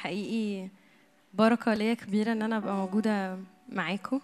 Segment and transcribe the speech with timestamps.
[0.00, 0.68] حقيقي
[1.34, 4.20] بركة ليا كبيرة إن أنا أبقى موجودة معاكم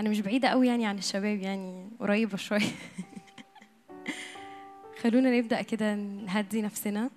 [0.00, 2.60] أنا مش بعيدة قوي يعني عن الشباب يعني قريبة شوية.
[5.02, 7.10] خلونا نبدأ كده نهدي نفسنا.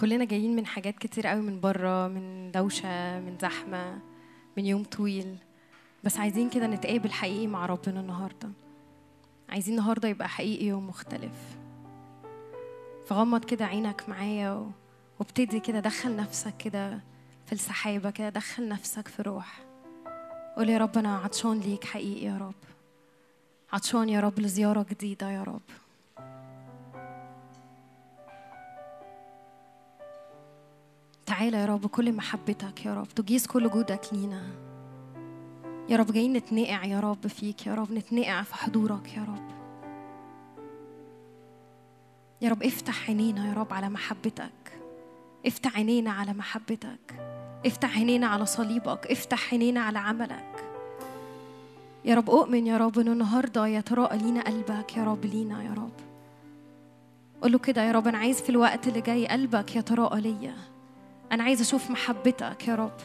[0.00, 3.98] كلنا جايين من حاجات كتير قوي من بره من دوشة من زحمة
[4.56, 5.36] من يوم طويل.
[6.04, 8.48] بس عايزين كده نتقابل حقيقي مع ربنا النهارده.
[9.48, 11.56] عايزين النهارده يبقى حقيقي يوم مختلف.
[13.06, 14.70] فغمض كده عينك معايا
[15.22, 16.98] وابتدي كده دخل نفسك كده
[17.46, 19.62] في السحابة كده دخل نفسك في روح.
[20.56, 22.54] قول يا رب أنا عطشان ليك حقيقي يا رب.
[23.72, 25.60] عطشان يا رب لزيارة جديدة يا رب.
[31.26, 33.08] تعالى يا رب كل محبتك يا رب.
[33.08, 34.50] تجيز كل جودك لينا.
[35.88, 37.66] يا رب جايين نتنقع يا رب فيك.
[37.66, 39.50] يا رب نتنقع في حضورك يا رب.
[42.40, 44.61] يا رب افتح عينينا يا رب على محبتك.
[45.46, 47.14] افتح عينينا على محبتك
[47.66, 50.64] افتح عينينا على صليبك افتح عينينا على عملك.
[52.04, 55.92] يا رب أؤمن يا رب إنه النهارده يتراءى لينا قلبك يا رب لينا يا رب.
[57.42, 60.54] قول له كده يا رب أنا عايز في الوقت اللي جاي قلبك يتراءى ليا.
[61.32, 62.96] أنا عايز أشوف محبتك يا رب.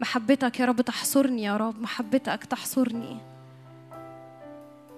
[0.00, 3.16] محبتك يا رب تحصرني يا رب محبتك تحصرني.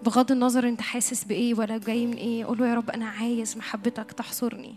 [0.03, 3.57] بغض النظر أنت حاسس بإيه ولا جاي من إيه قول له يا رب أنا عايز
[3.57, 4.75] محبتك تحصرني.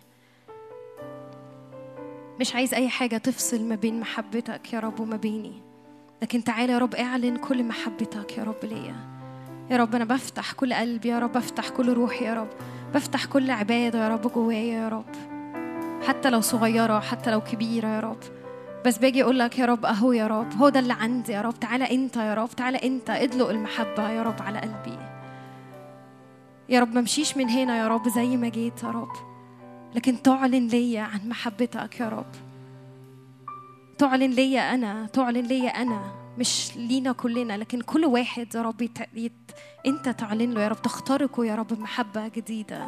[2.40, 5.62] مش عايز أي حاجة تفصل ما بين محبتك يا رب وما بيني.
[6.22, 8.96] لكن تعالى يا رب اعلن كل محبتك يا رب ليا.
[9.70, 12.48] يا رب أنا بفتح كل قلبي يا رب بفتح كل روحي يا رب
[12.94, 15.06] بفتح كل عبادة يا رب جوايا يا رب.
[16.08, 18.20] حتى لو صغيرة حتى لو كبيرة يا رب.
[18.86, 21.60] بس باجي أقول لك يا رب أهو يا رب هو ده اللي عندي يا رب.
[21.60, 24.98] تعالى أنت يا رب تعالى أنت ادلق المحبة يا رب على قلبي.
[26.70, 29.29] يا رب ما من هنا يا رب زي ما جيت يا رب.
[29.96, 32.26] لكن تعلن ليا عن محبتك يا رب.
[33.98, 39.34] تعلن ليا أنا تعلن ليا أنا مش لينا كلنا لكن كل واحد يا رب يت...
[39.86, 42.88] أنت تعلن له يا رب تخترقه يا رب بمحبه جديدة.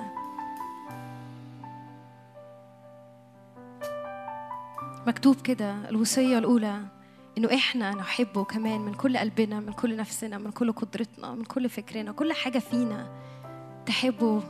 [5.07, 6.81] مكتوب كده الوصية الأولى
[7.37, 11.69] إنه إحنا نحبه كمان من كل قلبنا من كل نفسنا من كل قدرتنا من كل
[11.69, 13.07] فكرنا كل حاجة فينا
[13.85, 14.43] تحبه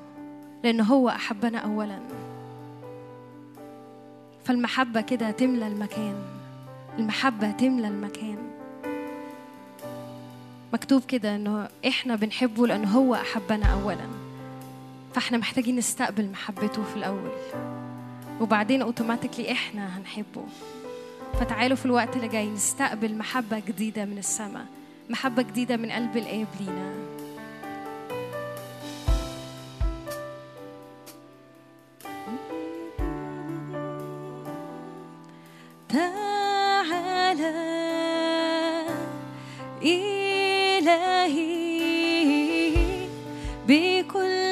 [0.64, 2.00] لأنه هو أحبنا أولا.
[4.52, 6.16] فالمحبة كده تملى المكان.
[7.00, 8.38] المحبة تملى المكان.
[10.74, 14.08] مكتوب كده إنه إحنا بنحبه لأنه هو أحبنا أولا.
[15.14, 17.32] فإحنا محتاجين نستقبل محبته في الأول.
[18.42, 20.44] وبعدين أوتوماتيكلي إحنا هنحبه.
[21.40, 24.66] فتعالوا في الوقت اللي جاي نستقبل محبة جديدة من السماء.
[25.10, 26.94] محبة جديدة من قلب الآب لينا.
[35.92, 37.52] تعالى
[41.22, 41.52] إلهي
[43.68, 44.51] بكل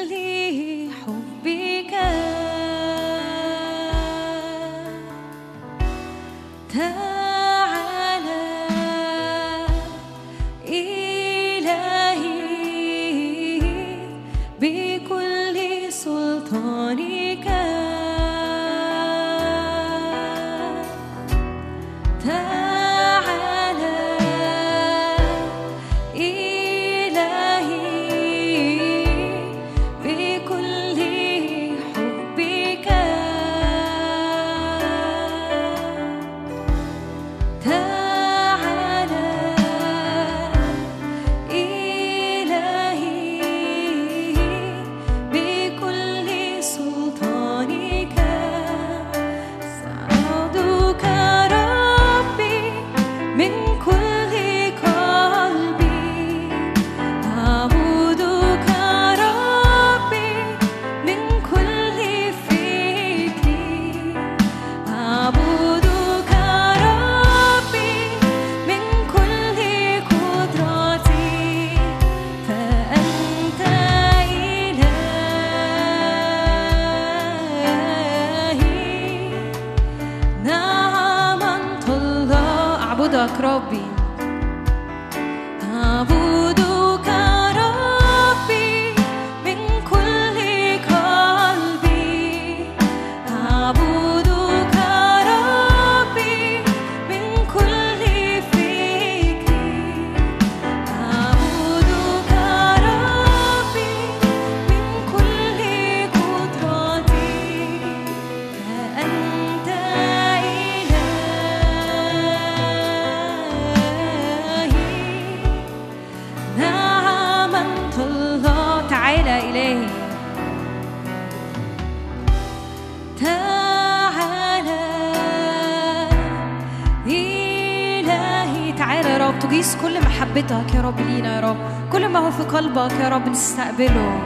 [130.30, 131.56] محبتك يا رب لينا يا رب.
[131.92, 134.20] كل ما هو في قلبك يا رب نستقبله.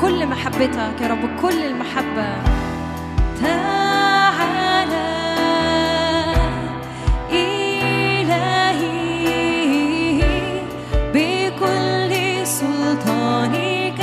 [0.00, 2.28] كل محبتك يا رب كل المحبة.
[3.42, 5.06] تعالى
[8.10, 8.66] إلهي
[11.14, 12.12] بكل
[12.46, 14.00] سلطانك.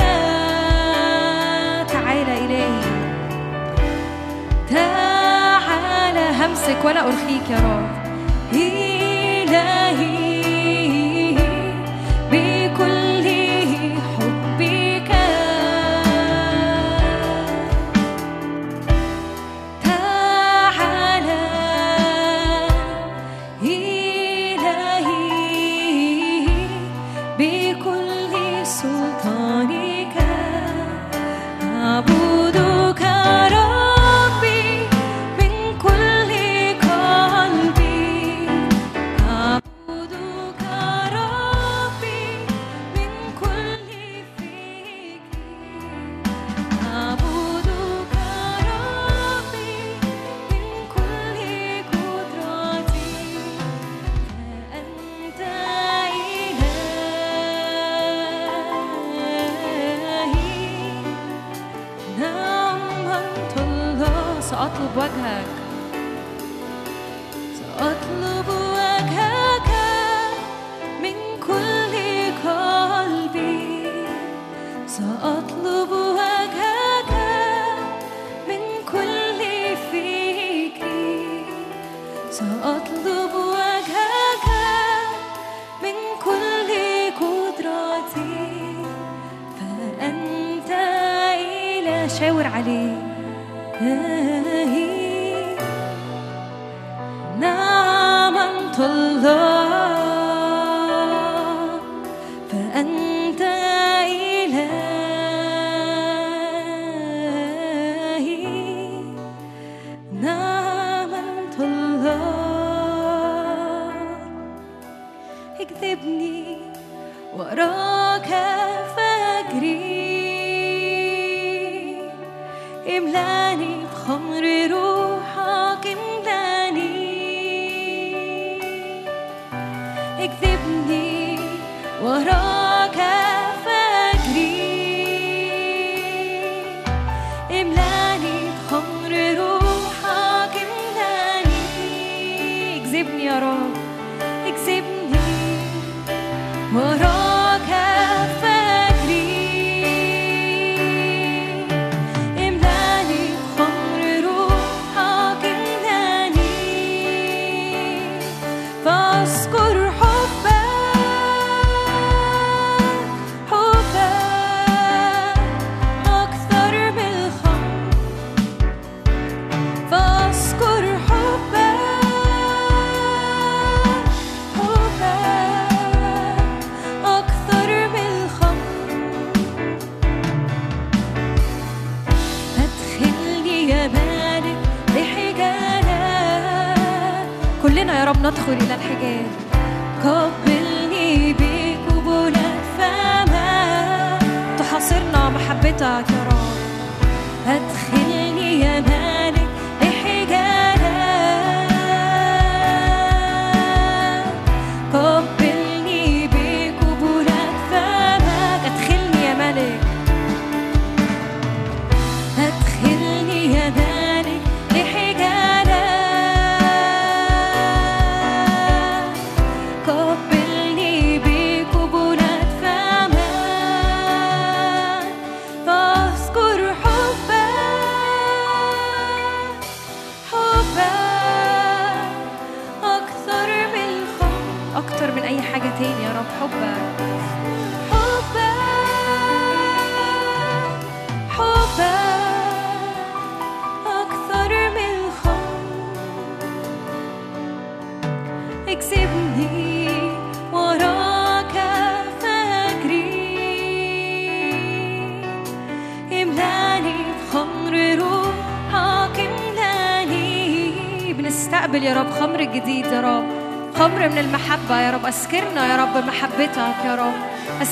[1.92, 2.80] تعالى إلهي
[4.70, 7.88] تعالى همسك ولا أرخيك يا رب.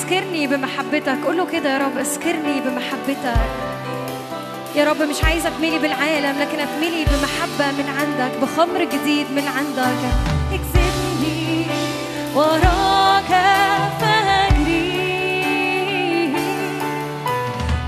[0.02, 1.18] اسكرني بمحبتك.
[1.26, 3.46] قول له كده يا رب اسكرني بمحبتك.
[4.76, 9.98] يا رب مش عايزه تملي بالعالم لكن اتملي بمحبة من عندك بخمر جديد من عندك.
[10.52, 11.66] اكسبني
[12.34, 13.30] وراك
[14.00, 14.92] فهجري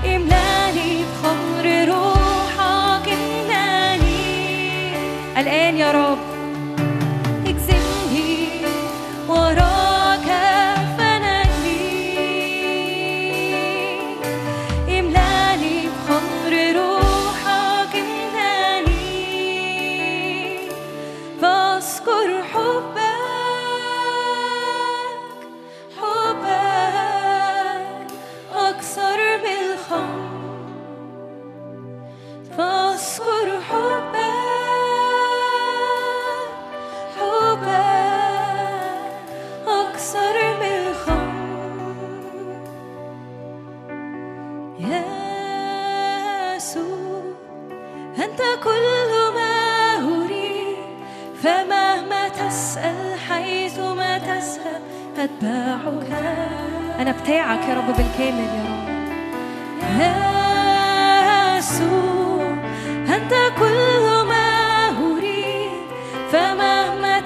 [0.05, 4.23] املأني بخمر روحك املأني.
[5.37, 6.04] الآن يا رب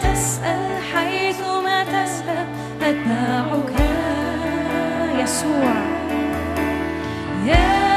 [0.02, 2.48] تسأل حيثما تذهب
[2.82, 3.74] أتبعك
[5.24, 5.74] يسوع.
[7.46, 7.89] يسوع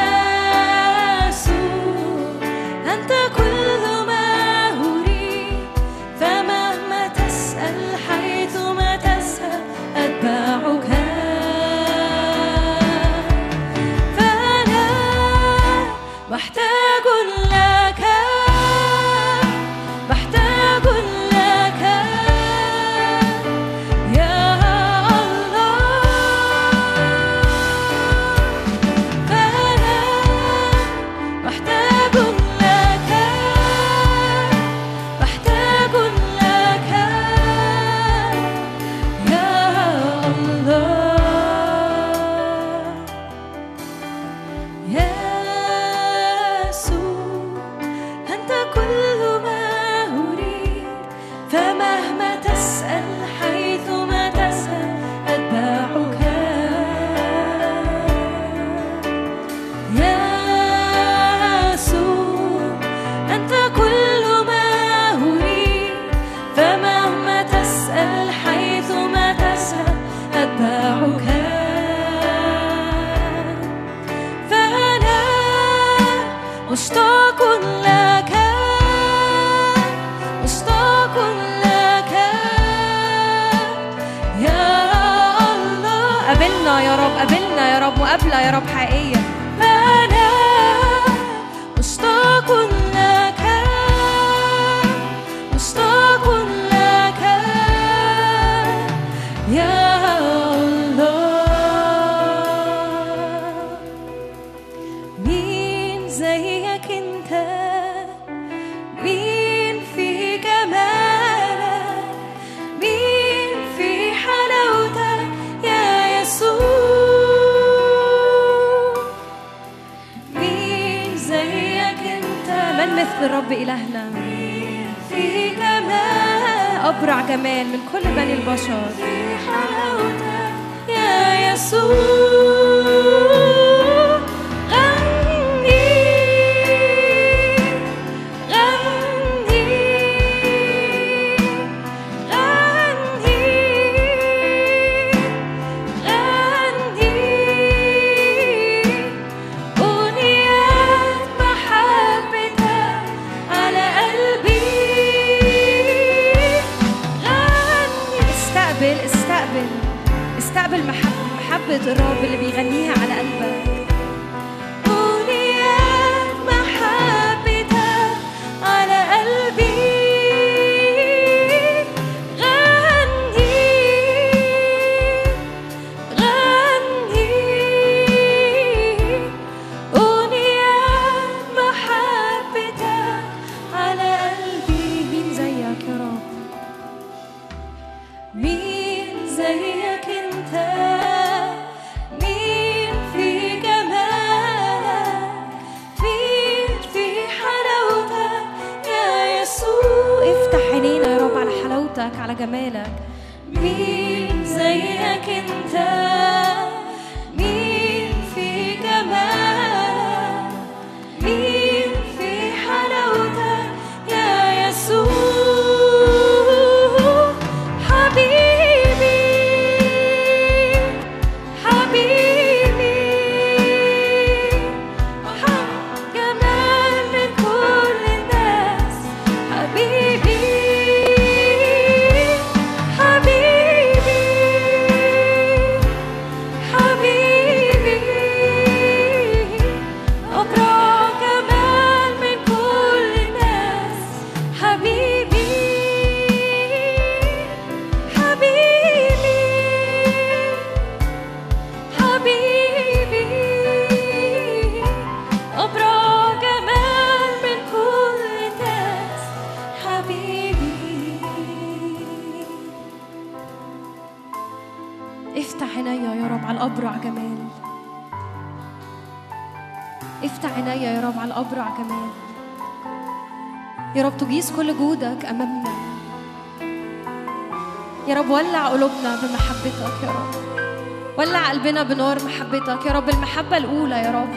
[281.62, 282.86] قلبنا بنار محبتك.
[282.86, 284.28] يا رب المحبة الأولى يا رب.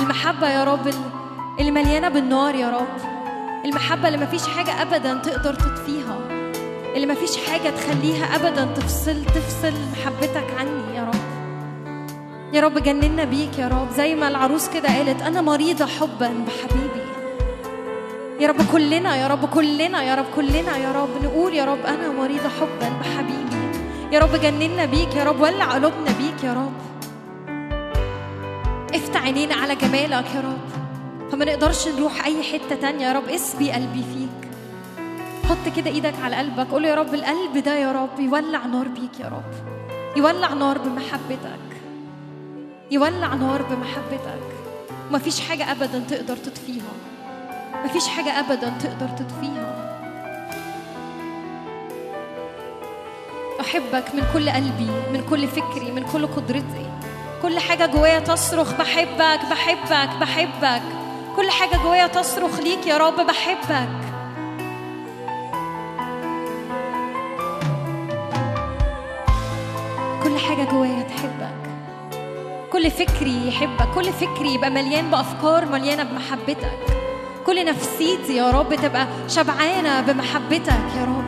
[0.00, 0.94] المحبة يا رب
[1.60, 2.86] اللي مليانة بالنار يا رب.
[3.64, 6.18] المحبة اللي مفيش حاجة أبدا تقدر تطفيها.
[6.94, 11.20] اللي مفيش حاجة تخليها أبدا تفصل تفصل محبتك عني يا رب.
[12.54, 13.90] يا رب جننا بيك يا رب.
[13.96, 17.04] زي ما العروس كده قالت أنا مريضة حبا بحبيبي.
[18.40, 21.24] يا رب كلنا يا رب كلنا يا رب كلنا يا رب.
[21.24, 23.44] نقول يا رب أنا مريضة حبا بحبيبي.
[24.12, 25.40] يا رب جننا بيك يا رب.
[25.40, 26.03] ولع قلوبنا
[26.44, 26.72] يا رب.
[28.94, 30.68] افتح عينينا على جمالك يا رب.
[31.32, 33.28] فما نقدرش نروح أي حتة تانية يا رب.
[33.28, 34.50] اسبي قلبي فيك.
[35.48, 36.70] حط كده إيدك على قلبك.
[36.70, 39.52] قول يا رب القلب ده يا رب يولع نار بيك يا رب.
[40.16, 41.64] يولع نار بمحبتك.
[42.90, 44.44] يولع نار بمحبتك.
[45.10, 46.92] ومفيش حاجة أبدا تقدر تطفيها.
[47.84, 49.73] مفيش حاجة أبدا تقدر تطفيها.
[53.64, 56.90] أحبك من كل قلبي من كل فكري من كل قدرتي.
[57.42, 60.82] كل حاجة جوايا تصرخ بحبك بحبك بحبك.
[61.36, 63.88] كل حاجة جوايا تصرخ ليك يا رب بحبك.
[70.22, 71.54] كل حاجة جوايا تحبك.
[72.72, 73.88] كل فكري يحبك.
[73.94, 76.78] كل فكري يبقى مليان بأفكار مليانة بمحبتك.
[77.46, 81.23] كل نفسيتي يا رب تبقى شبعانة بمحبتك يا رب.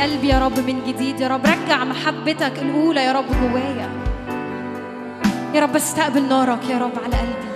[0.00, 1.20] قلبي يا رب من جديد.
[1.20, 3.04] يا رب رجع محبتك الأولى.
[3.04, 3.88] يا رب جوايا.
[5.54, 7.48] يا رب استقبل نارك يا رب على قلبي.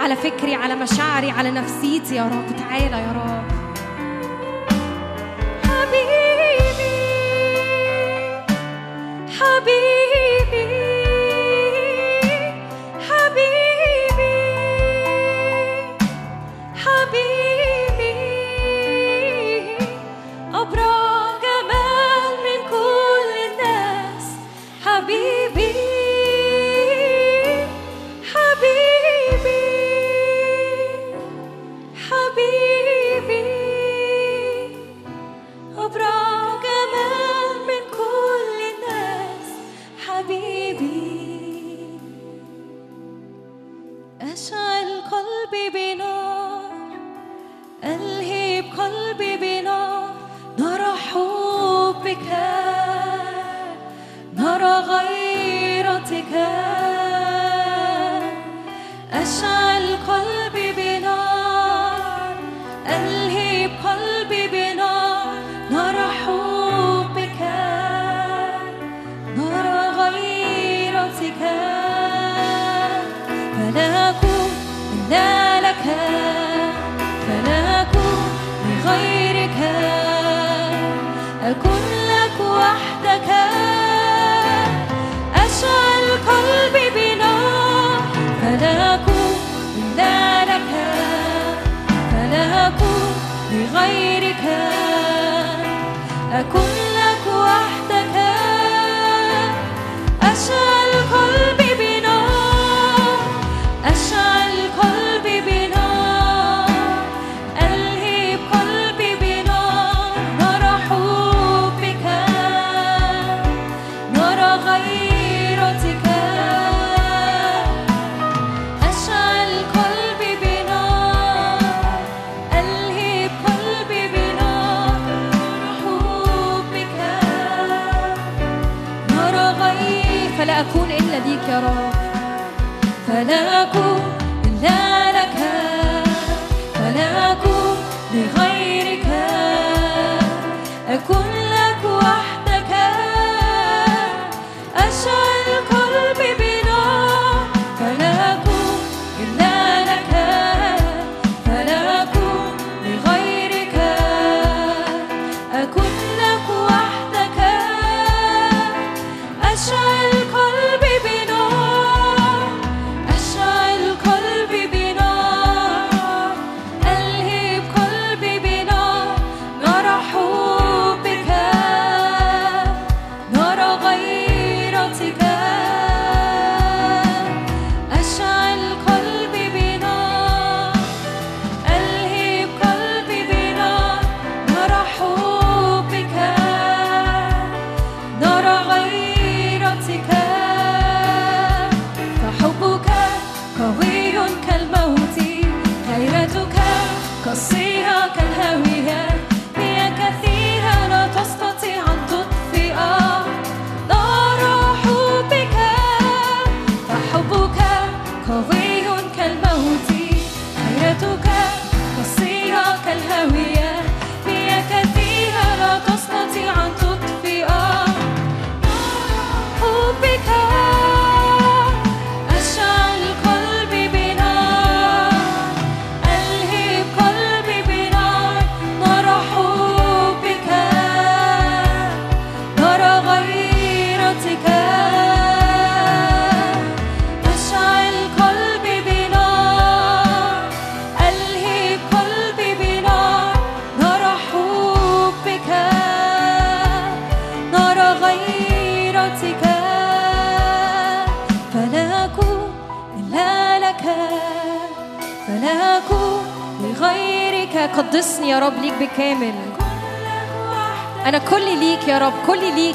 [0.00, 2.14] على فكري على مشاعري على نفسيتي.
[2.14, 3.46] يا رب تعالى يا رب.
[5.64, 6.56] حبيبي
[9.38, 10.05] حبيبي.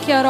[0.01, 0.21] كل ليك يا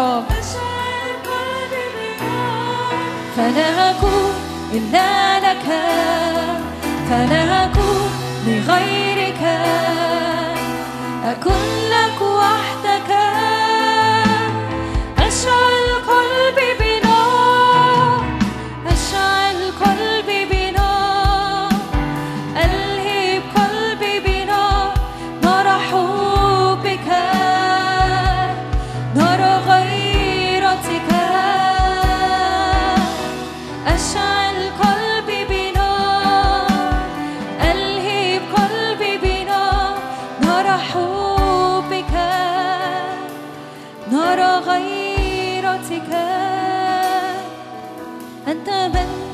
[44.36, 46.12] نار غيرتك
[48.48, 49.31] أنت من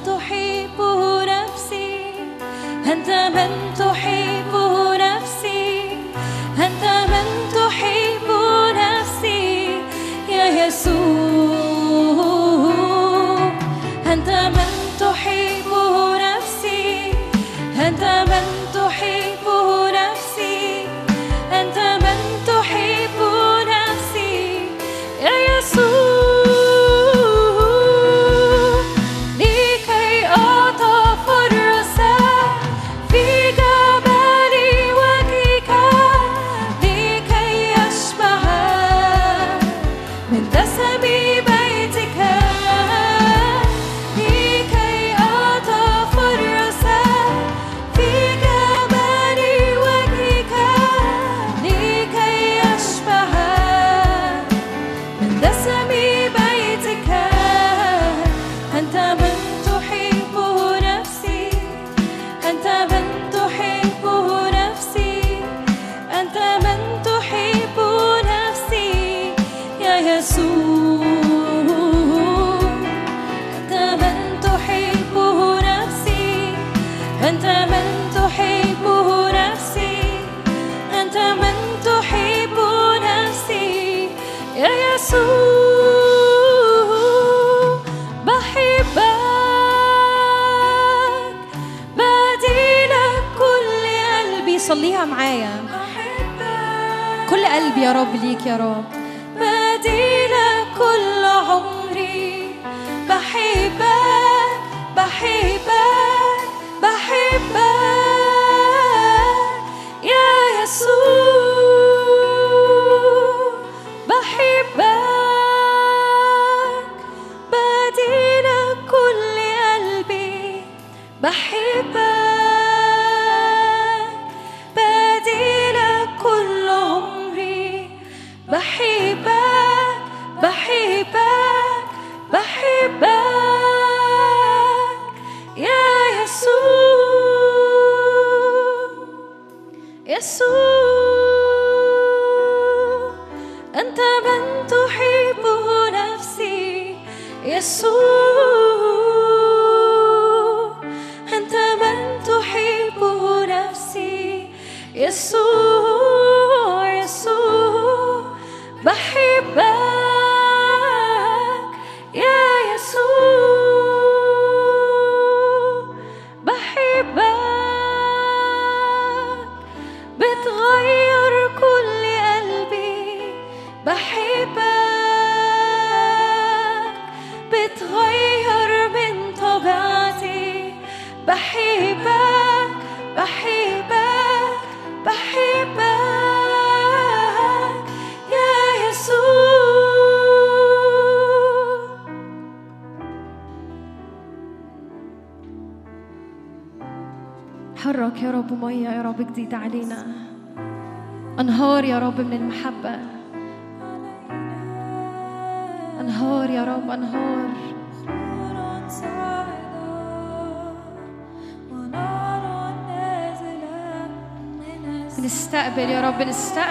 [98.47, 98.96] يا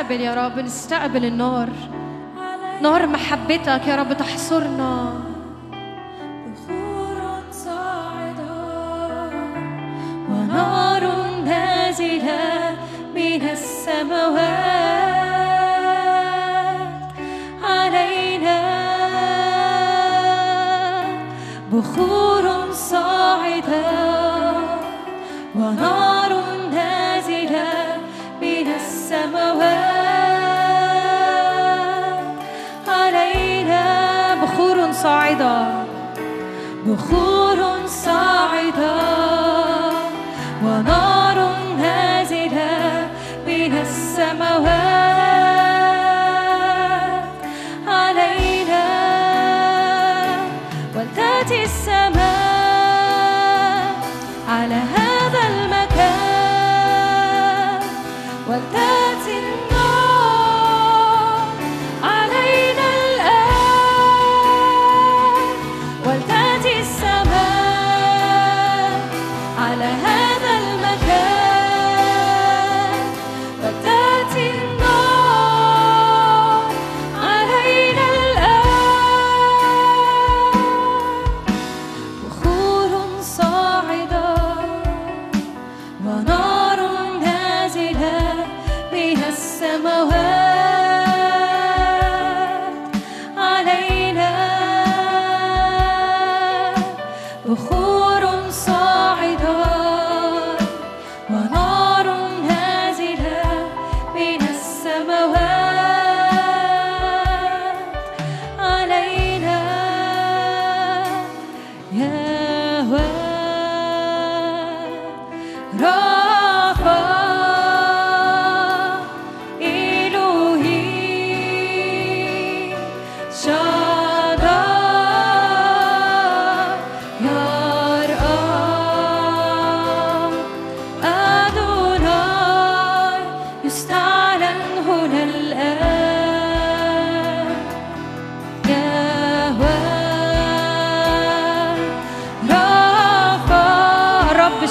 [0.07, 1.69] نستقبل يا رب نستقبل النار.
[2.83, 5.26] نار محبتك يا رب تحصرنا.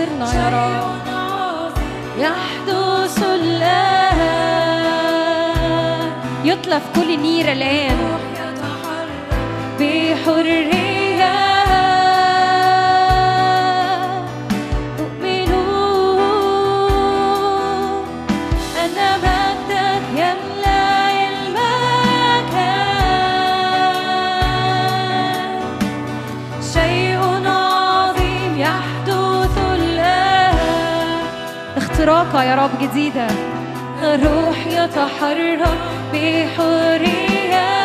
[0.00, 1.72] خاطرنا يا رب.
[2.18, 4.20] يحدث الآن.
[6.44, 7.96] يطلب كل نيرة الآن.
[9.80, 10.89] بحرية
[32.32, 33.26] طاقة يا رب جديدة.
[34.02, 35.78] الروح يتحرك
[36.12, 37.79] بحرية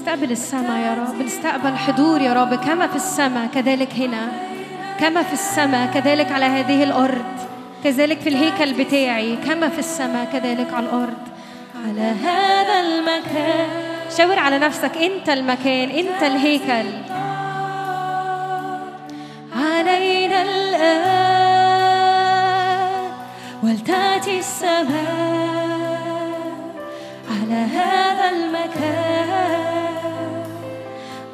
[0.00, 3.94] المكان يا رب نستقبل السماء يا رب نستقبل حضور يا رب كما في السماء كذلك
[3.94, 4.28] هنا
[5.00, 7.24] كما في السماء كذلك على هذه الأرض
[7.84, 11.18] كذلك في الهيكل بتاعي كما في السماء كذلك على الأرض.
[11.86, 13.68] على هذا المكان.
[14.18, 16.88] شاور على نفسك أنت المكان أنت الهيكل.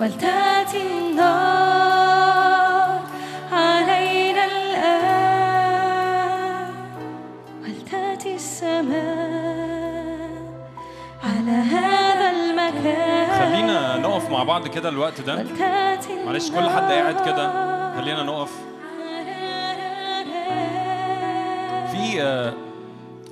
[0.00, 1.86] ولتأتي النار
[3.52, 5.06] علينا الآن.
[7.62, 9.56] ولتأتي السماء
[11.24, 13.26] على هذا المكان.
[13.40, 15.44] خلينا نقف مع بعض كده الوقت ده.
[16.26, 17.76] معلش كل حد قاعد كده.
[17.96, 18.52] خلينا نقف.
[21.92, 22.52] في آه،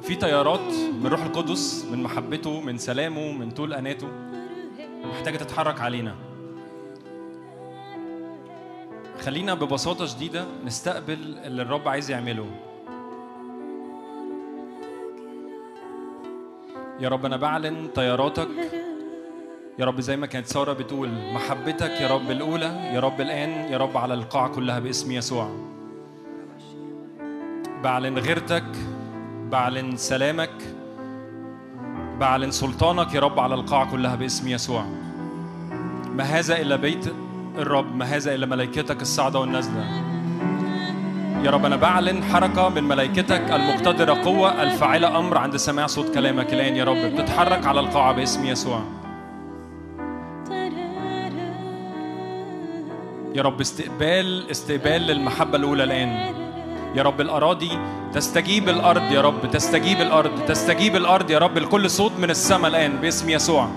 [0.03, 4.09] في تيارات من روح القدس من محبته من سلامه من طول آناته
[5.05, 6.15] محتاجة تتحرك علينا.
[9.25, 12.47] خلينا ببساطة شديدة نستقبل اللي الرب عايز يعمله.
[17.01, 18.49] يا رب أنا بعلن تياراتك
[19.79, 23.79] يا رب زي ما كانت سارة بتقول محبتك يا رب الأولى يا رب الآن يا
[23.79, 25.51] رب على القاعه كلها باسم يسوع.
[27.83, 28.67] بعلن غيرتك
[29.51, 30.75] بعلن سلامك
[32.21, 34.85] بعلن سلطانك يا رب على القاعه كلها باسم يسوع.
[36.11, 37.24] ما هذا إلا بيت
[37.59, 39.85] الرب ما هذا إلا ملائكتك الصاعده والنازله
[41.45, 46.53] يا رب أنا بعلن حركة من ملائكتك المقتدرة قوة الفاعلة أمر عند سماع صوت كلامك
[46.53, 46.97] الآن يا رب.
[46.97, 48.81] بتتحرك على القاعة باسم يسوع.
[53.35, 56.35] يا رب استقبال استقبال للمحبة الأولى الآن.
[56.95, 57.79] يا رب الأراضي
[58.13, 61.59] تستجيب الأرض يا رب تستجيب الأرض تستجيب الأرض يا رب.
[61.59, 63.69] لكل صوت من السماء الآن باسم يسوع.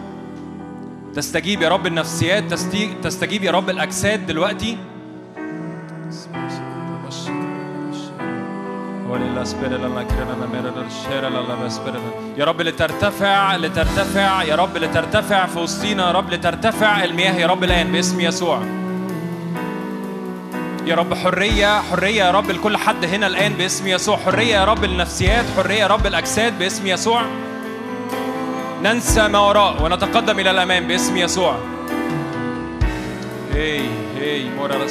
[1.17, 2.53] تستجيب يا رب النفسيات
[3.03, 4.77] تستجيب يا رب الأجساد دلوقتي
[12.37, 17.63] يا رب لترتفع لترتفع يا رب لترتفع في وسطينا يا رب لترتفع المياه يا رب
[17.63, 18.61] الآن باسم يسوع
[20.85, 24.83] يا رب حرية حرية يا رب لكل حد هنا الآن باسم يسوع حرية يا رب
[24.83, 27.21] النفسيات حرية يا رب الأجساد باسم يسوع
[28.83, 31.55] ننسى ما وراء ونتقدم إلى الأمام باسم يسوع.
[33.53, 33.81] هي
[34.19, 34.87] هي مورا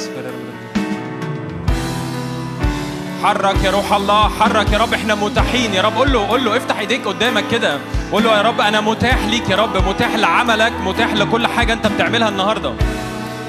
[3.23, 4.93] حرك يا روح الله حرك يا رب.
[4.93, 5.97] إحنا متاحين يا رب.
[5.97, 7.77] قول له قول له افتح إيديك قدامك كده.
[8.11, 9.87] قول له يا رب أنا متاح ليك يا رب.
[9.89, 12.73] متاح لعملك متاح لكل حاجة أنت بتعملها النهارده.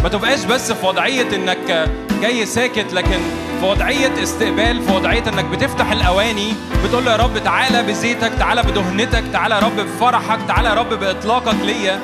[0.02, 1.88] ما تبقاش بس في وضعية إنك
[2.22, 3.18] جاي ساكت لكن
[3.60, 6.52] في وضعية استقبال في وضعية إنك بتفتح الأواني
[6.84, 10.94] بتقول له يا رب تعالى بزيتك تعالى بدهنتك تعالى يا رب بفرحك تعالى يا رب
[10.94, 12.00] بإطلاقك ليا.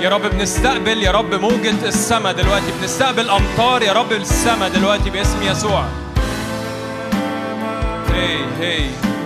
[0.00, 5.42] يا رب بنستقبل يا رب موجة السماء دلوقتي بنستقبل أمطار يا رب السماء دلوقتي باسم
[5.42, 5.84] يسوع.
[8.14, 9.17] هي هي أنت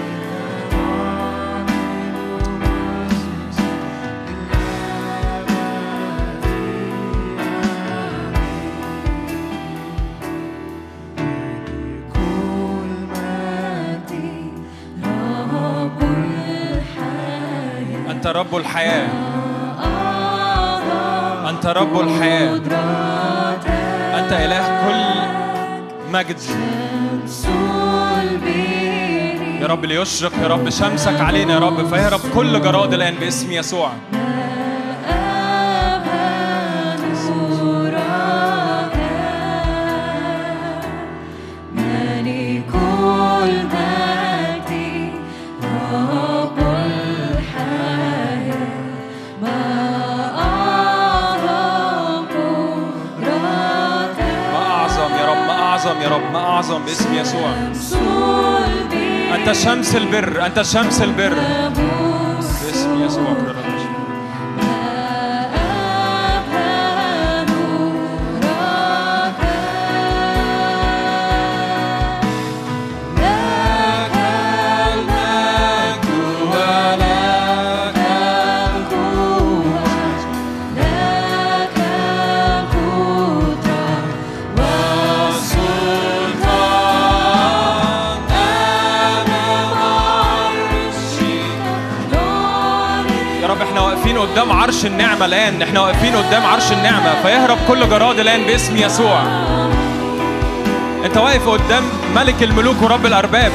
[18.32, 19.08] رب الحياة.
[21.50, 22.56] أنت رب الحياة.
[24.18, 25.02] أنت إله كل
[26.12, 26.36] مجد.
[29.60, 31.86] يا رب ليشرق يا رب شمسك علينا يا رب.
[31.86, 33.90] فيهرب كل جراد الآن باسم يسوع.
[56.32, 57.54] ما أعظم باسم يسوع.
[59.34, 61.34] أنت شمس البر أنت شمس البر.
[62.64, 63.51] باسم يسوع.
[94.22, 95.62] قدام عرش النعمة الآن.
[95.62, 97.22] إحنا واقفين قدام عرش النعمة.
[97.22, 99.22] فيهرب كل جراد الآن باسم يسوع.
[101.04, 103.52] أنت واقف قدام ملك الملوك ورب الأرباب.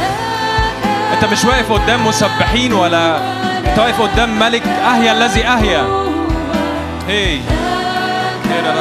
[1.13, 3.18] أنت مش واقف قدام مسبحين ولا
[3.70, 5.88] أنت واقف قدام ملك أهيا الذي أهيا.
[7.07, 7.39] هي.
[8.43, 8.74] كده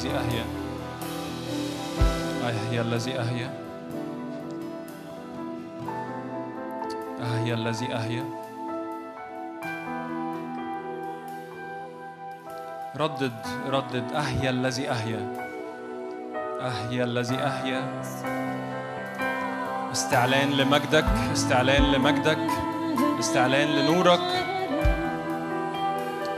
[0.00, 0.44] الذي أهيا
[2.48, 3.50] أهيا الذي أهيا
[7.20, 8.24] أهيا الذي أهيا
[12.96, 13.32] ردد
[13.68, 14.12] ردد.
[14.12, 15.22] أهيا الذي أهيا
[16.60, 18.02] أهيا الذي أهيا
[19.92, 21.04] استعلان لمجدك.
[21.32, 22.46] استعلان لمجدك.
[23.18, 24.20] استعلان لنورك.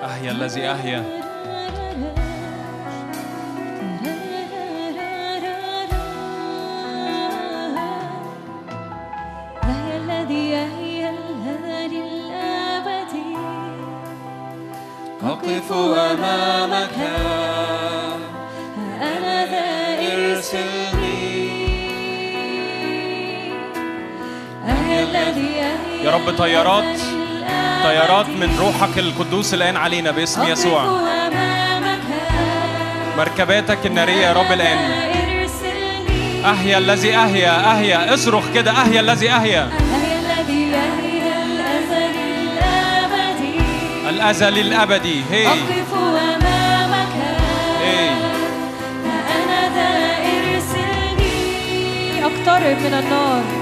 [0.02, 1.21] أهيا الذي أهيا
[26.22, 26.98] رب طيارات
[27.84, 30.84] طيارات من روحك القدوس الآن علينا باسم يسوع.
[30.84, 32.00] أقف أمامك.
[33.18, 34.78] مركباتك النارية يا رب الآن.
[36.44, 38.14] أهيا الذي أهيا أهيا.
[38.14, 39.70] اصرخ كده أهيا الذي أهيا.
[41.42, 42.14] الأزل
[42.48, 43.54] الأبدي.
[44.08, 45.22] الأزل الأبدي.
[45.30, 45.46] هي.
[45.46, 47.12] أقف أمامك.
[47.82, 48.08] هي.
[49.36, 49.90] أنا ذا
[50.32, 51.34] إرسلني.
[52.24, 53.61] أقترب من النار.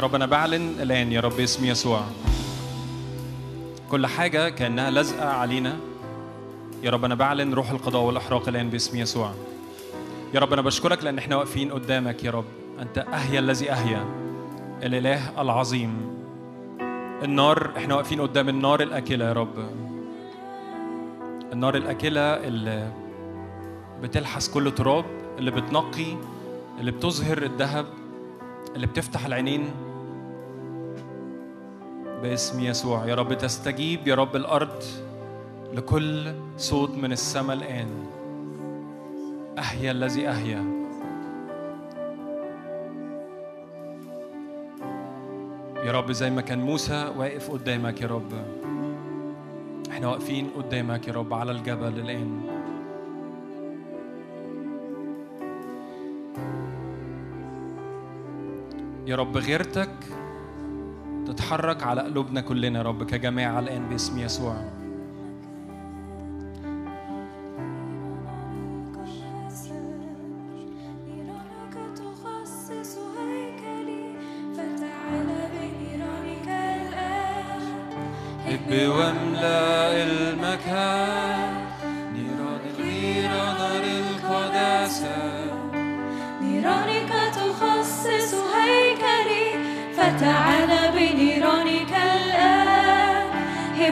[0.00, 2.02] يا رب أنا بعلن الآن يا رب اسم يسوع.
[3.90, 5.76] كل حاجة كأنها لازقة علينا.
[6.82, 9.32] يا رب أنا بعلن روح القضاء والإحراق الآن باسم يسوع.
[10.34, 12.44] يا رب أنا بشكرك لأن إحنا واقفين قدامك يا رب.
[12.80, 14.04] أنت أهيا الذي أهيا.
[14.82, 16.16] الإله العظيم.
[17.22, 19.70] النار إحنا واقفين قدام النار الأكلة يا رب.
[21.52, 22.92] النار الأكلة اللي
[24.02, 25.04] بتلحس كل تراب
[25.38, 26.16] اللي بتنقي
[26.78, 27.86] اللي بتظهر الذهب
[28.76, 29.70] اللي بتفتح العينين.
[32.22, 33.06] باسم يسوع.
[33.06, 34.82] يا رب تستجيب يا رب الأرض
[35.72, 37.88] لكل صوت من السماء الآن.
[39.58, 40.64] أحيا الذي أحيا.
[45.84, 48.32] يا رب زي ما كان موسى واقف قدامك يا رب.
[49.90, 52.40] إحنا واقفين قدامك يا رب على الجبل الآن.
[59.06, 59.90] يا رب غيرتك
[61.32, 64.56] تتحرك على قلوبنا كلنا يا رب كجماعة الآن باسم يسوع.
[78.70, 81.19] واملأ المكان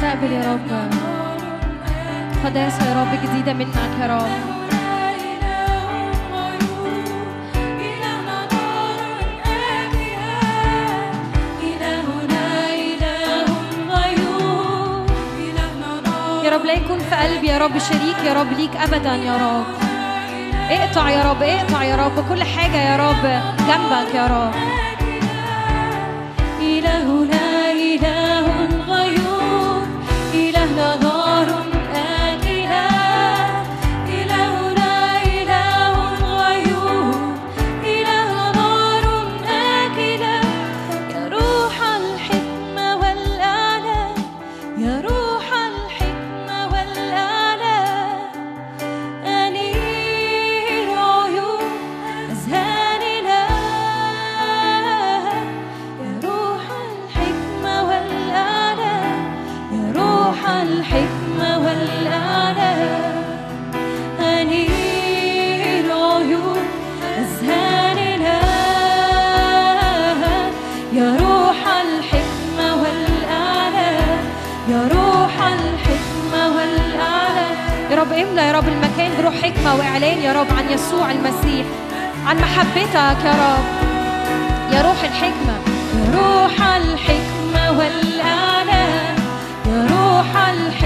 [0.00, 0.70] نستقبل يا رب.
[2.44, 4.30] قداسة يا رب جديدة منك يا رب.
[16.44, 19.66] يا رب لا يكون في قلبي يا رب شريك يا رب ليك أبدا يا رب.
[20.70, 23.24] اقطع يا رب اقطع يا رب كل حاجة يا رب
[23.68, 24.69] جنبك يا رب.
[78.00, 81.66] رب املى يا رب المكان بروح حكمة وإعلان يا رب عن يسوع المسيح
[82.26, 83.64] عن محبتك يا رب.
[84.72, 85.54] يا روح الحكمة.
[85.94, 89.16] يا روح الحكمة والإعلان
[89.66, 90.79] يا روح الحكمة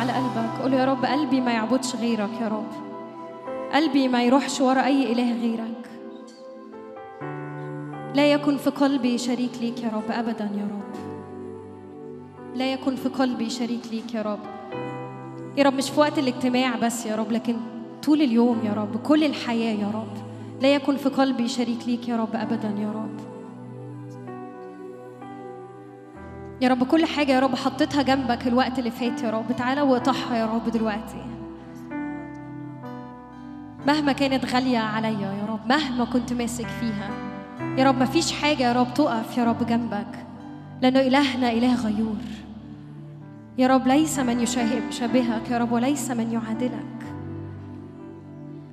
[0.00, 0.62] على قلبك.
[0.62, 2.72] قول يا رب قلبي ما يعبدش غيرك يا رب.
[3.72, 5.90] قلبي ما يروحش ورا أي إله غيرك.
[8.14, 10.94] لا يكن في قلبي شريك ليك يا رب ابدا يا رب.
[12.54, 14.38] لا يكن في قلبي شريك ليك يا رب.
[15.56, 17.56] يا رب مش في وقت الاجتماع بس يا رب لكن
[18.02, 20.16] طول اليوم يا رب كل الحياة يا رب.
[20.62, 23.20] لا يكن في قلبي شريك ليك يا رب ابدا يا رب.
[26.60, 30.36] يا رب كل حاجة يا رب حطيتها جنبك الوقت اللي فات يا رب تعالى واقطعها
[30.36, 31.24] يا رب دلوقتي
[33.86, 37.10] مهما كانت غالية عليا يا رب مهما كنت ماسك فيها
[37.78, 40.26] يا رب مفيش حاجة يا رب تقف يا رب جنبك
[40.82, 42.16] لأنه إلهنا إله غيور
[43.58, 47.14] يا رب ليس من يشابهك يا رب وليس من يعادلك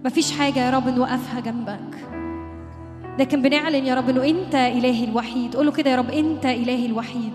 [0.06, 1.98] مفيش حاجة يا رب نوقفها جنبك
[3.20, 7.34] لكن بنعلن يا رب انه انت الهي الوحيد قوله كده يا رب انت الهي الوحيد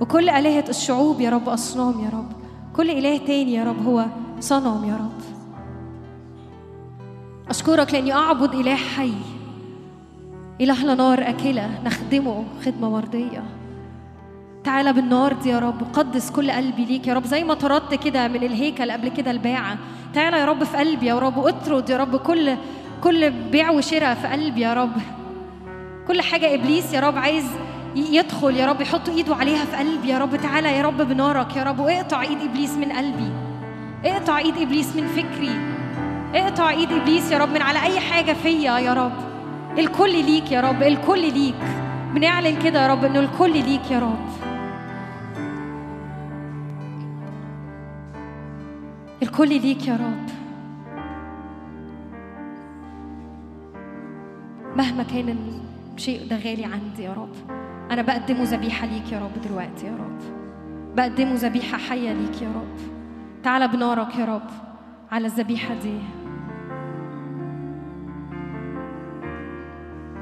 [0.00, 2.32] وكل آلهة الشعوب يا رب أصنام يا رب.
[2.76, 4.06] كل إله تاني يا رب هو
[4.40, 5.20] صنم يا رب.
[7.48, 9.12] أشكرك لأني أعبد إله حي.
[10.60, 13.44] إلهنا نار أكلة نخدمه خدمة وردية.
[14.64, 17.24] تعالى بالنار دي يا رب قدس كل قلبي ليك يا رب.
[17.26, 19.78] زي ما طردت كده من الهيكل قبل كده الباعة.
[20.14, 22.56] تعالى يا رب في قلبي يا رب واطرد يا رب كل
[23.04, 24.92] كل بيع وشراء في قلبي يا رب.
[26.08, 27.44] كل حاجة إبليس يا رب عايز
[27.94, 30.08] يدخل يا رب يحط إيده عليها في قلبي.
[30.08, 31.56] يا رب تعالى يا رب بنارك.
[31.56, 33.32] يا رب واقطع إيد إبليس من قلبي.
[34.04, 35.50] اقطع إيد إبليس من فكري.
[36.34, 39.12] اقطع إيد إبليس يا رب من على أي حاجة فيا يا رب.
[39.78, 41.54] الكل ليك يا رب الكل ليك.
[42.14, 44.28] بنعلن كده يا رب إنه الكل ليك يا رب.
[49.22, 50.30] الكل ليك يا رب.
[54.76, 55.36] مهما كان
[55.96, 57.34] الشيء ده غالي عندي يا رب.
[57.90, 60.20] أنا بقدمه ذبيحة ليك يا رب دلوقتي يا رب.
[60.96, 62.78] بقدمه ذبيحة حية ليك يا رب.
[63.42, 64.50] تعالى بنارك يا رب
[65.12, 65.98] على الذبيحة دي.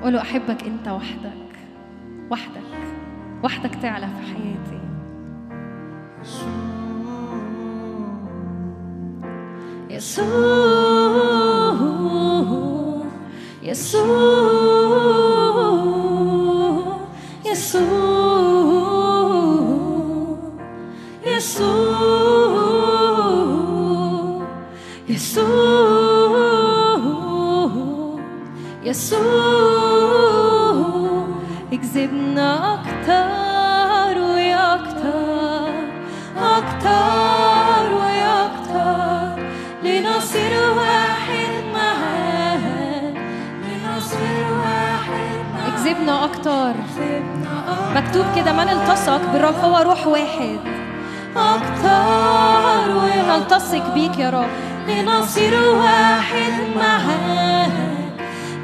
[0.02, 1.58] قوله أحبك أنت وحدك.
[2.30, 2.62] وحدك.
[3.44, 4.78] وحدك تعلى في حياتي.
[9.90, 10.28] يسوع
[13.62, 15.37] يسوع.
[17.58, 17.88] يسوع
[21.26, 21.88] يسوع
[25.08, 26.18] يسوع
[28.84, 30.18] يسوع
[31.72, 33.48] اكذبنا أكتر
[36.58, 39.42] أكتر وأكتر
[39.82, 42.64] لنصير واحد معاه
[43.64, 47.37] لنصير واحد معاه اكذبنا أكتر اكذبنا
[47.94, 50.58] مكتوب كده من التصق بالرب هو روح واحد.
[51.36, 54.48] أكتر وأكتر نلتصق بيك يا رب.
[54.88, 57.68] لنصير واحد معاه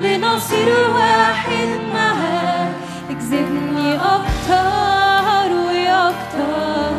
[0.01, 2.69] لنصير واحد معاه
[3.11, 6.94] اكذبني أكتر وأكتر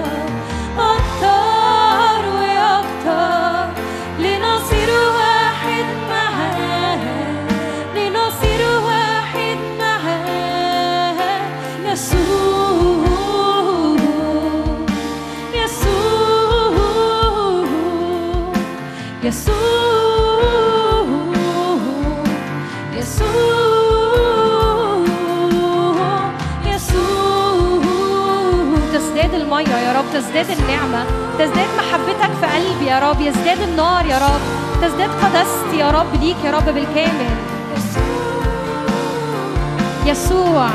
[30.05, 31.05] رب تزداد النعمة
[31.39, 34.41] تزداد محبتك في قلبي يا رب يزداد النار يا رب
[34.81, 37.35] تزداد قداستي يا رب ليك يا رب بالكامل.
[40.05, 40.69] يسوع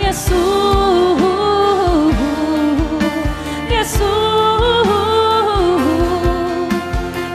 [0.00, 1.16] يسوع
[3.70, 4.86] يسوع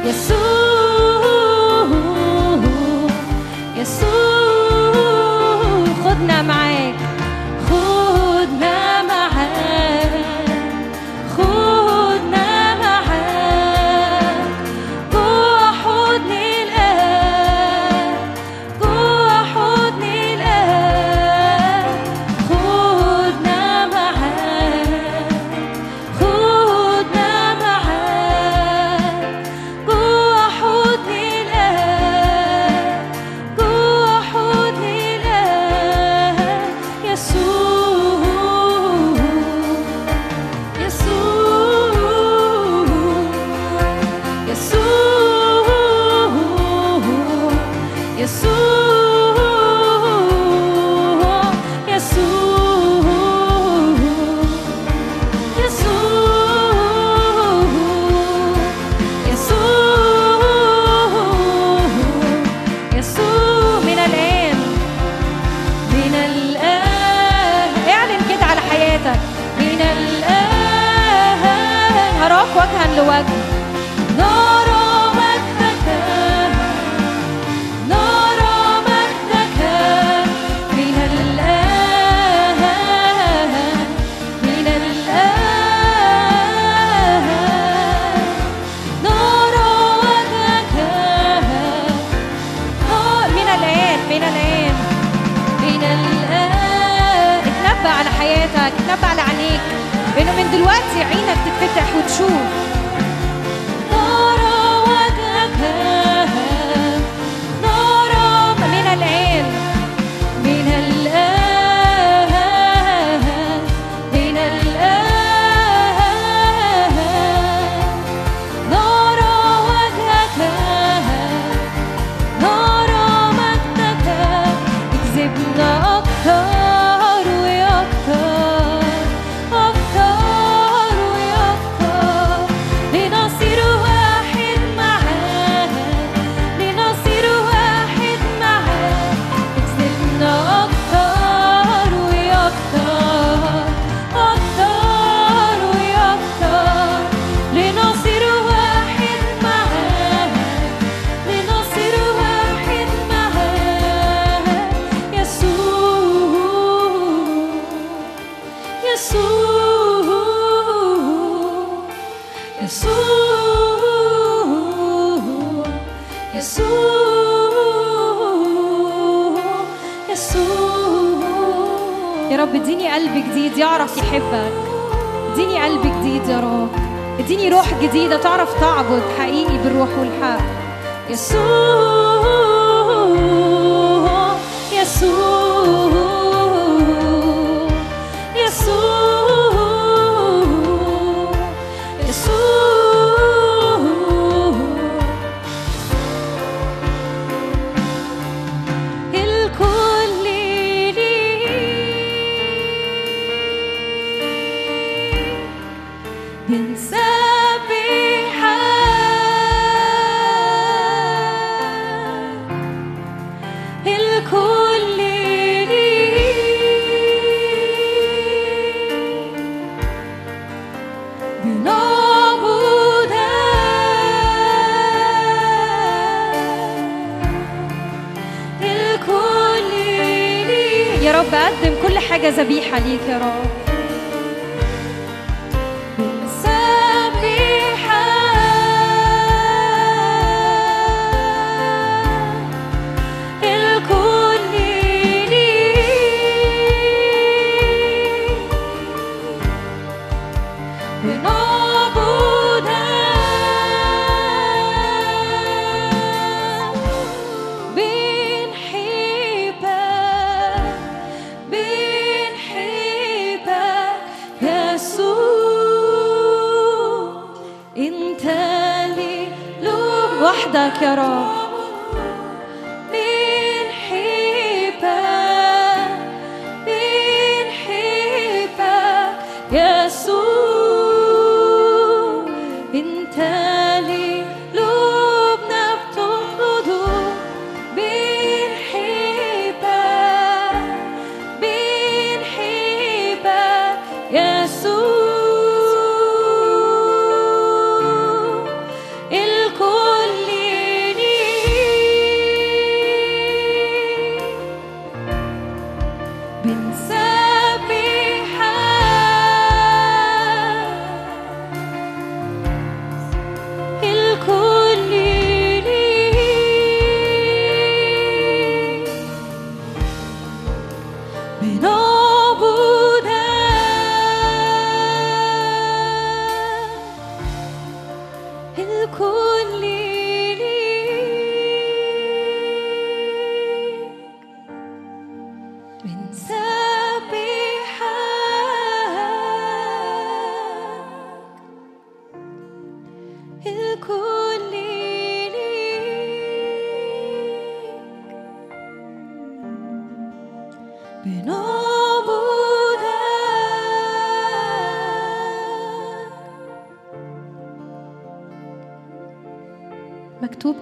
[0.06, 0.65] يسوع.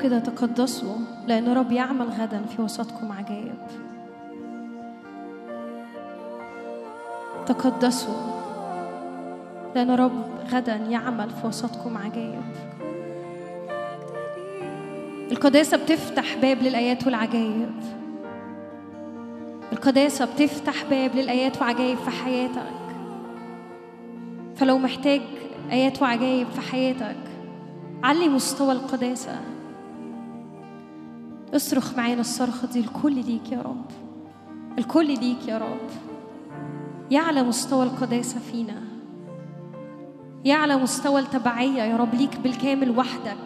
[0.04, 0.96] كده تقدسوا
[1.28, 3.58] لأن رب يعمل غدا في وسطكم عجائب.
[7.46, 8.14] تقدسوا
[9.76, 12.44] لأن رب غدا يعمل في وسطكم عجائب.
[15.32, 17.72] القداسة بتفتح باب للآيات والعجائب.
[19.72, 22.74] القداسة بتفتح باب للآيات وعجائب في حياتك.
[24.56, 25.22] فلو محتاج
[25.72, 27.16] آيات وعجائب في حياتك
[28.04, 29.53] علي مستوى القداسة.
[31.54, 33.86] اصرخ معانا الصرخة دي الكل ليك يا رب.
[34.78, 35.90] الكل ليك يا رب.
[37.12, 38.82] يعلى مستوى القداسة فينا.
[40.46, 43.38] يعلى مستوى التبعية يا رب ليك بالكامل وحدك.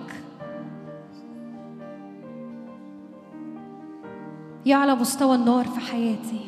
[4.65, 6.41] يعلى مستوى النار في حياتي.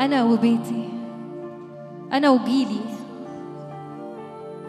[0.00, 0.88] أنا وبيتي.
[2.12, 2.80] أنا وجيلي.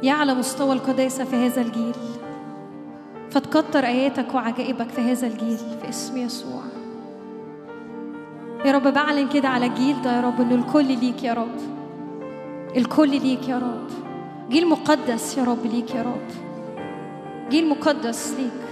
[0.03, 1.95] يعلى مستوى القداسة في هذا الجيل.
[3.36, 6.62] فتكتر آياتك وعجائبك في هذا الجيل في اسم يسوع.
[8.66, 11.56] يا رب بعلن كده على الجيل ده يا رب إنه الكل ليك يا رب.
[12.76, 13.88] الكل ليك يا رب.
[14.50, 16.30] جيل مقدس يا رب ليك يا رب.
[17.50, 18.66] جيل مقدس ليك.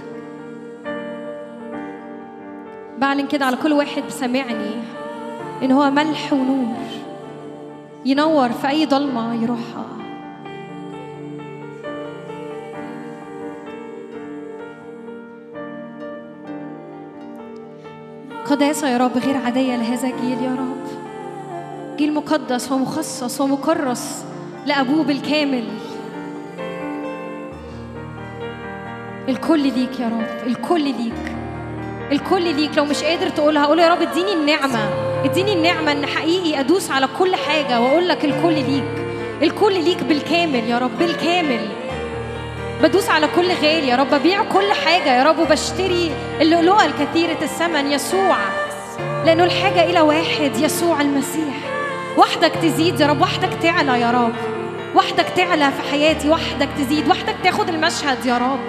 [2.98, 4.70] بعلن كده على كل واحد سامعني
[5.62, 6.76] إن هو ملح ونور
[8.04, 10.03] ينور في أي ضلمة يروحها.
[18.50, 20.84] قداسة يا رب غير عادية لهذا الجيل يا رب.
[21.96, 24.24] جيل مقدس ومخصص ومكرس
[24.66, 25.64] لأبوه بالكامل.
[29.28, 31.34] الكل ليك يا رب الكل ليك
[32.12, 32.76] الكل ليك.
[32.76, 34.88] لو مش قادر تقولها قول يا رب اديني النعمة
[35.24, 38.84] اديني النعمة إن حقيقي أدوس على كل حاجة وأقول لك الكل ليك
[39.42, 41.68] الكل ليك بالكامل يا رب بالكامل.
[42.82, 45.18] بدوس على كل غالي يا رب ببيع كل حاجة.
[45.18, 46.10] يا رب وبشتري
[46.40, 47.92] اللؤلؤة الكثيرة الثمن.
[47.92, 48.36] يسوع
[49.24, 51.54] لأنه الحاجة إلى واحد يسوع المسيح.
[52.16, 53.00] وحدك تزيد.
[53.00, 54.34] يا رب وحدك تعلى يا رب.
[54.94, 56.30] وحدك تعلى في حياتي.
[56.30, 57.08] وحدك تزيد.
[57.08, 58.60] وحدك تاخد المشهد يا رب.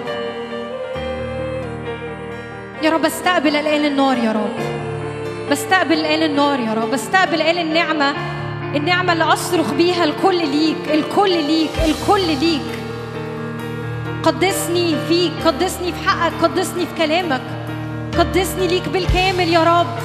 [2.82, 4.56] يا رب استقبل الآن النار يا رب.
[5.50, 6.90] بستقبل الآن النار يا رب.
[6.90, 8.14] بستقبل الآن النعمة.
[8.74, 10.76] النعمة اللي أصرخ بيها الكل ليك.
[10.94, 11.70] الكل ليك.
[11.84, 12.75] الكل ليك.
[14.26, 17.40] قدسني فيك قدسني في حقك قدسني في كلامك.
[18.18, 19.98] قدسني ليك بالكامل يا رب.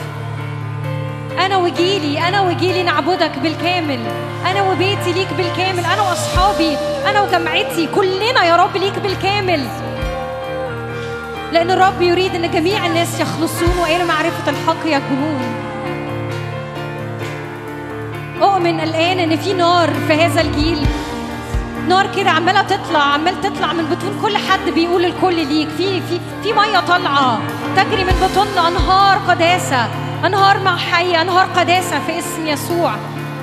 [1.46, 4.00] أنا وجيلي أنا وجيلي نعبدك بالكامل.
[4.46, 5.86] أنا وبيتي ليك بالكامل.
[5.86, 6.78] أنا وأصحابي
[7.10, 9.68] أنا وجمعتي كلنا يا رب ليك بالكامل.
[11.52, 15.42] لأن الرب يريد أن جميع الناس يخلصون وإلى معرفة الحق يكونون
[18.42, 20.88] أؤمن الآن أن في نار في هذا الجيل.
[21.88, 25.70] نار كده عمالة تطلع عمال تطلع من بطون كل حد بيقول الكل ليك.
[25.78, 27.40] في في في مية طالعة
[27.76, 28.68] تجري من بطوننا.
[28.68, 29.88] أنهار قداسة
[30.26, 32.96] أنهار مع حي أنهار قداسة في اسم يسوع.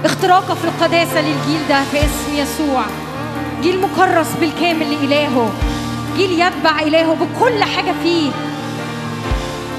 [0.04, 2.82] اختراقة في القداسة للجيل ده في اسم يسوع.
[3.62, 5.50] جيل مكرس بالكامل لإلهه.
[6.16, 8.30] جيل يتبع إلهه بكل حاجة فيه.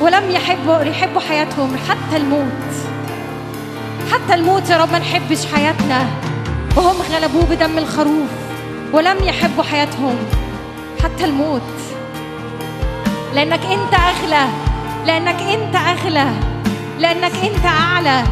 [0.01, 2.69] ولم يحبوا يحبوا حياتهم حتى الموت.
[4.11, 6.07] حتى الموت يا رب ما نحبش حياتنا.
[6.77, 8.29] وهم غلبوه بدم الخروف.
[8.93, 10.15] ولم يحبوا حياتهم
[11.03, 11.61] حتى الموت.
[13.33, 14.45] لأنك أنت أغلى
[15.05, 16.31] لأنك أنت أغلى
[16.99, 18.23] لأنك أنت أعلى.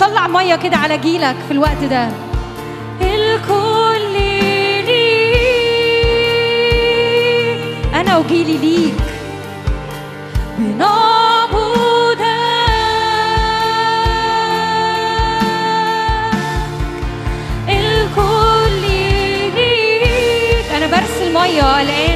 [0.00, 2.33] طلع مية كده على جيلك في الوقت ده.
[8.14, 8.94] أنا وجيلي ليك
[10.58, 12.24] بنعبدك
[17.68, 18.80] الكل
[19.54, 22.13] ليك أنا برسل مية الآن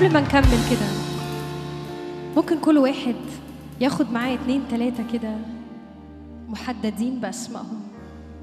[0.00, 0.86] قبل ما نكمل كده
[2.36, 3.14] ممكن كل واحد
[3.80, 5.36] ياخد معاه اتنين تلاتة كده
[6.48, 7.80] محددين بأسمائهم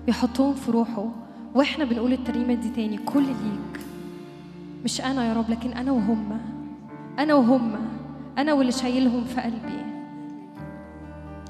[0.08, 1.10] يحطهم في روحه
[1.56, 3.82] وإحنا بنقول الترنيمة دي تاني كل ليك.
[4.84, 6.40] مش أنا يا رب لكن أنا وهم.
[7.20, 7.76] أنا وهم.
[8.38, 9.82] أنا واللي شايلهم في قلبي.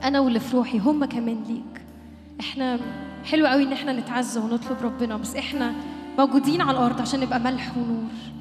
[0.04, 1.82] أنا واللي في روحي هم كمان ليك.
[2.40, 2.80] إحنا
[3.26, 5.74] حلو قوي إن إحنا نتعزى ونطلب ربنا بس إحنا
[6.20, 8.37] موجودين على الأرض عشان نبقى ملح ونور.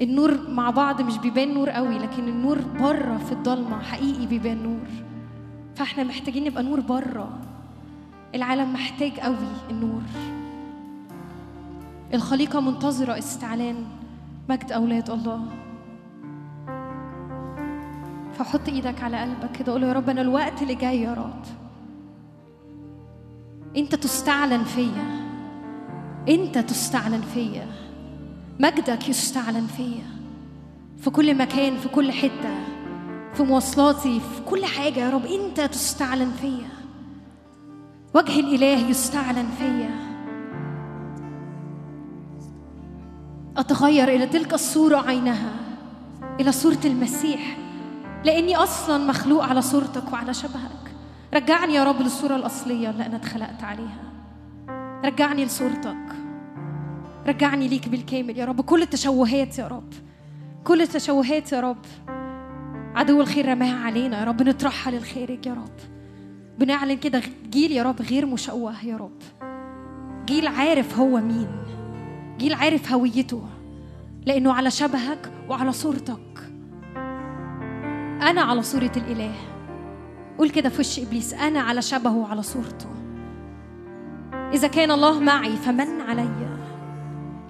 [0.00, 4.86] النور مع بعض مش بيبان نور قوي لكن النور بره في الضلمة حقيقي بيبان نور.
[5.74, 7.38] فاحنا محتاجين نبقى نور بره.
[8.34, 9.36] العالم محتاج قوي
[9.70, 10.02] النور.
[12.14, 13.76] الخليقة منتظرة استعلان
[14.48, 15.44] مجد أولاد الله.
[18.38, 21.42] فحط إيدك على قلبك كده قول يا رب أنا الوقت اللي جاي يا رب.
[23.76, 25.22] أنت تستعلن فيا.
[26.28, 27.66] أنت تستعلن فيا.
[28.60, 30.06] مجدك يستعلن فيا.
[30.98, 32.54] في كل مكان في كل حتة
[33.34, 36.68] في مواصلاتي في كل حاجة يا رب أنت تستعلن فيا.
[38.14, 39.90] وجه الإله يستعلن فيا.
[43.56, 45.52] أتغير إلى تلك الصورة عينها
[46.40, 47.56] إلى صورة المسيح
[48.24, 50.94] لأني أصلا مخلوق على صورتك وعلى شبهك.
[51.34, 54.12] رجعني يا رب للصورة الأصلية اللي أنا اتخلقت عليها.
[55.04, 56.21] رجعني لصورتك.
[57.26, 58.60] رجعني ليك بالكامل يا رب.
[58.60, 59.92] كل التشوهات يا رب.
[60.64, 61.84] كل التشوهات يا رب.
[62.94, 64.42] عدو الخير رماها علينا يا رب.
[64.42, 65.92] نطرحها للخارج يا رب.
[66.58, 69.18] بنعلن كده جيل يا رب غير مشوه يا رب.
[70.26, 71.48] جيل عارف هو مين.
[72.38, 73.42] جيل عارف هويته.
[74.26, 76.52] لأنه على شبهك وعلى صورتك.
[78.22, 79.34] أنا على صورة الإله.
[80.38, 81.34] قول كده في وش إبليس.
[81.34, 82.88] أنا على شبهه وعلى صورته.
[84.52, 86.51] إذا كان الله معي فمن علي؟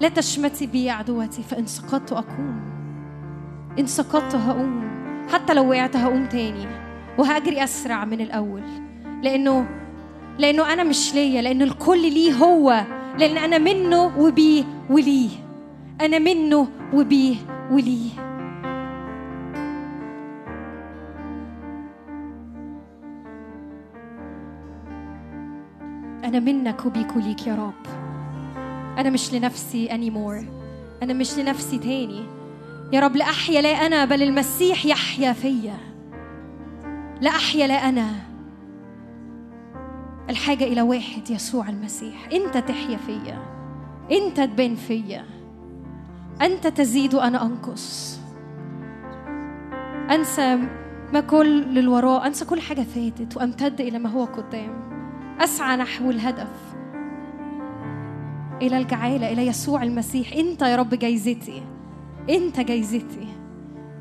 [0.03, 2.61] لا تشمتي بي عدوتي فإن سقطت أقوم.
[3.79, 4.91] إن سقطت هقوم
[5.33, 6.67] حتى لو وقعت هقوم تاني
[7.19, 8.63] وهجري أسرع من الأول.
[9.23, 9.67] لأنه
[10.39, 12.85] لأنه أنا مش ليا لأن الكل ليه هو
[13.19, 15.31] لأن أنا منه وبيه وليه.
[16.01, 17.37] أنا منه وبيه
[17.71, 18.11] وليه.
[26.25, 28.12] أنا منك وبيك وليك يا رب.
[28.99, 30.45] أنا مش لنفسي anymore.
[31.03, 32.25] أنا مش لنفسي تاني.
[32.93, 35.77] يا رب لا أحيا لا أنا بل المسيح يحيا فيا.
[37.21, 38.13] لا أحيا لا أنا.
[40.31, 42.29] الحاجة إلى واحد يسوع المسيح.
[42.33, 43.43] أنت تحيا فيا.
[44.13, 45.25] أنت تبان فيا.
[46.43, 48.19] أنت تزيد وأنا أنقص.
[50.11, 50.59] أنسى
[51.13, 52.27] ما كل للوراء.
[52.27, 54.83] أنسى كل حاجة فاتت وأمتد إلى ما هو قدام.
[55.41, 56.72] أسعى نحو الهدف.
[58.63, 60.33] إلى الجعالة إلى يسوع المسيح.
[60.33, 61.63] أنت يا رب جايزتي.
[62.31, 63.29] أنت جايزتي.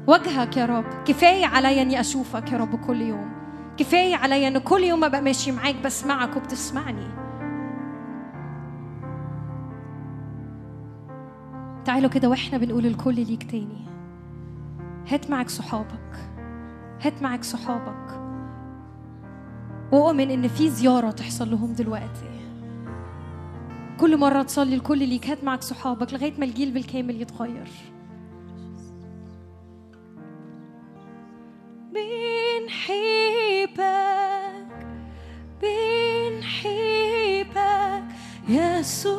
[0.07, 0.85] وجهك يا رب.
[1.05, 3.31] كفاية عليا إني أشوفك يا رب كل يوم.
[3.77, 7.07] كفاية عليا إن كل يوم أبقى ماشي معاك بسمعك وبتسمعني.
[11.85, 13.87] تعالوا كده وإحنا بنقول الكل ليك تاني.
[15.09, 16.29] هات معك صحابك.
[17.01, 18.21] هات معك صحابك.
[19.91, 22.30] وأؤمن إن في زيارة تحصل لهم دلوقتي.
[24.01, 27.67] كل مرة تصلي الكل ليك هات معك صحابك لغاية ما الجيل بالكامل يتغير.
[31.93, 33.71] بنحبك
[35.61, 37.03] بنحبك
[38.49, 39.11] يسوع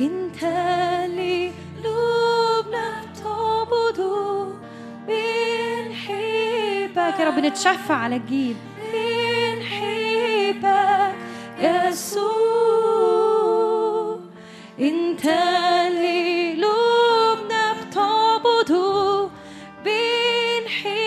[0.00, 0.42] انت
[1.04, 1.50] اللي
[1.84, 4.46] قلوبنا بتعبده
[5.08, 6.16] بنحبك
[7.20, 8.56] يا رب نتشفع على الجيل.
[8.92, 9.66] بنحبك
[11.58, 12.26] يسوع
[14.80, 19.28] انت اللي قلوبنا بتعبده
[19.84, 21.06] بنحبك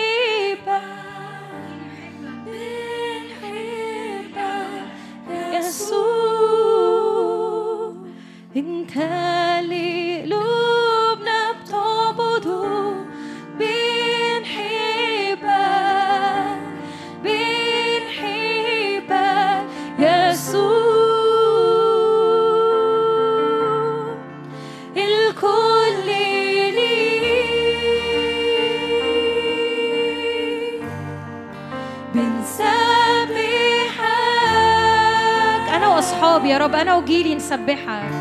[36.60, 38.19] رب أنا وجيلي نسبحك.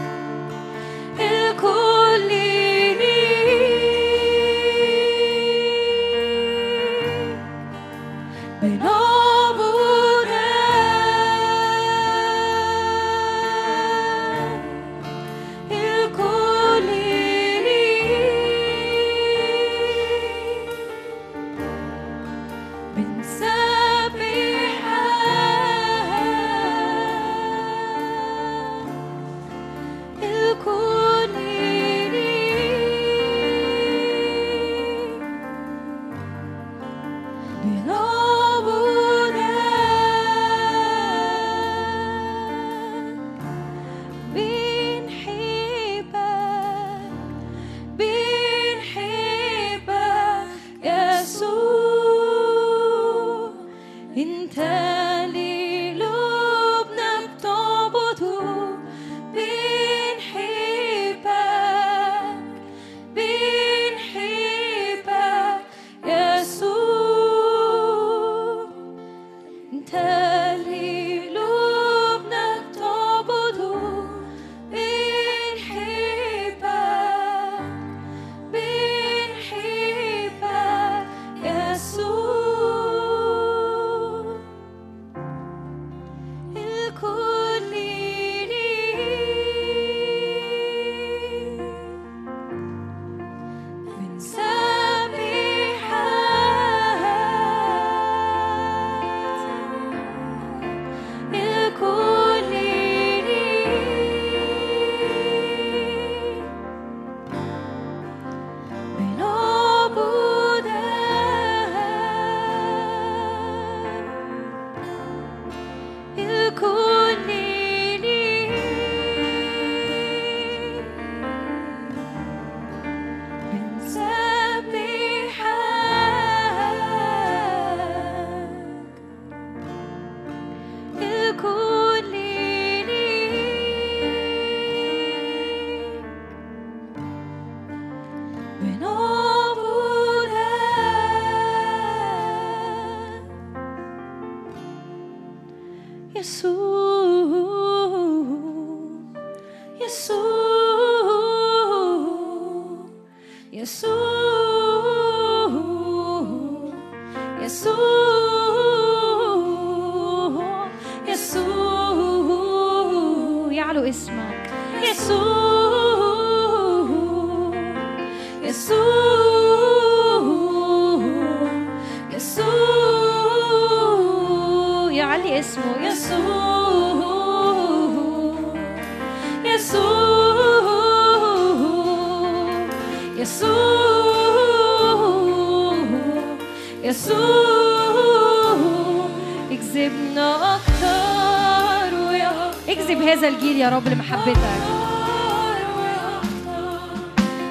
[193.59, 194.37] يا رب لمحبتك.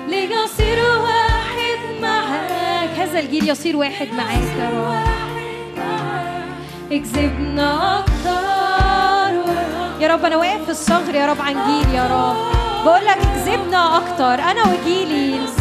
[0.08, 2.90] ليصير واحد معاك.
[2.98, 4.48] هذا الجيل يصير واحد معاك.
[4.58, 5.02] يا رب
[6.92, 9.32] اكذبنا أكتر.
[10.00, 12.36] يا رب أنا واقف في الصغر يا رب عن جيل يا رب.
[12.84, 14.34] بقول لك اكذبنا أكتر.
[14.34, 15.57] أنا وجيلي.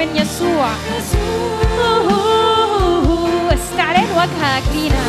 [0.00, 0.68] من يسوع.
[3.54, 5.04] استعلان وجهك لينا.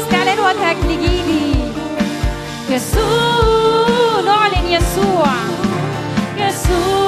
[0.00, 1.54] استعلان وجهك لجيلي.
[2.70, 5.32] يسوع نعلن يسوع.
[6.38, 7.03] يسوع.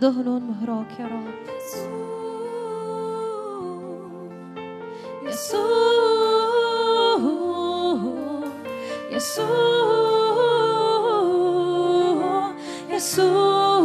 [0.00, 1.34] دهن مهراك يا رب
[5.26, 5.70] يسوع
[9.12, 9.50] يسوع
[12.90, 13.80] يسوع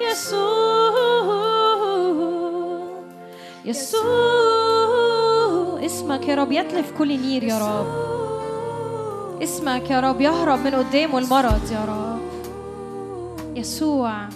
[0.00, 0.90] يسوع
[3.64, 7.86] يسوع اسمك يا رب يتلف كل نير يا رب
[9.42, 12.09] اسمك يا رب يهرب من قدامه المرض يا رب
[13.60, 14.28] يسوع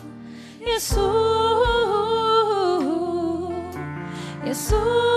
[0.61, 1.65] يسوع
[4.47, 5.14] يسوع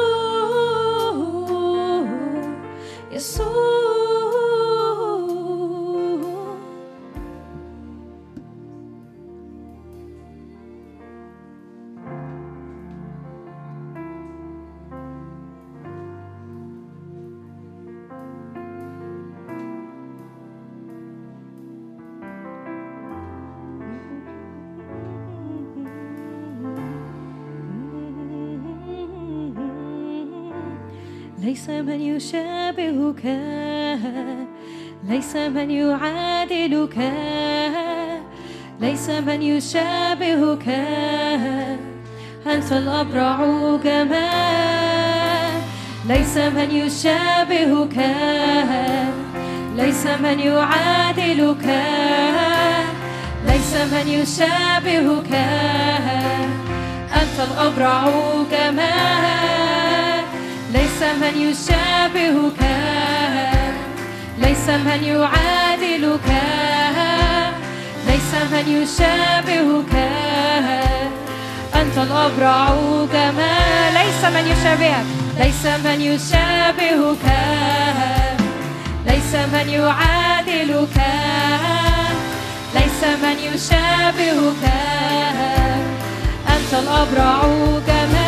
[31.87, 33.23] من يشابهك
[35.09, 36.97] ليس من يعادلك
[38.79, 40.67] ليس من يشابهك.
[42.47, 43.37] أنت الأبرع
[43.83, 45.51] جمال
[46.07, 47.97] ليس من يشابهك
[49.75, 51.65] ليس من يعادلك
[53.47, 55.33] ليس من يشابهك.
[57.21, 58.09] أنت الأبرع
[58.51, 59.86] جمال
[60.97, 62.61] ليس من يشابهك
[64.37, 66.29] ليس من يعادلك
[68.07, 69.93] ليس من يشابهك.
[71.75, 72.69] أنت الأبرع
[73.13, 75.05] جمال ليس من يشابهك
[75.39, 77.25] ليس من يشابهك
[79.05, 80.97] ليس من يعادلك
[82.73, 84.63] ليس من يشابهك.
[86.49, 87.41] أنت الأبرع
[87.87, 88.26] جمال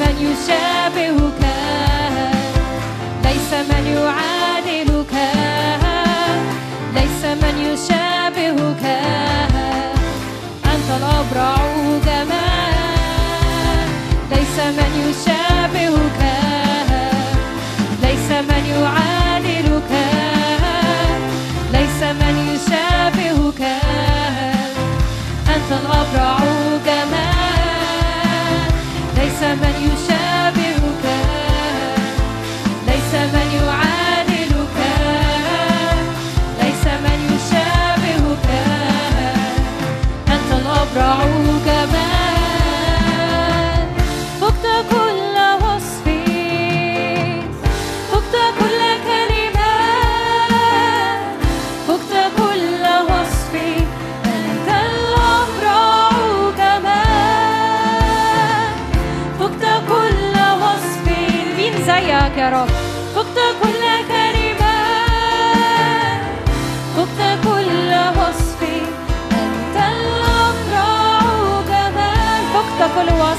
[0.00, 1.42] من يشابهك
[3.24, 5.14] ليس من يعادلك
[6.94, 8.84] ليس من يشابهك.
[10.64, 11.56] أنت الأبرع
[12.06, 12.74] جمال
[14.30, 16.20] ليس من يشابهك
[18.02, 19.92] ليس من يعادلك
[21.72, 23.62] ليس من يشابهك.
[25.54, 26.38] أنت الأبرع
[26.86, 27.47] ليس
[29.54, 30.77] من يشابهك
[62.48, 62.68] رب.
[63.14, 64.78] فقت كل كلمة
[66.96, 68.60] فقت كل وصف
[69.32, 71.20] أنت الأبرع
[71.68, 73.37] جمال فقت كل وصف.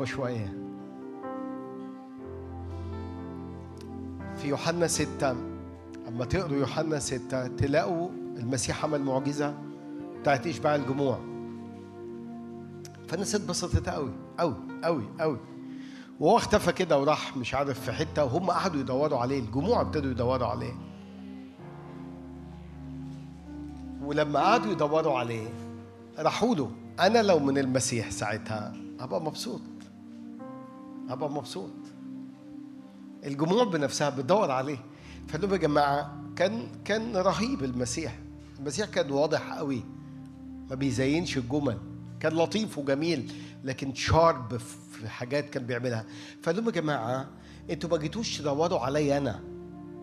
[0.00, 0.52] صعبة شوية.
[4.36, 5.30] في يوحنا ستة
[6.08, 9.54] أما تقروا يوحنا ستة تلاقوا المسيح عمل معجزة
[10.20, 11.18] بتاعت إشباع الجموع.
[13.08, 14.54] فالناس اتبسطت قوي قوي
[14.84, 15.38] قوي قوي
[16.20, 20.46] وهو اختفى كده وراح مش عارف في حتة وهم قعدوا يدوروا عليه الجموع ابتدوا يدوروا
[20.46, 20.74] عليه.
[24.02, 25.48] ولما قعدوا يدوروا عليه
[26.18, 26.70] راحوا له
[27.00, 29.60] أنا لو من المسيح ساعتها هبقى مبسوط.
[31.10, 31.70] هبقى مبسوط.
[33.24, 34.84] الجموع بنفسها بتدور عليه.
[35.28, 38.18] فقال يا جماعة كان كان رهيب المسيح.
[38.58, 39.82] المسيح كان واضح قوي.
[40.70, 41.78] ما بيزينش الجمل.
[42.20, 43.32] كان لطيف وجميل
[43.64, 46.04] لكن شارب في حاجات كان بيعملها.
[46.42, 47.28] فقال يا جماعة
[47.70, 49.40] أنتوا ما جيتوش تدوروا عليا أنا.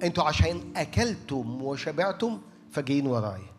[0.03, 3.57] أنتوا عشان أكلتم وشبعتم فجايين ورايا.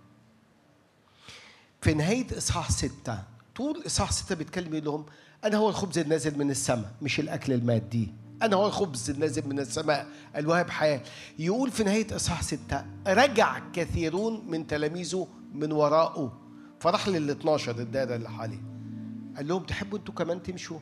[1.80, 3.22] في نهاية إصحاح ستة
[3.56, 5.06] طول إصحاح ستة بيتكلم يقول لهم
[5.44, 8.12] أنا هو الخبز النازل من السماء مش الأكل المادي.
[8.42, 10.06] أنا هو الخبز النازل من السماء
[10.36, 11.00] الواهب حياة.
[11.38, 16.38] يقول في نهاية إصحاح ستة رجع كثيرون من تلاميذه من وراءه.
[16.80, 18.62] فراح لل 12 الدائرة اللي حواليه.
[19.36, 20.78] قال لهم تحبوا أنتوا كمان تمشوا؟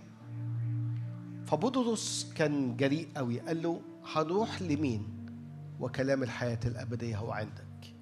[1.47, 3.81] فبطرس كان جريء قوي قال له
[4.15, 5.09] هنروح لمين؟
[5.81, 7.95] وكلام الحياة الأبدية هو عندك.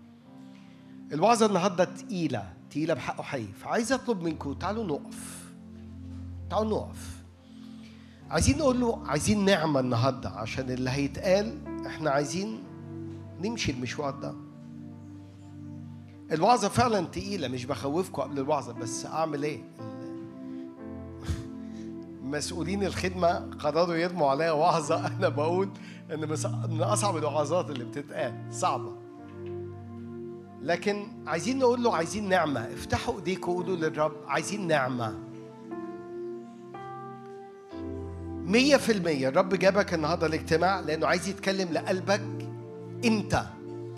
[1.13, 5.44] الوعظة النهاردة تقيلة تقيلة بحقه حي فعايز أطلب منكم تعالوا نقف.
[6.51, 7.15] تعالوا نقف.
[8.31, 12.63] عايزين نقول له عايزين نعمة النهاردة عشان اللي هيتقال إحنا عايزين
[13.41, 14.35] نمشي المشوار ده.
[16.33, 19.65] الوعظة فعلا تقيلة مش بخوفكم قبل الوعظة بس أعمل إيه؟
[22.23, 25.07] مسؤولين الخدمة قرروا يرموا عليا وعظة.
[25.19, 25.69] أنا بقول
[26.13, 26.29] إن
[26.71, 28.93] من أصعب الوعظات اللي بتتقال صعبة.
[30.63, 32.61] لكن عايزين نقول له عايزين نعمة.
[32.61, 35.15] افتحوا ايديكم وقولوا للرب عايزين نعمة.
[38.45, 39.29] مية في المية.
[39.29, 42.23] الرب جابك النهاردة الاجتماع لأنه عايز يتكلم لقلبك.
[43.05, 43.43] أنت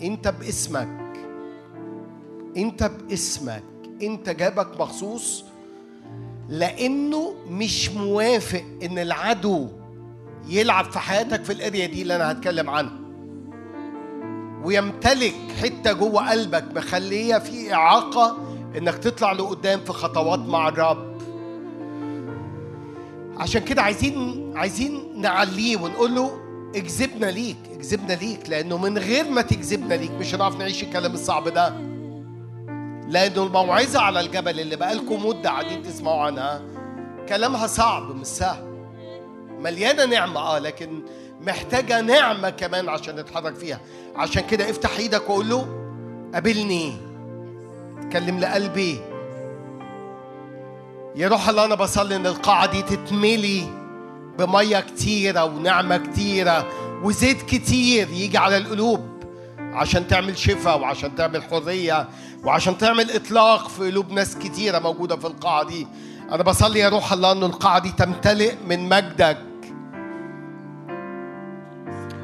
[0.01, 0.87] أنت باسمك.
[2.57, 3.63] أنت باسمك.
[4.01, 5.43] أنت جابك مخصوص
[6.49, 9.67] لأنه مش موافق إن العدو
[10.47, 12.99] يلعب في حياتك في الاريا دي اللي أنا هتكلم عنها.
[14.63, 18.37] ويمتلك حتة جوه قلبك مخلية في إعاقة
[18.77, 21.16] إنك تطلع لقدام في خطوات مع الرب.
[23.39, 26.31] عشان كده عايزين عايزين نعليه ونقول له
[26.75, 31.47] اجذبنا ليك اجذبنا ليك لأنه من غير ما تجذبنا ليك مش هنعرف نعيش الكلام الصعب
[31.47, 31.69] ده.
[33.09, 36.61] لأنه الموعظة على الجبل اللي بقالكم مدة قاعدين تسمعوا عنها
[37.29, 38.63] كلامها صعب مش سهل.
[39.59, 41.01] مليانة نعمة آه لكن
[41.41, 43.79] محتاجة نعمة كمان عشان نتحرك فيها.
[44.15, 45.67] عشان كده افتح إيدك وقول له
[46.33, 46.93] قابلني.
[47.99, 48.99] اتكلم لقلبي.
[51.15, 53.63] يا روح الله أنا بصلي إن القاعة دي تتملي
[54.39, 56.67] بمية كتيرة ونعمة كتيرة
[57.03, 59.23] وزيت كتير يجي على القلوب
[59.59, 62.07] عشان تعمل شفاء وعشان تعمل حرية
[62.43, 65.87] وعشان تعمل إطلاق في قلوب ناس كتيرة موجودة في القاعة دي.
[66.31, 69.37] أنا بصلي يا روح الله إن القاعة دي تمتلئ من مجدك.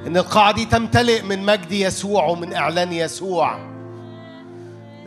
[0.07, 3.73] إن القاعة دي تمتلئ من مجد يسوع ومن إعلان يسوع.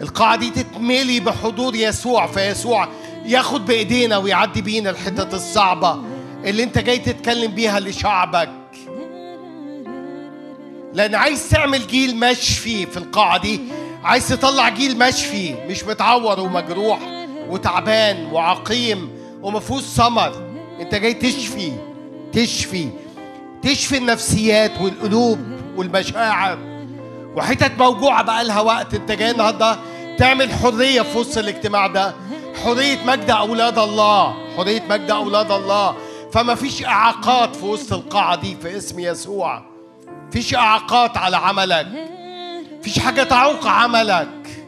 [0.01, 2.89] القاعة دي تتملي بحضور يسوع فيسوع
[3.27, 5.99] ياخد بإيدينا ويعدي بينا الحتت الصعبة
[6.45, 8.51] اللي انت جاي تتكلم بيها لشعبك.
[10.95, 13.61] لأن عايز تعمل جيل مشفي في القاعة دي
[14.05, 16.99] عايز تطلع جيل مشفي مش متعور ومجروح
[17.49, 19.11] وتعبان وعقيم
[19.43, 20.33] ومفهوش ثمر.
[20.81, 21.73] انت جاي تشفي
[22.33, 22.89] تشفي
[23.63, 25.39] تشفي النفسيات والقلوب
[25.77, 26.59] والمشاعر.
[27.37, 29.79] وحتت موجوعة بقى لها وقت انت جاي النهارده
[30.19, 32.15] تعمل حرية في وسط الاجتماع ده.
[32.67, 35.97] حرية مجد أولاد الله حرية مجد أولاد الله.
[36.33, 39.63] فما فيش إعاقات في وسط القاعة دي في اسم يسوع.
[40.31, 41.87] فيش إعاقات على عملك.
[42.83, 44.65] فيش حاجة تعوق عملك.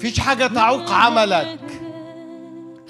[0.00, 1.60] فيش حاجة تعوق عملك.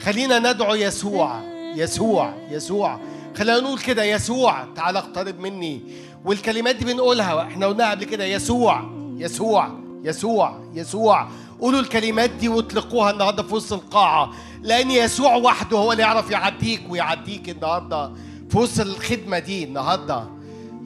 [0.03, 1.41] خلينا ندعو يسوع.
[1.77, 3.01] يسوع يسوع.
[3.37, 5.81] خلينا نقول كده يسوع تعال اقترب مني.
[6.25, 8.83] والكلمات دي بنقولها إحنا قلناها قبل كده يسوع
[9.17, 9.71] يسوع
[10.05, 11.29] يسوع يسوع.
[11.61, 14.31] قولوا الكلمات دي واطلقوها النهارده في وسط القاعة.
[14.63, 18.13] لأن يسوع وحده هو اللي يعرف يعديك ويعديك النهارده
[18.51, 20.25] في وسط الخدمة دي النهارده.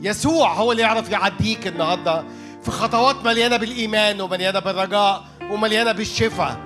[0.03, 2.24] يسوع هو اللي يعرف يعديك النهارده
[2.62, 6.57] في خطوات مليانة بالإيمان ومليانة بالرجاء ومليانة بالشفاء.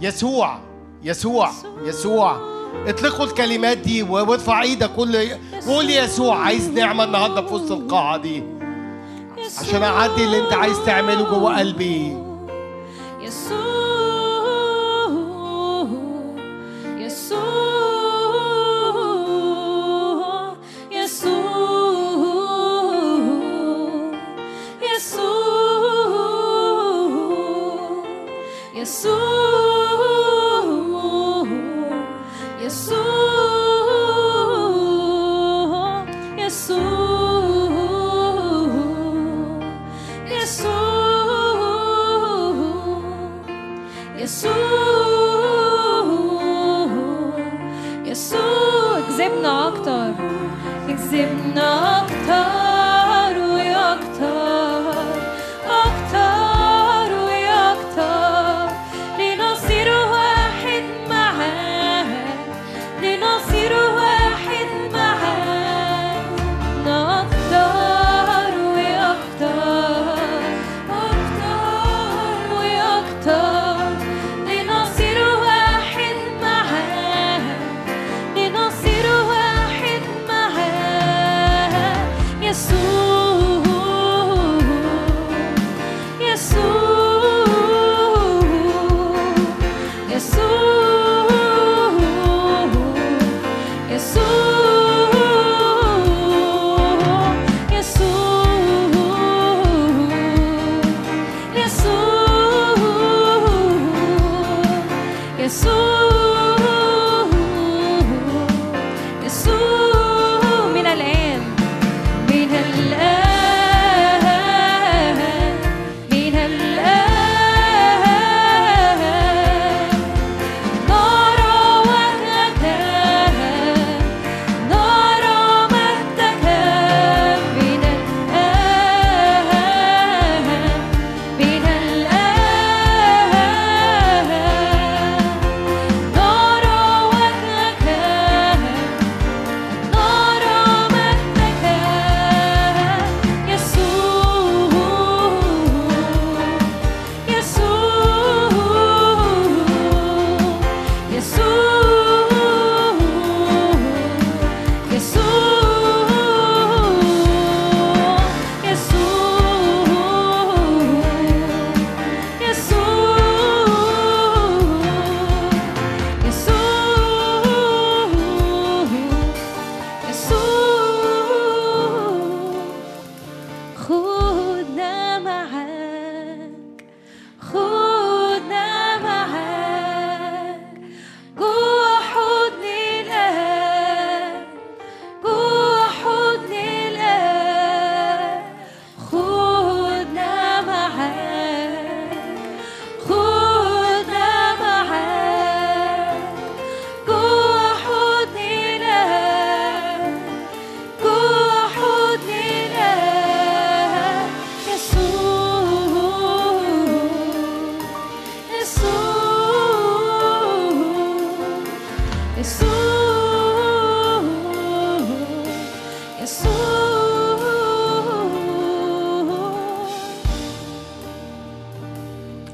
[0.00, 0.58] يسوع
[1.02, 1.50] يسوع
[1.84, 2.40] يسوع
[2.86, 5.28] اطلقوا الكلمات دي وارفع إيدك كل
[5.66, 8.42] قول يسوع عايز نعمة النهارده في وسط القاعة دي.
[9.60, 12.31] عشان أعدي اللي أنت عايز تعمله جوه قلبي.
[28.94, 29.31] Jesus.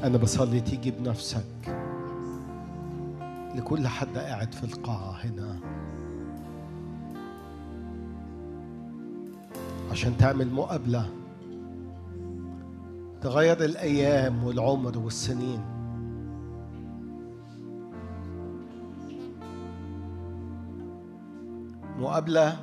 [0.09, 1.77] أنا بصلي تيجي بنفسك.
[3.55, 5.59] لكل حد قاعد في القاعة هنا.
[9.91, 11.09] عشان تعمل مقابلة.
[13.21, 15.61] تغير الأيام والعمر والسنين.
[21.99, 22.57] مقابلة.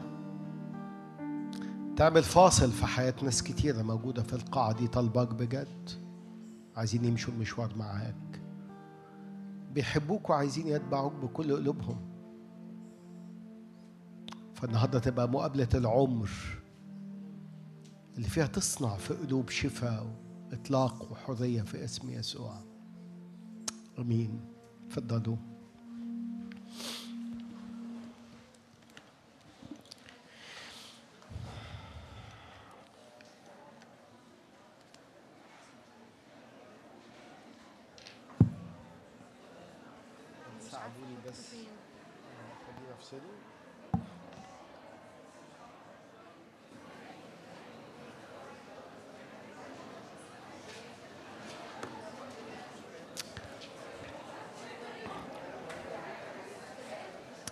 [1.97, 6.05] تعمل فاصل في حياة ناس كتيرة موجودة في القاعة دي طالباك بجد.
[6.76, 8.42] عايزين يمشوا المشوار معاك.
[9.72, 11.98] بيحبوك وعايزين يتبعوك بكل قلوبهم.
[14.54, 16.30] فالنهاردة تبقى مقابلة العمر
[18.16, 20.06] اللي فيها تصنع في قلوب شفاء
[20.50, 22.60] وإطلاق وحرية في اسم يسوع.
[23.98, 24.40] أمين.
[24.90, 25.36] تفضلوا.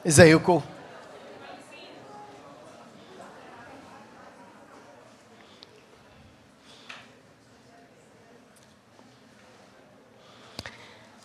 [0.07, 0.61] ازيكم؟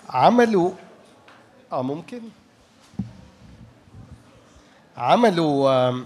[0.09, 0.71] عملوا
[1.71, 2.21] آه ممكن.
[4.97, 6.03] عملوا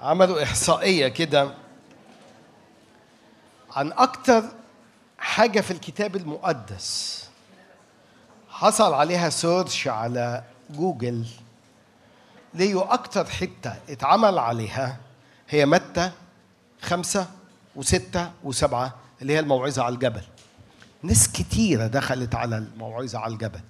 [0.00, 1.54] عملوا إحصائية كده
[3.70, 4.42] عن أكتر
[5.18, 7.23] حاجة في الكتاب المقدس.
[8.56, 11.26] حصل عليها سيرش على جوجل
[12.54, 14.96] لقيوا أكتر حتة اتعمل عليها
[15.48, 16.10] هي متى؟
[16.82, 17.26] خمسة
[17.76, 20.22] وستة وسبعة اللي هي الموعظة على الجبل.
[21.02, 23.60] ناس كتيرة دخلت على الموعظة على الجبل.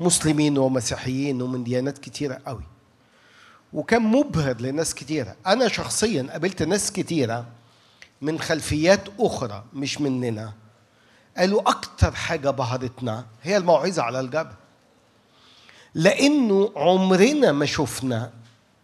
[0.00, 2.64] مسلمين ومسيحيين ومن ديانات كتيرة قوي.
[3.72, 5.36] وكان مبهر لناس كتيرة.
[5.46, 7.46] أنا شخصيا قابلت ناس كتيرة
[8.22, 10.52] من خلفيات أخرى مش مننا.
[11.36, 14.52] قالوا أكتر حاجة بهرتنا هي الموعظة على الجبل.
[15.94, 18.30] لأنه عمرنا ما شفنا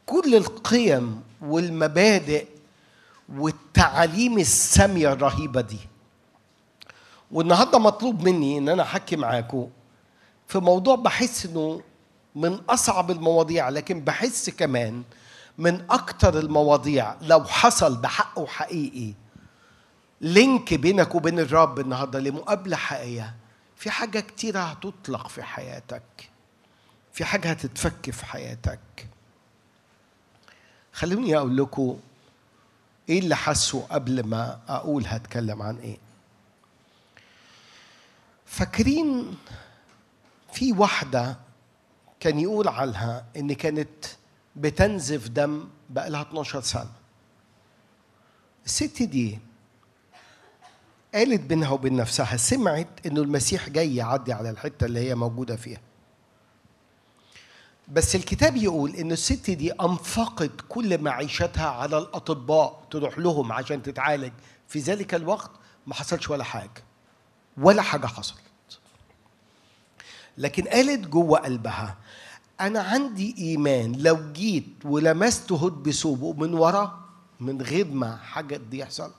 [0.06, 2.47] كل القيم والمبادئ
[3.28, 5.78] والتعاليم السامية الرهيبة دي.
[7.31, 9.68] والنهاردة مطلوب مني إن أنا أحكي معاكم
[10.48, 11.81] في موضوع بحس إنه
[12.35, 15.02] من أصعب المواضيع لكن بحس كمان
[15.59, 19.14] من أكتر المواضيع لو حصل بحقه حقيقي
[20.20, 23.34] لينك بينك وبين الرب النهارده لمقابلة حقيقية.
[23.76, 26.02] في حاجة كتيرة هتطلق في حياتك.
[27.12, 28.80] في حاجة هتتفك في حياتك.
[30.92, 32.01] خلوني أقول لكم
[33.09, 35.98] إيه اللي حسوا قبل ما أقول هتكلم عن إيه.
[38.47, 39.36] فاكرين
[40.52, 41.36] في واحدة
[42.20, 44.05] كان يقول عنها إن كانت
[44.56, 46.90] بتنزف دم بقالها 12 سنة.
[48.66, 49.38] الست دي
[51.14, 55.80] قالت بينها وبين نفسها سمعت إنه المسيح جاي يعدي على الحتة اللي هي موجودة فيها.
[57.88, 64.32] بس الكتاب يقول إن الست دي أنفقت كل معيشتها على الأطباء تروح لهم عشان تتعالج.
[64.68, 65.50] في ذلك الوقت
[65.86, 66.84] ما حصلش ولا حاجة
[67.56, 68.40] ولا حاجة حصلت.
[70.38, 71.96] لكن قالت جوه قلبها
[72.60, 77.00] أنا عندي إيمان لو جيت ولمست هد بثوبه من ورا
[77.40, 79.12] من غير ما حاجة دي يحصل.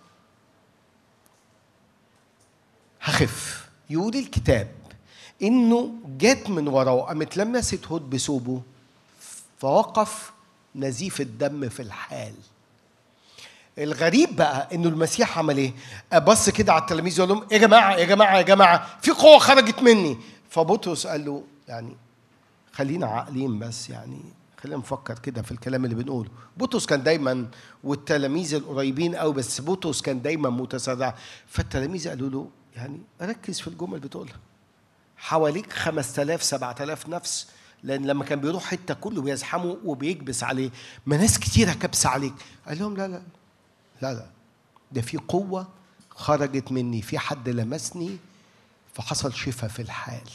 [3.02, 3.69] هخف.
[3.90, 4.68] يقول الكتاب
[5.41, 8.61] إنه جت من ورا وقامت لمست هد بثوبه
[9.60, 10.32] فوقف
[10.76, 12.34] نزيف الدم في الحال.
[13.78, 15.73] الغريب بقى إنه المسيح عمل إيه؟
[16.19, 19.80] بص كده على التلاميذ يقول لهم يا جماعة يا جماعة يا جماعة؟ في قوة خرجت
[19.80, 20.18] مني.
[20.49, 21.98] فبطرس قال له يعني
[22.73, 24.22] خلينا عاقلين بس يعني
[24.64, 26.30] خلينا نفكر كده في الكلام اللي بنقوله.
[26.57, 27.48] بطرس كان دايما
[27.84, 31.15] والتلاميذ القريبين قوي بس بطرس كان دايما متسرع.
[31.48, 34.39] فالتلاميذ قالوا له يعني ركز في الجمل بتقولها.
[35.18, 37.48] حواليك 5000 7000 نفس
[37.84, 40.69] لأن لما كان بيروح حتة كله بيزحمه وبيكبس عليه.
[41.06, 42.34] ما ناس كتيرة كبسة عليك.
[42.68, 43.22] قال لهم لا لا
[44.02, 44.30] لا لا.
[44.91, 45.68] ده في قوة
[46.10, 48.18] خرجت مني في حد لمسني
[48.93, 50.30] فحصل شفاء في الحال.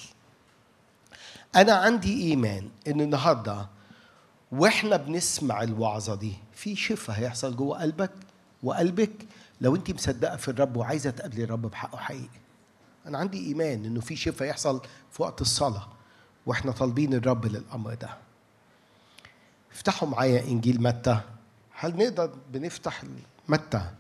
[1.57, 3.67] أنا عندي إيمان إن النهارده
[4.53, 8.13] وإحنا بنسمع الوعظة دي في شفاء هيحصل جوه قلبك
[8.63, 9.13] وقلبك
[9.61, 12.41] لو انت مصدقة في الرب وعايزة تقابلي الرب بحقه حقيقي.
[13.07, 14.81] أنا عندي إيمان إنه في شفاء يحصل
[15.11, 15.89] في وقت الصلاة
[16.47, 18.17] وإحنا طالبين الرب للأمر ده.
[19.73, 21.21] افتحوا معايا إنجيل متى.
[21.73, 23.03] هل نقدر بنفتح
[23.49, 23.91] متى؟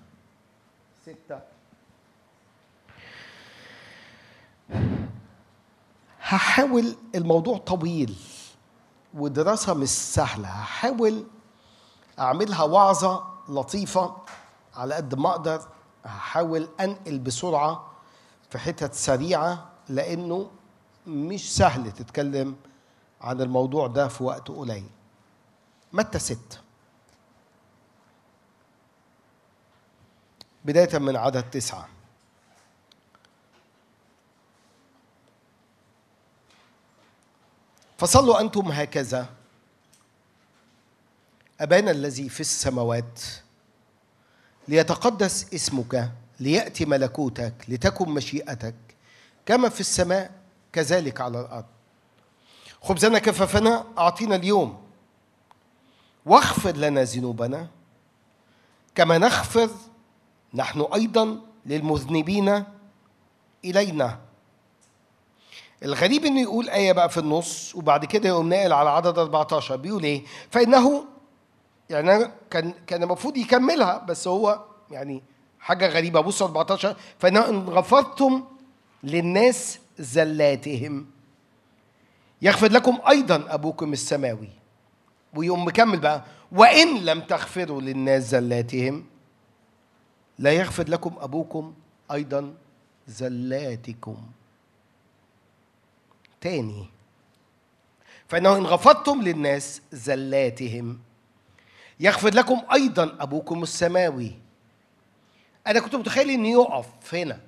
[1.03, 1.41] ستة.
[6.21, 8.17] هحاول الموضوع طويل
[9.15, 10.49] ودراسة مش سهلة.
[10.49, 11.25] هحاول
[12.19, 14.17] أعملها وعظة لطيفة.
[14.77, 15.69] على قد ما أقدر
[16.05, 17.93] هحاول أنقل بسرعة
[18.51, 20.51] في حتت سريعة لأنه
[21.07, 22.57] مش سهل تتكلم
[23.21, 24.87] عن الموضوع ده في وقت قليل.
[25.93, 26.59] متى ستة
[30.65, 31.89] بداية من عدد تسعة.
[37.99, 39.27] فصلوا أنتم هكذا.
[41.61, 43.21] أبانا الذي في السماوات.
[44.69, 46.11] ليتقدس اسمك
[46.41, 48.75] ليأتي ملكوتك لتكن مشيئتك
[49.47, 50.31] كما في السماء
[50.73, 51.65] كذلك على الأرض.
[52.83, 54.79] خبزنا كفافنا أعطينا اليوم.
[56.27, 57.69] واغفر لنا ذنوبنا.
[58.95, 59.71] كما نغفر
[60.55, 62.65] نحن أيضا للمذنبين
[63.65, 64.19] إلينا.
[65.83, 70.05] الغريب إنه يقول آية بقى في النص وبعد كده يقوم ناقل على عدد 14 بيقول
[70.05, 71.05] إيه؟ فإنه
[71.91, 75.23] يعني كان كان المفروض يكملها بس هو يعني
[75.61, 76.21] حاجة غريبة.
[76.21, 78.45] بص 14 فإنه إن غفرتم
[79.05, 81.07] للناس زلاتهم.
[82.43, 84.49] يغفر لكم أيضا أبوكم السماوي.
[85.35, 86.25] ويقوم مكمل بقى.
[86.53, 89.05] وإن لم تغفروا للناس زلاتهم
[90.39, 91.75] لا يغفر لكم أبوكم
[92.13, 92.55] أيضا
[93.09, 94.17] زلاتكم.
[96.41, 96.87] تاني.
[98.29, 100.99] فإنه إن غفرتم للناس زلاتهم.
[102.01, 104.33] يغفر لكم أيضا أبوكم السماوي.
[105.67, 107.41] أنا كنت متخيل إنه يقف هنا.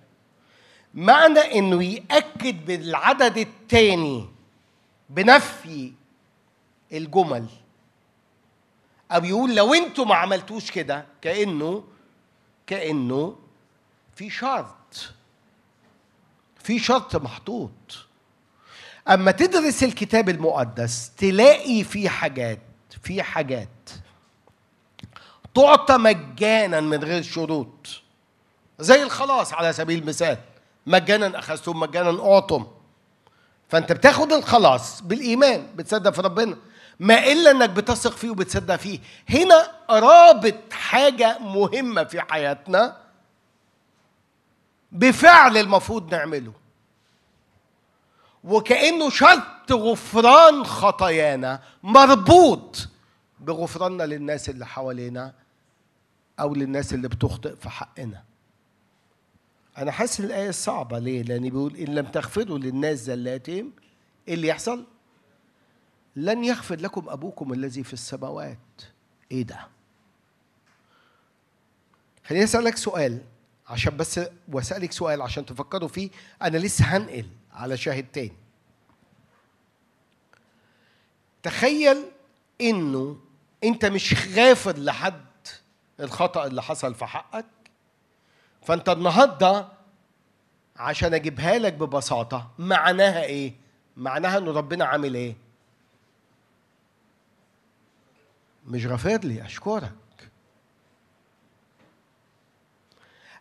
[0.94, 4.28] معنى إنه يأكد بالعدد الثاني
[5.10, 5.92] بنفي
[6.92, 7.46] الجمل.
[9.10, 11.84] أو يقول لو أنتوا ما عملتوش كده كأنه
[12.66, 13.36] كأنه
[14.14, 15.12] في شرط.
[16.58, 18.06] في شرط محطوط.
[19.08, 22.58] أما تدرس الكتاب المقدس تلاقي في حاجات
[23.02, 23.68] في حاجات.
[25.58, 27.88] تعطى مجانا من غير شروط.
[28.78, 30.38] زي الخلاص على سبيل المثال
[30.86, 32.66] مجانا أخذتم مجانا أعطم.
[33.68, 36.56] فأنت بتاخد الخلاص بالإيمان بتصدق في ربنا.
[37.00, 38.98] ما إلا إنك بتثق فيه وبتصدق فيه.
[39.28, 42.96] هنا رابط حاجة مهمة في حياتنا
[44.92, 46.52] بفعل المفروض نعمله.
[48.44, 52.88] وكأنه شرط غفران خطايانا مربوط
[53.40, 55.32] بغفراننا للناس اللي حوالينا
[56.40, 58.24] أو للناس اللي بتخطئ في حقنا.
[59.78, 63.72] أنا حاسس الآية صعبة ليه؟ لأن بيقول إن لم تغفروا للناس زلاتهم
[64.28, 64.86] إيه اللي يحصل؟
[66.16, 68.58] لن يغفر لكم أبوكم الذي في السماوات.
[69.32, 69.68] إيه ده؟
[72.26, 73.20] خليني أسألك سؤال
[73.66, 76.10] عشان بس وأسألك سؤال عشان تفكروا فيه.
[76.42, 78.36] أنا لسه هنقل على شاهد تاني.
[81.42, 82.04] تخيل
[82.60, 83.16] إنه
[83.64, 85.27] أنت مش غافر لحد
[86.00, 87.44] الخطأ اللي حصل في حقك.
[88.62, 89.68] فأنت النهارده
[90.76, 93.54] عشان أجيبها لك ببساطة معناها إيه؟
[93.96, 95.36] معناها إن ربنا عامل إيه؟
[98.66, 99.92] مش غافر لي أشكرك.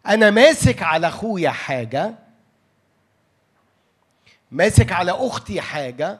[0.08, 2.16] أنا ماسك على أخويا حاجة
[4.52, 6.20] ماسك على أختي حاجة.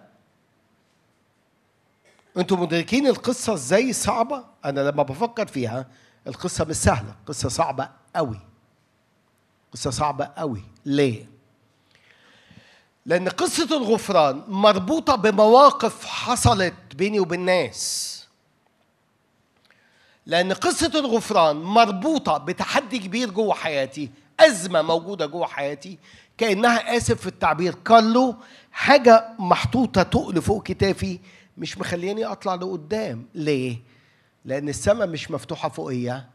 [2.38, 5.88] أنتوا مدركين القصة إزاي صعبة؟ أنا لما بفكر فيها
[6.27, 8.39] القصة مش سهلة قصة صعبة قوي.
[9.73, 10.63] قصة صعبة قوي.
[10.85, 11.25] ليه؟
[13.05, 18.13] لأن قصة الغفران مربوطة بمواقف حصلت بيني وبين ناس.
[20.25, 25.97] لأن قصة الغفران مربوطة بتحدي كبير جوه حياتي أزمة موجودة جوه حياتي
[26.37, 27.75] كأنها آسف في التعبير.
[27.75, 28.35] كارلو
[28.71, 31.19] حاجة محطوطة تقل فوق كتافي
[31.57, 33.25] مش مخليني أطلع لقدام.
[33.35, 33.77] ليه؟
[34.47, 36.29] لأن السماء مش مفتوحة فوقيا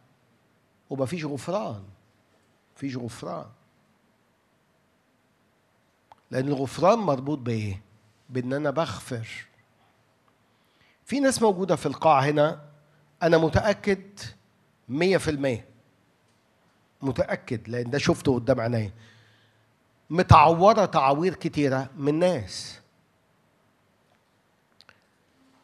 [0.91, 1.83] ومفيش غفران.
[2.77, 3.47] مفيش غفران.
[6.31, 7.83] لأن الغفران مربوط بإيه؟
[8.31, 9.47] بإن أنا بغفر.
[11.05, 12.65] في ناس موجودة في القاعه هنا
[13.23, 14.21] أنا متأكد
[14.89, 15.69] مية في المية.
[17.03, 18.93] متأكد لأن ده شفته قدام عينيا.
[20.11, 22.81] متعورة تعاوير كتيرة من ناس.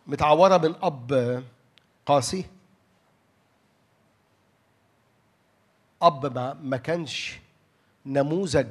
[0.06, 1.44] متعورة من أب
[2.08, 2.44] قاسي.
[6.02, 7.38] أب ما ما كانش
[8.06, 8.66] نموذج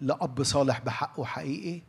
[0.00, 1.82] لأب صالح بحقه حقيقي.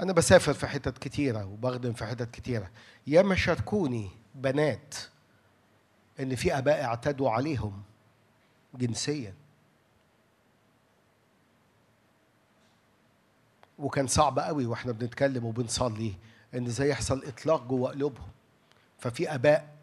[0.00, 2.70] أنا بسافر في حتت كتيرة وبخدم في حتت كتيرة.
[3.06, 4.94] ياما شاركوني بنات
[6.20, 7.82] إن في آباء اعتدوا عليهم
[8.74, 9.34] جنسيا.
[13.82, 16.14] وكان صعب قوي وإحنا بنتكلم وبنصلي
[16.54, 18.28] إن إزاي يحصل إطلاق جوه قلوبهم.
[18.98, 19.74] ففي آباء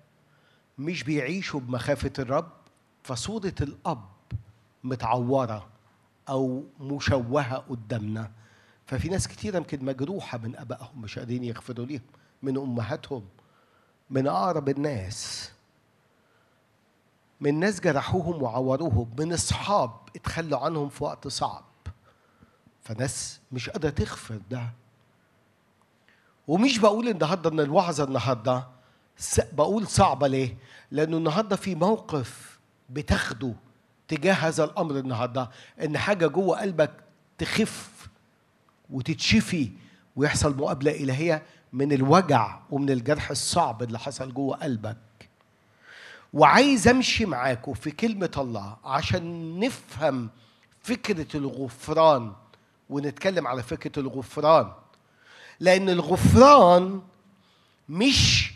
[0.78, 2.52] مش بيعيشوا بمخافة الرب
[3.04, 4.06] فصوره الأب
[4.84, 5.68] متعورة
[6.30, 8.32] أو مشوهة قدامنا.
[8.86, 12.02] ففي ناس كتيرة يمكن مجروحة من أبائهم مش قادرين يغفروا ليهم
[12.44, 13.26] من أمهاتهم
[14.10, 15.52] من أقرب الناس.
[17.42, 21.69] من ناس جرحوهم وعوروهم من أصحاب اتخلوا عنهم في وقت صعب.
[22.94, 24.64] فناس مش قادرة تغفر ده
[26.48, 28.68] ومش بقول النهاردة إن الوعظة النهاردة
[29.18, 30.58] س- بقول صعبة ليه؟
[30.92, 32.60] لأنه النهاردة في موقف
[32.90, 33.54] بتاخده
[34.08, 35.50] تجاه هذا الأمر النهاردة
[35.84, 36.92] إن حاجة جوه قلبك
[37.38, 38.08] تخف
[38.90, 39.70] وتتشفي
[40.16, 41.44] ويحصل مقابلة إلهية
[41.74, 44.98] من الوجع ومن الجرح الصعب اللي حصل جوه قلبك
[46.34, 50.30] وعايز أمشي معاكم في كلمة الله عشان نفهم
[50.84, 52.34] فكرة الغفران
[52.90, 54.72] ونتكلم على فكرة الغفران.
[55.60, 57.02] لأن الغفران
[57.90, 58.52] مش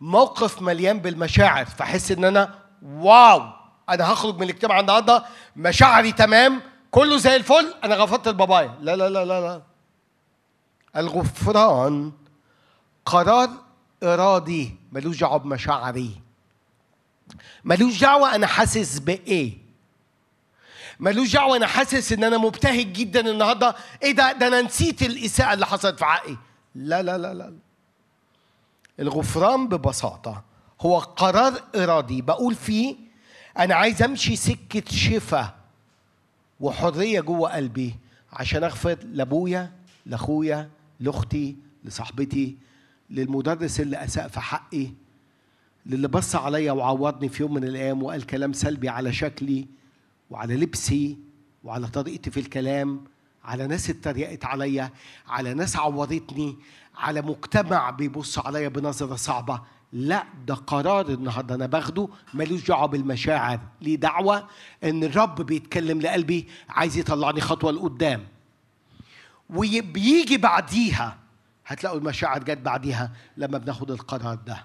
[0.00, 1.64] موقف مليان بالمشاعر.
[1.64, 3.42] فأحس إن أنا واو
[3.88, 5.24] أنا هخرج من الاجتماع النهارده
[5.56, 6.60] مشاعري تمام
[6.90, 8.78] كله زي الفل أنا غفرت لبابايا.
[8.80, 9.62] لا لا لا لا لا.
[10.96, 12.12] الغفران
[13.06, 13.50] قرار
[14.02, 16.20] إرادي ملوش دعوة بمشاعري.
[17.64, 19.61] ملوش دعوة أنا حاسس بإيه.
[21.02, 23.74] ملوش دعوة أنا حاسس إن أنا مبتهج جدا النهارده.
[24.02, 26.36] إيه ده؟ ده أنا نسيت الإساءة اللي حصلت في حقي
[26.74, 27.52] لا لا لا لا.
[29.00, 30.42] الغفران ببساطة
[30.80, 32.22] هو قرار إرادي.
[32.22, 32.96] بقول فيه
[33.58, 35.54] أنا عايز أمشي سكة شفا
[36.60, 37.94] وحرية جوه قلبي
[38.32, 39.72] عشان أغفر لأبويا
[40.06, 40.70] لأخويا
[41.00, 42.56] لأختي لصاحبتي
[43.10, 44.86] للمدرس اللي أساء في حقي
[45.86, 49.66] للي بص عليا وعوضني في يوم من الأيام وقال كلام سلبي على شكلي.
[50.32, 51.18] وعلى لبسي
[51.64, 53.04] وعلى طريقتي في الكلام
[53.44, 54.90] على ناس اتريقت عليا
[55.28, 56.56] على ناس عورتني
[56.96, 59.62] على مجتمع بيبص عليا بنظرة صعبة.
[59.92, 62.08] لا ده قرار النهارده أنا باخده.
[62.34, 63.60] ملوش دعوة بالمشاعر.
[63.80, 64.48] ليه دعوة؟
[64.84, 68.26] إن الرب بيتكلم لقلبي عايز يطلعني خطوة لقدام.
[69.50, 71.18] وبيجي بعديها
[71.66, 74.64] هتلاقوا المشاعر جت بعديها لما بناخد القرار ده.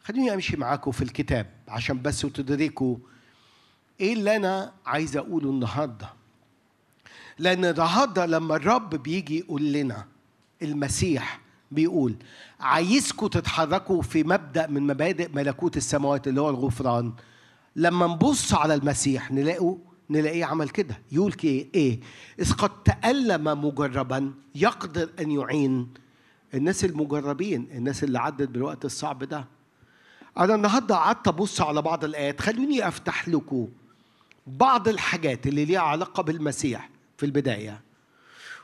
[0.00, 2.96] خليني أمشي معاكم في الكتاب عشان بس تدركوا
[4.02, 6.08] إيه اللي أنا عايز اقوله النهارده؟
[7.38, 10.06] لأن النهارده لما الرب بيجي يقول لنا
[10.62, 12.16] المسيح بيقول
[12.60, 17.12] عايزكم تتحركوا في مبدأ من مبادئ ملكوت السماوات اللي هو الغفران.
[17.76, 19.76] لما نبص على المسيح نلاقوا
[20.10, 20.98] نلاقيه عمل كده.
[21.12, 22.00] يقول إيه؟
[22.38, 25.88] إذ قد تألم مجربا يقدر أن يعين
[26.54, 29.44] الناس المجربين الناس اللي عدت بالوقت الصعب ده.
[30.38, 32.40] أنا النهارده قعدت أبص على بعض الآيات.
[32.40, 33.68] خلوني أفتح لكم
[34.46, 37.80] بعض الحاجات اللي ليها علاقة بالمسيح في البداية.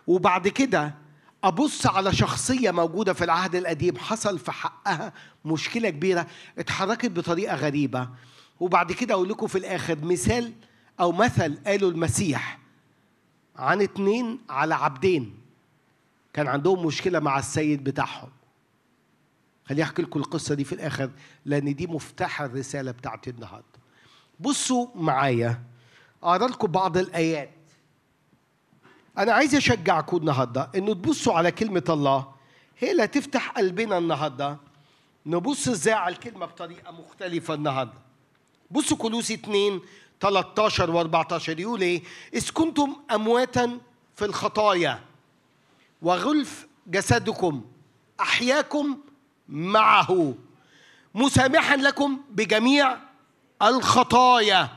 [0.06, 0.94] وبعد كده
[1.44, 5.12] أبص على شخصية موجودة في العهد القديم حصل في حقها
[5.44, 6.26] مشكلة كبيرة
[6.58, 8.08] اتحركت بطريقة غريبة.
[8.60, 10.52] وبعد كده أقول لكم في الآخر مثال
[11.00, 12.58] أو مثل قاله المسيح
[13.56, 15.34] عن اتنين على عبدين.
[16.32, 18.28] كان عندهم مشكلة مع السيد بتاعهم.
[19.66, 21.10] خليني أحكي لكم القصة دي في الآخر
[21.44, 23.77] لأن دي مفتاح الرسالة بتاعتي النهارده.
[24.40, 25.62] بصوا معايا.
[26.22, 27.50] اقرا لكم بعض الآيات.
[29.18, 32.28] أنا عايز أشجعكم النهارده إنه تبصوا على كلمة الله.
[32.78, 34.56] هي اللي هتفتح قلبنا النهارده.
[35.26, 37.98] نبص إزاي على الكلمة بطريقة مختلفة النهارده.
[38.70, 39.80] بصوا كلوسي 2
[40.20, 42.02] 13 و14 يقول إيه؟
[42.34, 43.78] إذ كنتم أمواتا
[44.16, 45.00] في الخطايا
[46.02, 47.64] وغلف جسدكم
[48.20, 48.98] أحياكم
[49.48, 50.34] معه.
[51.14, 53.07] مسامحا لكم بجميع
[53.62, 54.68] الخطايا.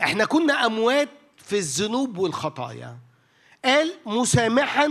[0.00, 2.96] إحنا كنا أموات في الذنوب والخطايا.
[3.64, 4.90] قال مسامحا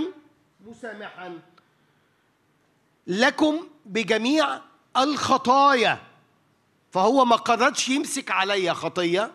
[0.66, 1.40] مسامحا
[3.08, 4.60] لكم بجميع
[4.98, 6.02] الخطايا.
[6.92, 9.32] فهو ما قررش يمسك عليا خطية.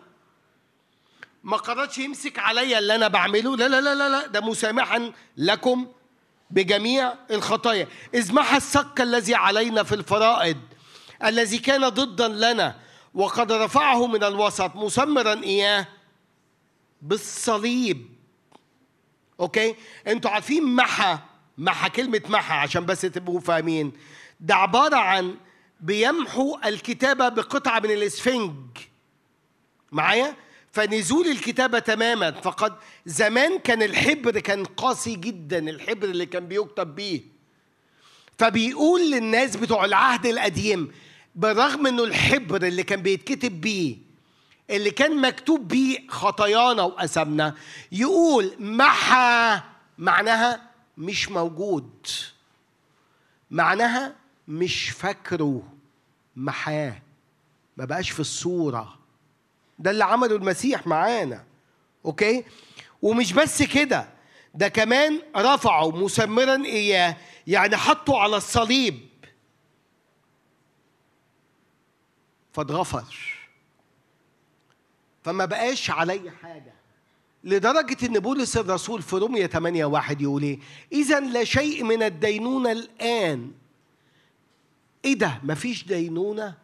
[1.43, 3.57] ما قررش يمسك عليا اللي أنا بعمله.
[3.57, 5.87] لا لا لا لا, لا ده مسامحا لكم
[6.49, 7.87] بجميع الخطايا.
[8.13, 10.57] إذ محى السك الذي علينا في الفرائض.
[11.25, 12.75] الذي كان ضدا لنا
[13.13, 15.87] وقد رفعه من الوسط مسمرا إياه
[17.01, 18.09] بالصليب.
[19.39, 19.75] أوكي؟
[20.07, 21.17] أنتوا عارفين محى
[21.57, 23.91] محى كلمة محى عشان بس تبقوا فاهمين.
[24.39, 25.35] ده عبارة عن
[25.79, 28.53] بيمحو الكتابة بقطعة من الإسفنج.
[29.91, 30.35] معايا؟
[30.71, 32.31] فنزول الكتابة تماما.
[32.31, 32.73] فقد
[33.05, 37.21] زمان كان الحبر كان قاسي جدا الحبر اللي كان بيكتب بيه.
[38.37, 40.91] فبيقول للناس بتوع العهد القديم
[41.35, 43.97] بالرغم إنه الحبر اللي كان بيتكتب بيه
[44.69, 47.55] اللي كان مكتوب بيه خطايانا وأثمنا
[47.91, 49.61] يقول محى
[49.97, 50.61] معناها
[50.97, 52.07] مش موجود.
[53.51, 54.15] معناها
[54.47, 55.63] مش فاكره.
[56.35, 57.01] محاه
[57.77, 58.97] ما بقاش في الصورة.
[59.79, 61.43] ده اللي عمله المسيح معانا
[62.05, 62.43] أوكي؟
[63.01, 64.09] ومش بس كده
[64.55, 67.17] ده كمان رفعه مسمرا إياه
[67.47, 68.99] يعني حطه على الصليب.
[72.53, 73.05] فاتغفر
[75.23, 76.73] فما بقاش علي حاجة
[77.43, 80.59] لدرجة إن بولس الرسول في رومية 8 واحد يقول إيه؟
[80.91, 83.51] إذا لا شيء من الدينونة الآن
[85.05, 86.61] إيه ده؟ مفيش دينونة؟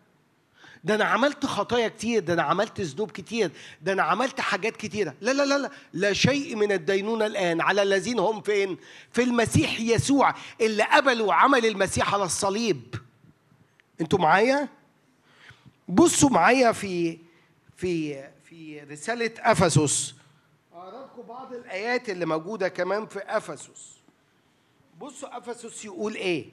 [0.84, 3.52] ده أنا عملت خطايا كتير، ده أنا عملت ذنوب كتير،
[3.82, 7.84] ده أنا عملت حاجات كتيرة، لا لا لا لا لا شيء من الدينونة الآن على
[7.84, 8.78] الذين هم فين؟
[9.12, 12.96] في المسيح يسوع اللي قبلوا عمل المسيح على الصليب.
[14.02, 14.70] أنتوا معايا؟
[15.88, 17.18] بصوا معايا في
[17.76, 20.16] في في رسالة أفسس.
[20.74, 23.98] أقرأ لكم بعض الآيات اللي موجودة كمان في أفسس.
[25.00, 26.50] بصوا أفسس يقول إيه؟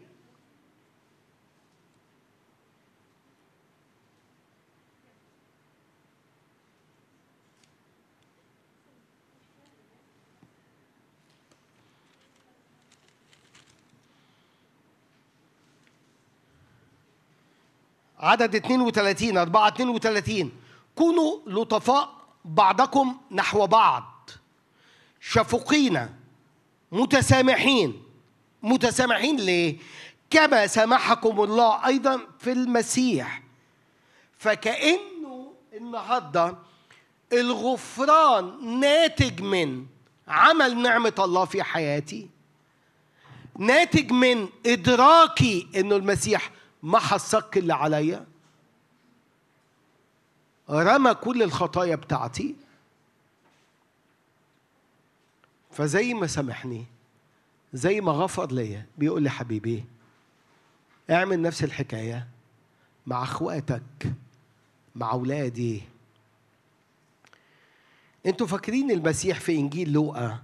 [18.25, 20.53] عدد 32 4 32
[20.95, 22.15] كونوا لطفاء
[22.45, 24.31] بعضكم نحو بعض.
[25.21, 26.09] شفقين
[26.93, 28.03] متسامحين.
[28.63, 29.77] متسامحين ليه؟
[30.31, 33.43] كما سامحكم الله أيضا في المسيح.
[34.39, 36.55] فكأنه النهارده
[37.33, 39.87] الغفران ناتج من
[40.29, 42.29] عمل نعمة الله في حياتي
[43.59, 46.51] ناتج من إدراكي إنه المسيح
[46.85, 48.27] محى الصك اللي عليا؟
[50.71, 52.55] رمى كل الخطايا بتاعتي.
[55.71, 56.85] فزي ما سامحني
[57.73, 59.85] زي ما غفر ليا بيقول لي حبيبي
[61.11, 62.29] اعمل نفس الحكاية
[63.07, 64.13] مع اخواتك
[64.95, 65.83] مع اولادي
[68.27, 70.43] أنتوا فاكرين المسيح في إنجيل لوقا؟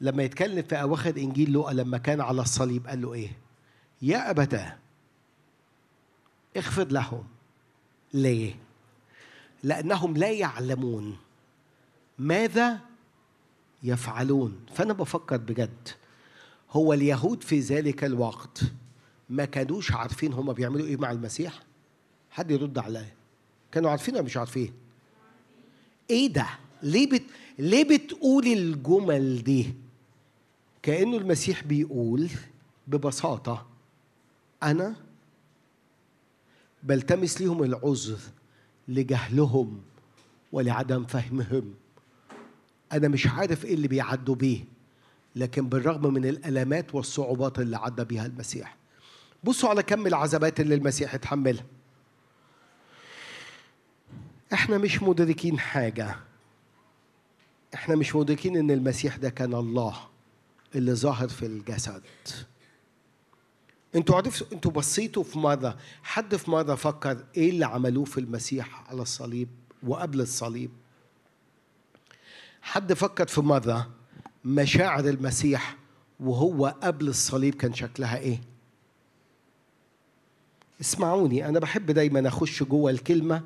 [0.00, 3.32] لما يتكلم في أواخر إنجيل لوقا لما كان على الصليب قال له إيه؟
[4.02, 4.76] يا أبتاه
[6.58, 7.24] اغفر لهم.
[8.14, 8.54] ليه؟
[9.62, 11.16] لأنهم لا يعلمون
[12.18, 12.80] ماذا
[13.82, 14.60] يفعلون.
[14.74, 15.88] فأنا بفكر بجد
[16.70, 18.60] هو اليهود في ذلك الوقت
[19.30, 21.62] ما كانوش عارفين هما بيعملوا إيه مع المسيح؟
[22.30, 23.12] حد يرد عليا؟
[23.72, 24.72] كانوا عارفين ولا مش عارفين؟
[26.10, 26.46] إيه ده؟
[26.82, 27.22] ليه بت...
[27.58, 29.74] ليه بتقول الجمل دي؟
[30.82, 32.28] كأنه المسيح بيقول
[32.86, 33.66] ببساطة
[34.62, 34.96] أنا
[36.86, 38.18] بلتمس لهم العذر
[38.88, 39.80] لجهلهم
[40.52, 41.74] ولعدم فهمهم.
[42.92, 44.64] أنا مش عارف إيه اللي بيعدوا بيه
[45.36, 48.76] لكن بالرغم من الألامات والصعوبات اللي عدى بيها المسيح.
[49.44, 51.64] بصوا على كم العذابات اللي المسيح اتحملها.
[54.52, 56.16] إحنا مش مدركين حاجة.
[57.74, 59.96] إحنا مش مدركين إن المسيح ده كان الله
[60.74, 62.02] اللي ظاهر في الجسد.
[63.96, 68.90] أنتوا عرفتوا أنتوا بصيتوا في مره حد في مره فكر إيه اللي عملوه في المسيح
[68.90, 69.48] على الصليب
[69.82, 70.70] وقبل الصليب؟
[72.62, 73.90] حد فكر في مره
[74.44, 75.76] مشاعر المسيح
[76.20, 78.40] وهو قبل الصليب كان شكلها إيه؟
[80.80, 83.42] اسمعوني أنا بحب دايما أخش جوه الكلمة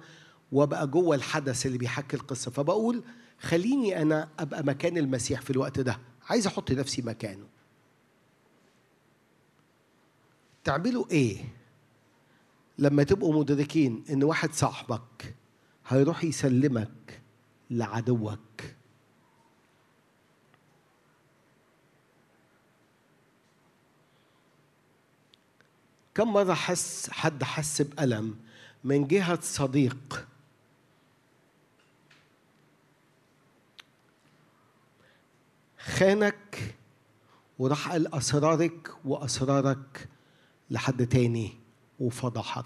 [0.52, 3.02] وأبقى جوه الحدث اللي بيحكي القصة فبقول
[3.40, 5.98] خليني أنا أبقى مكان المسيح في الوقت ده
[6.28, 7.44] عايز أحط نفسي مكانه.
[10.64, 11.44] تعملوا إيه
[12.78, 15.34] لما تبقوا مدركين إن واحد صاحبك
[15.88, 17.20] هيروح يسلمك
[17.70, 18.40] لعدوك؟
[26.14, 28.38] كم مرة حس حد حس بألم
[28.84, 30.26] من جهة صديق؟
[35.78, 36.74] خانك
[37.58, 40.08] وراح قال أسرارك وأسرارك
[40.70, 41.52] لحد تاني
[42.00, 42.64] وفضحك.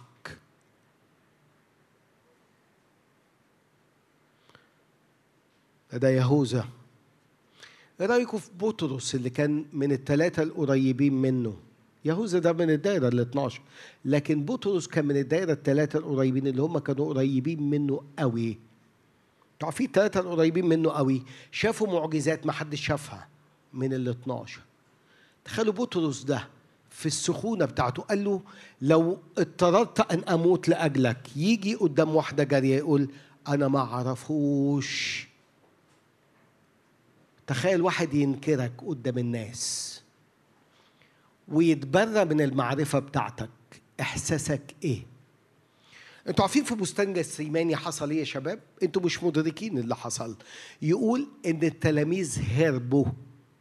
[5.93, 6.69] ده يهوذا.
[8.01, 11.57] إيه رايكم في بطرس اللي كان من الثلاثه القريبين منه؟
[12.05, 13.61] يهوذا ده من الدائره ال 12
[14.05, 18.59] لكن بطرس كان من الدائره الثلاثه القريبين اللي هم كانوا قريبين منه قوي.
[19.61, 21.23] تعرفين الثلاثه القريبين منه قوي.
[21.53, 23.29] شافوا معجزات ما حدش شافها
[23.73, 24.61] من ال 12
[25.45, 26.49] تخيلوا بطرس ده.
[26.95, 28.41] في السخونة بتاعته قال له
[28.83, 33.11] لو اضطررت أن أموت لأجلك يجي قدام واحدة جارية يقول
[33.49, 35.27] أنا ما اعرفوش
[37.47, 40.01] تخيل واحد ينكرك قدام الناس
[41.49, 43.51] ويتبرى من المعرفة بتاعتك
[44.01, 45.07] إحساسك إيه؟
[46.29, 50.37] أنتوا عارفين في بستان جسيماني حصل إيه يا شباب؟ أنتوا مش مدركين اللي حصل.
[50.83, 53.05] يقول إن التلاميذ هربوا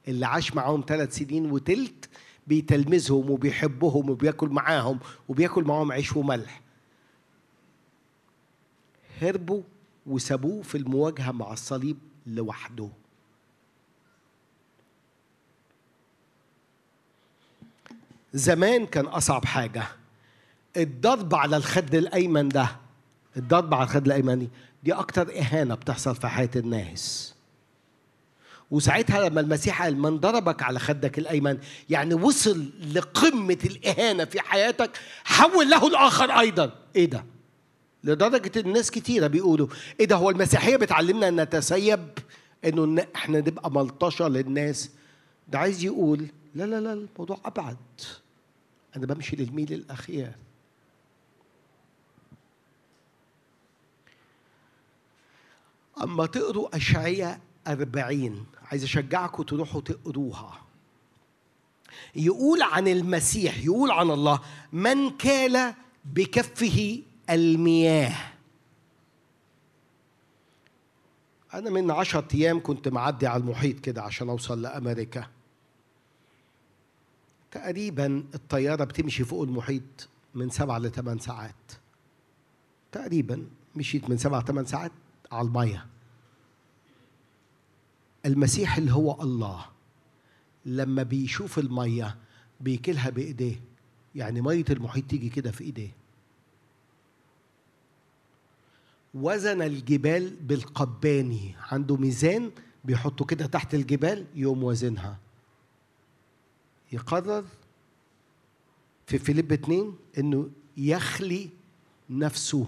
[0.08, 2.10] اللي عاش معاهم ثلاث سنين وتلت
[2.48, 5.00] بيتلمذهم وبيحبهم وبياكل معاهم
[5.30, 6.62] وبياكل معاهم عيش وملح.
[9.22, 9.62] هربوا
[10.06, 11.98] وسابوه في المواجهة مع الصليب
[12.28, 12.90] لوحده.
[18.34, 19.84] زمان كان أصعب حاجة
[20.78, 22.68] الضرب على الخد الأيمن ده
[23.38, 24.48] الضرب على الخد الأيمن
[24.84, 27.33] دي أكتر إهانة بتحصل في حياة الناس
[28.74, 31.58] وساعتها لما المسيح قال من ضربك على خدك الأيمن.
[31.90, 34.92] يعني وصل لقمة الإهانة في حياتك
[35.24, 36.72] حول له الآخر أيضا.
[36.96, 37.26] إيه ده؟
[38.04, 39.68] لدرجة إن الناس كتيرة بيقولوا
[40.00, 42.10] إيه ده؟ هو المسيحية بتعلمنا أن نتسيب
[42.66, 44.90] إنه إن إحنا نبقى ملطشة للناس.
[45.48, 47.78] ده عايز يقول لا لا لا الموضوع أبعد.
[48.98, 50.32] أنا بمشي للميل الأخير.
[56.04, 60.62] أما تقروا أشعية أربعين عايز أشجعكم تروحوا تقروها
[62.16, 64.40] يقول عن المسيح يقول عن الله
[64.72, 65.74] من كال
[66.06, 68.16] بكفه المياه؟
[71.54, 75.28] أنا من عشرة أيام كنت معدي على المحيط كده عشان أوصل لأمريكا.
[77.52, 81.72] تقريبا الطيارة بتمشي فوق المحيط من سبعة لثمان ساعات.
[82.92, 84.92] تقريبا مشيت من سبعة ثمان ساعات
[85.32, 85.93] على المية.
[88.26, 89.66] المسيح اللي هو الله
[90.66, 92.18] لما بيشوف المية
[92.62, 93.62] بيكلها بإيديه.
[94.16, 95.92] يعني مية المحيط تيجي كده في إيديه.
[99.14, 102.52] وزن الجبال بالقباني عنده ميزان
[102.86, 105.18] بيحطه كده تحت الجبال يقوم وزنها
[106.92, 107.46] يقرر
[109.08, 111.50] في فيليب اتنين إنه يخلي
[112.10, 112.68] نفسه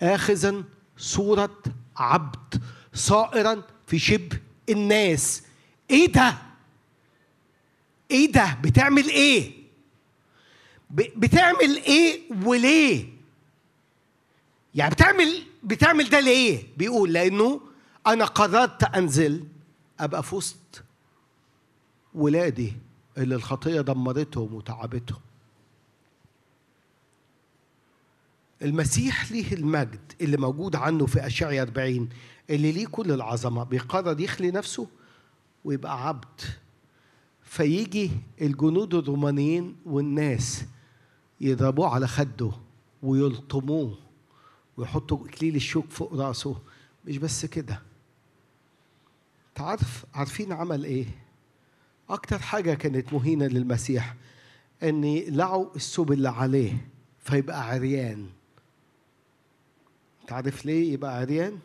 [0.00, 0.64] اخذا
[0.96, 1.62] صورة
[1.96, 2.62] عبد
[2.94, 5.42] صائرا في شبه الناس.
[5.90, 6.34] إيه ده؟
[8.10, 9.52] إيه ده؟ بتعمل إيه؟
[10.90, 13.08] بتعمل إيه وليه؟
[14.74, 17.60] يعني بتعمل بتعمل ده ليه؟ بيقول لأنه
[18.06, 19.44] أنا قررت أنزل
[20.00, 20.82] أبقى في وسط
[22.14, 22.72] ولادي
[23.18, 25.20] اللي الخطية دمرتهم وتعبتهم.
[28.62, 32.08] المسيح ليه المجد اللي موجود عنه في أشعيا 40
[32.50, 34.86] اللي ليه كل العظمة بيقرر يخلي نفسه
[35.64, 36.40] ويبقى عبد.
[37.42, 38.10] فيجي
[38.40, 40.64] الجنود الرومانيين والناس
[41.40, 42.50] يضربوه على خده
[43.02, 43.98] ويلطموه
[44.76, 46.56] ويحطوا اكليل الشوك فوق رأسه.
[47.04, 47.82] مش بس كده.
[49.54, 51.06] تعرف عارفين عمل إيه؟
[52.10, 54.14] أكتر حاجة كانت مهينة للمسيح
[54.82, 56.88] إن يقلعوا الثوب اللي عليه
[57.20, 58.26] فيبقى عريان.
[60.26, 61.58] تعرف ليه يبقى عريان؟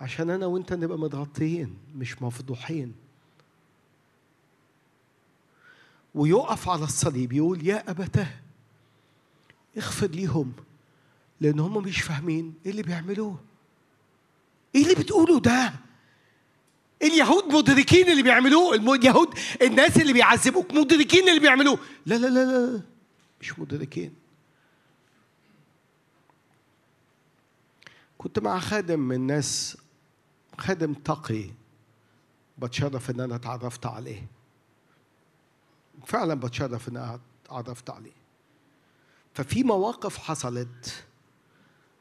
[0.00, 2.94] عشان أنا وأنت نبقى متغطيين مش مفضوحين.
[6.14, 8.28] ويقف على الصليب يقول يا أبتاه
[9.76, 10.52] اغفر ليهم
[11.40, 13.40] لأن هم مش فاهمين إيه اللي بيعملوه.
[14.74, 15.72] إيه اللي بتقوله ده؟
[17.02, 19.28] اليهود مدركين اللي بيعملوه اليهود
[19.62, 21.78] الناس اللي بيعذبوك مدركين اللي بيعملوه.
[22.06, 22.82] لا لا لا لا
[23.40, 24.14] مش مدركين.
[28.18, 29.76] كنت مع خادم من الناس
[30.58, 31.50] خادم تقي
[32.58, 34.26] بتشرف إن أنا اتعرفت عليه.
[36.06, 38.12] فعلا بتشرف إن أنا اتعرفت عليه.
[39.34, 41.04] ففي مواقف حصلت.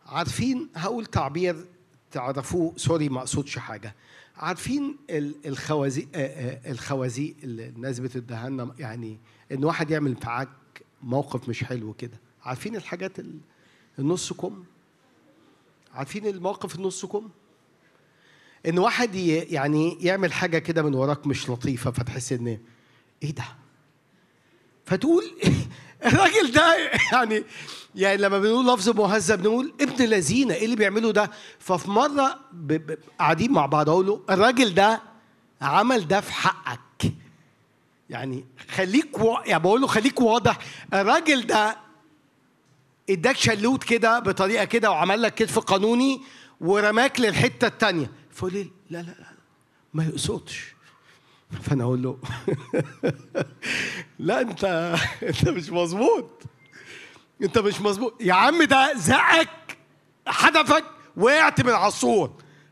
[0.06, 1.66] عارفين هقول تعبير
[2.12, 3.96] تعرفوه سوري ما أقصدش حاجة.
[4.38, 6.08] عارفين ال- الخوازيق
[6.66, 9.18] الخوازيق اللي الناس بتديها لنا يعني
[9.52, 10.50] إن واحد يعمل معاك
[11.04, 12.20] موقف مش حلو كده.
[12.44, 13.40] عارفين الحاجات ال-
[14.00, 14.64] النص كم؟
[15.94, 17.30] عارفين الموقف النص كم؟
[18.66, 22.58] إن واحد يعني يعمل حاجة كده من وراك مش لطيفة فتحس إن
[23.24, 23.46] إيه ده؟
[24.86, 25.24] فتقول
[26.06, 26.78] الراجل ده
[27.14, 27.44] يعني
[27.96, 32.40] يعني لما بنقول لفظ مهذب نقول ابن لذينه إيه اللي بيعمله ده؟ ففي مرة
[33.20, 35.02] قاعدين مع بعض أقول له الراجل ده
[35.62, 37.14] عمل ده في حقك.
[38.10, 39.36] يعني خليك و...
[39.46, 40.58] يعني بقول له خليك واضح
[40.94, 41.78] الراجل ده
[43.10, 46.22] اداك شلوت كده بطريقة كده وعمل لك كتف قانوني
[46.62, 48.12] ورماك للحتة التانية.
[48.38, 49.28] فقول لي لا لا لا
[49.94, 50.76] ما يقصدش.
[51.62, 52.20] فأنا أقول له
[54.20, 54.64] لا أنت
[55.24, 56.30] أنت مش مظبوط.
[57.44, 58.22] أنت مش مظبوط.
[58.22, 59.78] يا عم ده زقك
[60.28, 60.86] حدفك
[61.16, 61.94] وقعت من على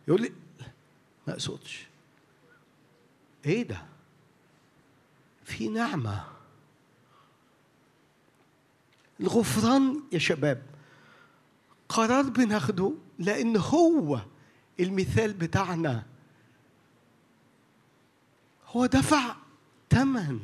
[0.08, 0.34] يقول لي
[1.28, 1.88] ما اقصدش
[3.46, 3.82] إيه ده؟
[5.44, 6.24] في نعمة.
[9.20, 10.62] الغفران يا شباب
[11.90, 14.20] قرار بناخده لأن هو
[14.80, 16.04] المثال بتاعنا.
[18.68, 19.36] هو دفع
[19.90, 20.40] ثمن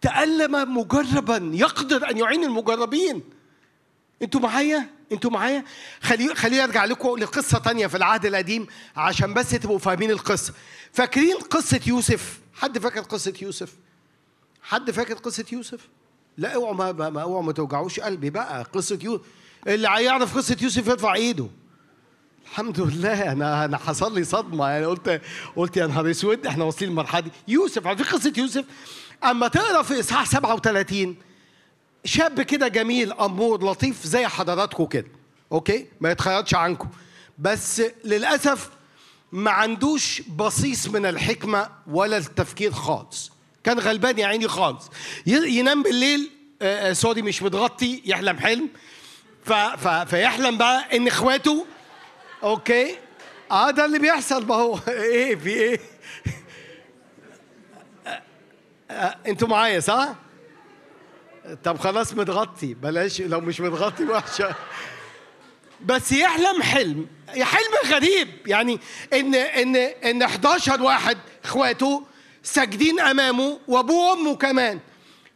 [0.00, 1.50] تألم مجربا.
[1.54, 3.22] يقدر أن يعين المجربين.
[4.22, 5.64] أنتوا معايا؟ أنتوا معايا؟
[6.00, 8.66] خلي خليني أرجع لكم لقصة تانية في العهد القديم
[8.96, 10.54] عشان بس تبقوا فاهمين القصة.
[10.92, 13.74] فاكرين قصة يوسف؟ حد فاكر قصة يوسف؟
[14.62, 15.88] حد فاكر قصة يوسف؟
[16.38, 18.62] لا اوعوا ما, ما, اوعوا ما توجعوش قلبي بقى.
[18.62, 19.26] قصة يوسف
[19.66, 21.46] اللي هيعرف قصة يوسف يرفع ايده.
[22.44, 24.68] الحمد لله أنا أنا حصل لي صدمة.
[24.68, 25.20] يعني قلت
[25.56, 27.30] قلت يا نهار أسود إحنا واصلين للمرحلة دي.
[27.48, 28.64] يوسف عارفين قصة يوسف
[29.24, 31.16] أما تقرأ في إصحاح 37
[32.04, 35.06] شاب كده جميل أمور لطيف زي حضراتكم كده
[35.52, 36.88] أوكي؟ ما يتخيلش عنكم
[37.38, 38.70] بس للأسف
[39.32, 43.32] ما عندوش بصيص من الحكمة ولا التفكير خالص.
[43.64, 44.90] كان غلبان يا عيني خالص.
[45.26, 46.30] ينام بالليل
[46.62, 48.68] آه آه sorry مش متغطي يحلم حلم.
[49.44, 51.66] ف ف فيحلم بقى إن إخواته
[52.42, 52.96] okay.
[53.50, 54.46] آه ده اللي بيحصل.
[54.46, 55.80] ما هو إيه في إيه؟
[58.90, 60.08] آه، أنتوا معايا صح؟
[61.64, 62.74] طب خلاص متغطي.
[62.74, 64.54] بلاش لو مش متغطي وحشه
[65.84, 67.06] بس يحلم حلم.
[67.28, 68.28] حلم غريب.
[68.46, 68.78] يعني
[69.12, 72.02] إن إن إن 11 واحد إخواته
[72.42, 74.80] ساجدين أمامه وأبوه وأمه كمان.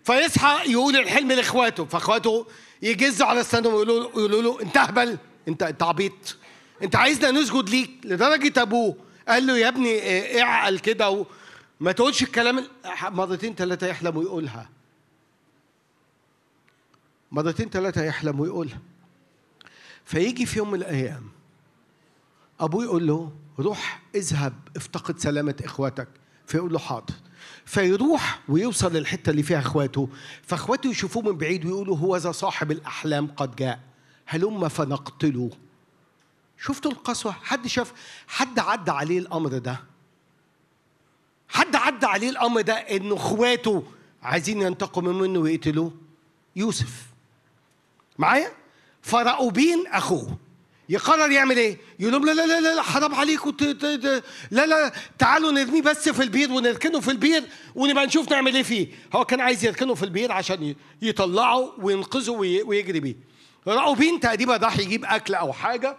[0.05, 1.85] فيصحى يقول الحلم لإخواته.
[1.85, 2.47] فإخواته
[2.83, 6.37] يجزوا على السنة ويقولوا له يقولوا له انت أهبل انت انت عبيط.
[6.83, 7.91] انت عايزنا نسجد ليك.
[8.05, 8.97] لدرجة أبوه
[9.29, 11.11] قال له يا ابني آه، اعقل كده
[11.81, 12.69] وما تقولش الكلام ال-
[13.03, 14.69] مرتين ثلاثة يحلم ويقولها.
[17.33, 18.79] مرتين ثلاثة يحلم ويقولها.
[20.05, 21.29] فيجي في يوم من الأيام
[22.61, 26.09] أبوه يقول له روح اذهب افتقد سلامة إخواتك.
[26.47, 27.15] فيقول له حاضر.
[27.67, 30.09] فيروح ويوصل للحتة اللي فيها إخواته.
[30.43, 33.81] فإخواته يشوفوه من بعيد ويقولوا هو ذا صاحب الأحلام قد جاء.
[34.27, 35.51] هلم فنقتله
[36.59, 37.93] شفتوا القسوة؟ حد شاف؟
[38.29, 39.81] حد عدى عليه الأمر ده؟
[41.49, 43.83] حد عدى عليه الأمر ده إنه إخواته
[44.23, 45.93] عايزين ينتقموا منه ويقتلوه؟
[46.57, 47.07] يوسف.
[48.19, 48.53] معايا؟
[49.03, 50.37] فراؤوبين أخوه.
[50.89, 54.67] يقرر يعمل إيه؟ يقول لهم لا لا لا لا حرام عليكم ت- ت- ت- لا
[54.67, 57.45] لا تعالوا نرميه بس في البير ونركنه في البير
[57.75, 58.89] ونبقى نشوف نعمل إيه فيه.
[59.15, 63.17] هو كان عايز يركنه في البير عشان يطلعه وينقذه وي- ويجري بيه.
[63.67, 65.97] راؤوبين تقريبا راح يجيب أكل أو حاجة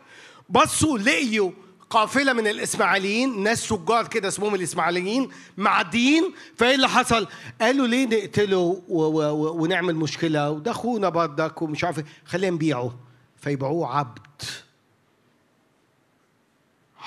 [0.50, 1.52] بصوا لقيوا
[1.90, 6.34] قافلة من الإسماعيليين ناس تجار كده اسمهم الإسماعيليين معديين.
[6.56, 7.28] فإيه اللي حصل؟
[7.62, 12.06] قالوا ليه نقتله ونعمل مشكلة؟ وده اخونا برضك ومش عارف إيه.
[12.26, 12.96] خلينا نبيعه
[13.38, 14.20] فيبيعوه عبد.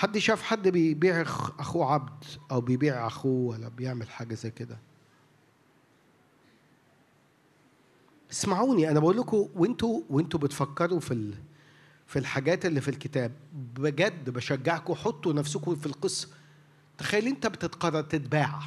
[0.00, 1.22] حد شاف حد بيبيع
[1.58, 4.78] أخوه عبد أو بيبيع أخوه ولا بيعمل حاجة زي كده؟
[8.30, 11.34] اسمعوني أنا بقول لكم وأنتوا وأنتوا بتفكروا في ال...
[12.06, 13.32] في الحاجات اللي في الكتاب.
[13.74, 16.28] بجد بشجعكم حطوا نفسكم في القصة.
[16.98, 18.60] تخيل أنت بتتقرر تتباع.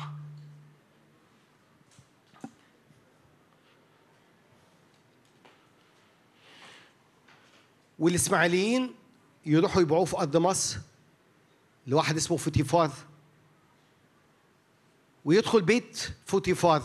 [8.00, 8.94] والإسماعيليين
[9.46, 10.93] يروحوا يبيعوه في أرض مصر.
[11.88, 12.92] لواحد اسمه فوتيفار
[15.26, 16.84] ويدخل بيت فوتيفار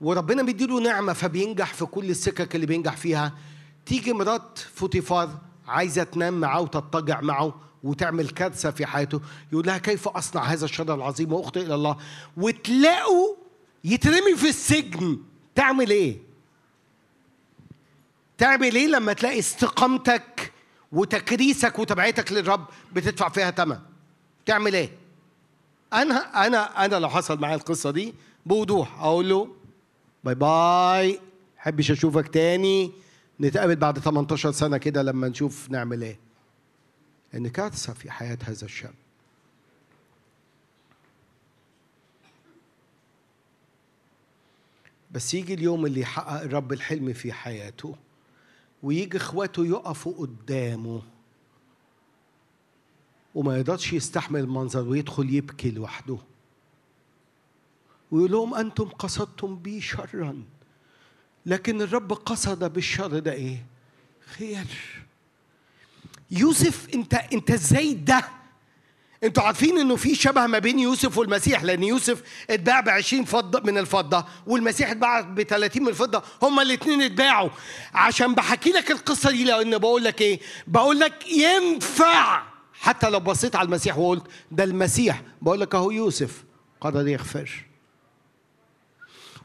[0.00, 3.32] وربنا بيديله نعمة فبينجح في كل السكك اللي بينجح فيها.
[3.86, 5.38] تيجي مرات فوتيفار
[5.68, 9.20] عايزة تنام معاه وتضطجع معه وتعمل كارثة في حياته
[9.52, 11.96] يقول لها كيف أصنع هذا الشر العظيم وأخطئ إلى الله؟
[12.36, 13.34] وتلاقوا
[13.84, 15.18] يترمي في السجن.
[15.54, 16.18] تعمل إيه؟
[18.38, 20.52] تعمل إيه لما تلاقي استقامتك
[20.92, 23.78] وتكريسك وتبعيتك للرب بتدفع فيها ثمن؟
[24.46, 24.90] تعمل إيه؟
[25.92, 28.14] أنا أنا أنا لو حصل معايا القصة دي
[28.46, 29.48] بوضوح أقول له
[30.24, 31.20] bye bye
[31.56, 32.92] حبش أشوفك تاني
[33.40, 36.18] نتقابل بعد 18 سنة كده لما نشوف نعمل إيه.
[37.34, 38.94] ان كارثة في حياة هذا الشاب.
[45.10, 47.96] بس يجي اليوم اللي يحقق الرب الحلم في حياته
[48.82, 51.02] ويجي إخواته يقفوا قدامه.
[53.34, 56.18] وما يقدرش يستحمل المنظر ويدخل يبكي لوحده.
[58.10, 60.42] ويقول لهم أنتم قصدتم بي شرا
[61.46, 63.64] لكن الرب قصد بالشر ده إيه؟
[64.36, 64.66] خير.
[66.30, 68.24] يوسف أنت أنت إزاي ده؟
[69.24, 73.60] أنتوا عارفين إنه في شبه ما بين يوسف والمسيح لأن يوسف اتباع ب 20 فضة
[73.60, 76.22] من الفضة والمسيح اتباع ب 30 من الفضة.
[76.42, 77.50] هما الاثنين اتباعوا.
[77.94, 82.51] عشان بحكي لك القصة دي لأن بقول لك إيه؟ بقول لك ينفع.
[82.82, 86.44] حتى لو بصيت على المسيح وقلت ده المسيح بقول لك أهو يوسف
[86.80, 87.64] قرر يغفر.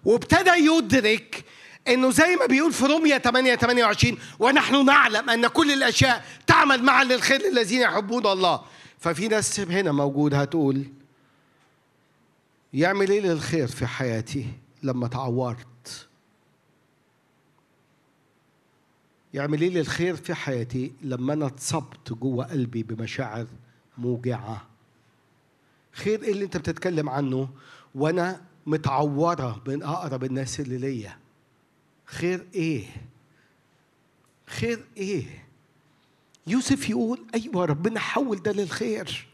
[0.05, 1.43] وابتدى يدرك
[1.87, 7.03] إنه زي ما بيقول في روميا 8 28 ونحن نعلم أن كل الأشياء تعمل معا
[7.03, 8.61] للخير للذين يحبون الله.
[8.99, 10.83] ففي ناس هنا موجود هتقول
[12.73, 14.45] يعمل إيه للخير في حياتي
[14.83, 15.67] لما تعورت؟
[19.37, 23.47] يعمل إيه للخير في حياتي لما أنا اتصبت جوه قلبي بمشاعر
[23.97, 24.67] موجعة.
[25.91, 27.49] خير إيه اللي أنت بتتكلم عنه؟
[27.95, 31.17] وأنا متعورة من أقرب الناس اللي ليا.
[32.05, 32.85] خير إيه؟
[34.47, 35.45] خير إيه؟
[36.47, 39.27] يوسف يقول أيوه ربنا حول ده للخير.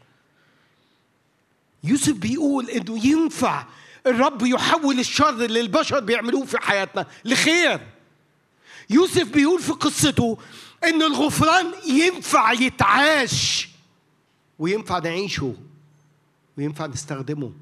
[1.84, 3.66] يوسف بيقول إنه ينفع
[4.06, 7.93] الرب يحول الشر اللي البشر بيعملوه في حياتنا لخير.
[8.90, 10.38] يوسف بيقول في قصته
[10.84, 13.68] إن الغفران ينفع يتعاش
[14.58, 15.54] وينفع نعيشه
[16.58, 17.52] وينفع نستخدمه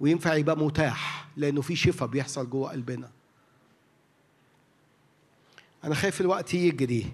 [0.00, 3.10] وينفع يبقى متاح لأنه في شفاء بيحصل جوه قلبنا.
[5.84, 7.12] أنا خايف الوقت يجري.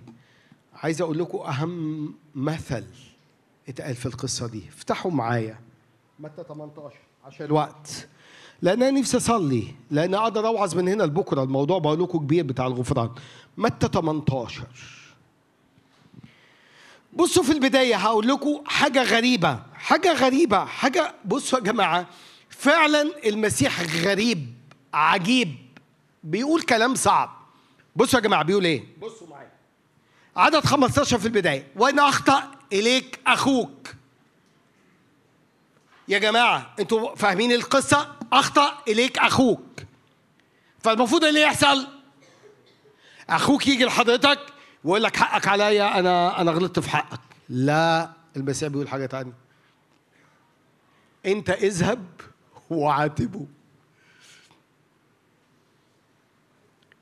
[0.75, 2.85] عايز أقول لكم أهم مثل
[3.69, 4.69] اتقال في القصة دي.
[4.69, 5.61] افتحوا معايا
[6.19, 8.09] متى 18 عشان الوقت.
[8.63, 11.43] لأن أنا نفسي أصلي لأن أقدر أوعظ من هنا لبكرة.
[11.43, 13.11] الموضوع بقول لكم كبير بتاع الغفران.
[13.57, 14.63] متى 18
[17.13, 22.07] بصوا في البداية هقول لكم حاجة غريبة حاجة غريبة حاجة بصوا يا جماعة
[22.49, 24.55] فعلا المسيح غريب
[24.95, 25.57] عجيب.
[26.25, 27.31] بيقول كلام صعب.
[27.97, 29.51] بصوا يا جماعة بيقول إيه؟ بصوا معايا.
[30.37, 31.67] عدد 15 في البداية.
[31.77, 32.43] وان أخطأ
[32.73, 33.95] إليك أخوك.
[36.09, 39.83] يا جماعة أنتوا فاهمين القصة؟ أخطأ إليك أخوك.
[40.81, 41.87] فالمفروض اللي يحصل
[43.31, 44.39] أخوك يجي لحضرتك
[44.85, 47.21] ويقول لك حقك عليا أنا أنا غلطت في حقك.
[47.49, 49.33] لا المسيح بيقول حاجة تانية.
[51.27, 52.05] أنت اذهب
[52.71, 53.47] وعاتبه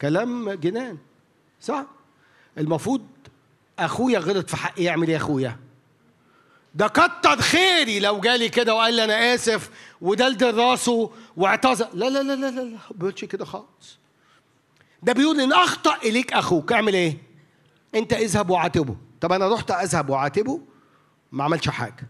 [0.00, 0.98] كلام جنان
[1.60, 1.86] صح؟
[2.58, 3.06] المفروض
[3.78, 5.58] أخويا غلط في حقي يعمل إيه يا أخويا؟
[6.74, 9.70] ده كتر خيري لو جالي كده وقال لي أنا آسف
[10.00, 11.88] ودلدل راسه واعتذر.
[11.94, 13.98] لا لا لا لا لا ما بيقولش كده خالص.
[15.02, 16.72] ده بيقول إن أخطأ إليك أخوك.
[16.72, 17.18] أعمل إيه؟
[17.94, 18.96] أنت اذهب وعاتبه.
[19.20, 20.60] طب أنا رحت أذهب وعاتبه
[21.32, 22.08] ما عملش حاجة.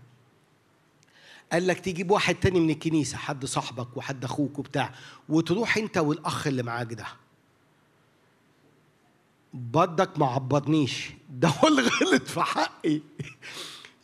[1.52, 4.92] قال لك تجيب واحد تاني من الكنيسة حد صاحبك وحد أخوك وبتاع
[5.28, 7.06] وتروح أنت والأخ اللي معاك ده.
[9.54, 13.00] بدك ما عبرنيش ده هو اللي غلط في حقي.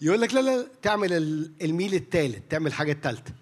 [0.01, 3.35] يقول لك لا لا تعمل ال- الميل الثالث تعمل حاجة الثالثه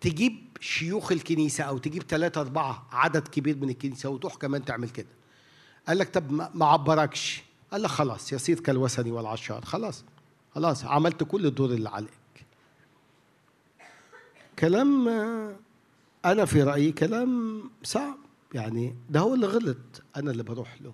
[0.00, 5.06] تجيب شيوخ الكنيسة أو تجيب ثلاثة أربعة عدد كبير من الكنيسة وتروح كمان تعمل كده.
[5.88, 7.42] قال لك طب ما عبركش.
[7.72, 10.04] قال لك خلاص يصير كالوثني والعشار خلاص
[10.54, 12.10] خلاص عملت كل الدور اللي عليك.
[14.58, 15.08] كلام
[16.24, 18.16] أنا في رأيي كلام صعب.
[18.54, 20.92] يعني ده هو اللي غلط أنا اللي بروح له.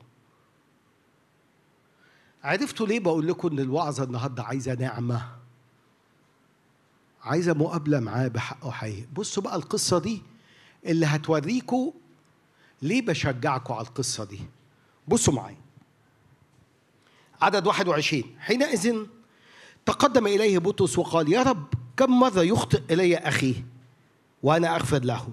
[2.47, 5.23] عرفتوا ليه بقول لكم إن الوعظة النهارده عايزة نعمة؟
[7.23, 10.23] عايزة مقابلة معاه بحقه حقيقي بصوا بقى القصة دي
[10.87, 11.93] اللي هتوريكوا
[12.83, 14.41] ليه بشجعكم على القصة دي.
[15.09, 15.57] بصوا معايا.
[17.43, 18.97] عدد 21 حينئذ
[19.87, 21.67] تقدم إليه بطرس وقال يا رب
[21.97, 23.55] كم مرة يخطئ إلي أخي
[24.43, 25.29] وأنا أغفر له؟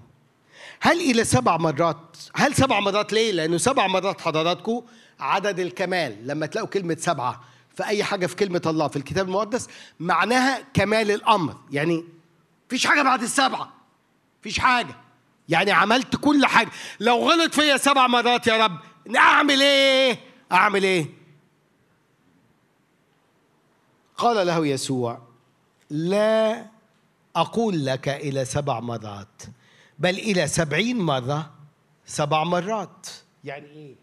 [0.79, 4.81] هل إلى سبع مرات؟ هل سبع مرات ليه؟ لأنه سبع مرات حضراتكم
[5.23, 7.43] عدد الكمال لما تلاقوا كلمة سبعة
[7.75, 9.67] في أي حاجة في كلمة الله في الكتاب المقدس
[9.99, 11.57] معناها كمال الأمر.
[11.71, 12.03] يعني
[12.69, 13.73] فيش حاجة بعد السبعة.
[14.41, 14.95] فيش حاجة.
[15.49, 16.69] يعني عملت كل حاجة.
[16.99, 18.79] لو غلط فيا سبع مرات يا رب
[19.15, 20.19] أعمل إيه؟
[20.51, 21.05] أعمل إيه؟
[24.17, 25.21] قال له يسوع
[25.89, 26.65] لا
[27.35, 29.41] أقول لك إلى سبع مرات
[29.99, 31.51] بل إلى سبعين مرة
[32.05, 33.07] سبع مرات.
[33.43, 34.02] يعني إيه؟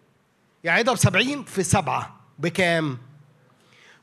[0.65, 2.99] يعني اضرب سبعين في سبعة بكام؟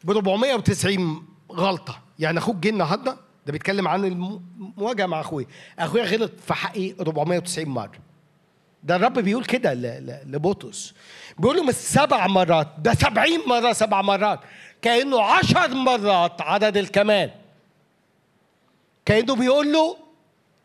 [0.04, 2.00] ب 490 غلطة.
[2.20, 5.46] يعني أخوك جه النهاردة ده بيتكلم عن المواجهة مع أخويا
[5.80, 7.92] أخويا غلط في حقي 490 مرة.
[8.84, 9.74] ده الرب بيقول كده
[10.26, 10.94] لبطرس.
[11.40, 14.40] بيقول له مش سبع مرات ده سبعين مرة سبع مرات.
[14.82, 17.32] كأنه عشر مرات عدد الكمال.
[19.06, 19.98] كأنه بيقول له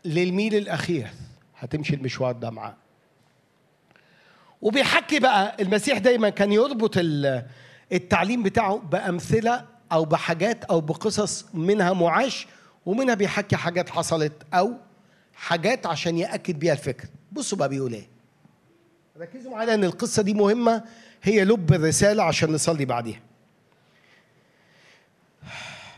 [0.05, 1.07] للميل الأخير
[1.59, 2.75] هتمشي المشوار ده معاه.
[4.63, 7.45] وبيحكي بقى المسيح دايما كان يربط ال-
[7.93, 12.47] التعليم بتاعه بأمثلة أو بحاجات أو بقصص منها معاش
[12.85, 14.73] ومنها بيحكي حاجات حصلت أو
[15.35, 17.07] حاجات عشان يأكد بيها الفكر.
[17.31, 18.07] بصوا بقى بيقول إيه.
[19.19, 20.83] ركزوا معايا ان القصة دي مهمة.
[21.23, 23.19] هي لب الرسالة عشان نصلي بعديها.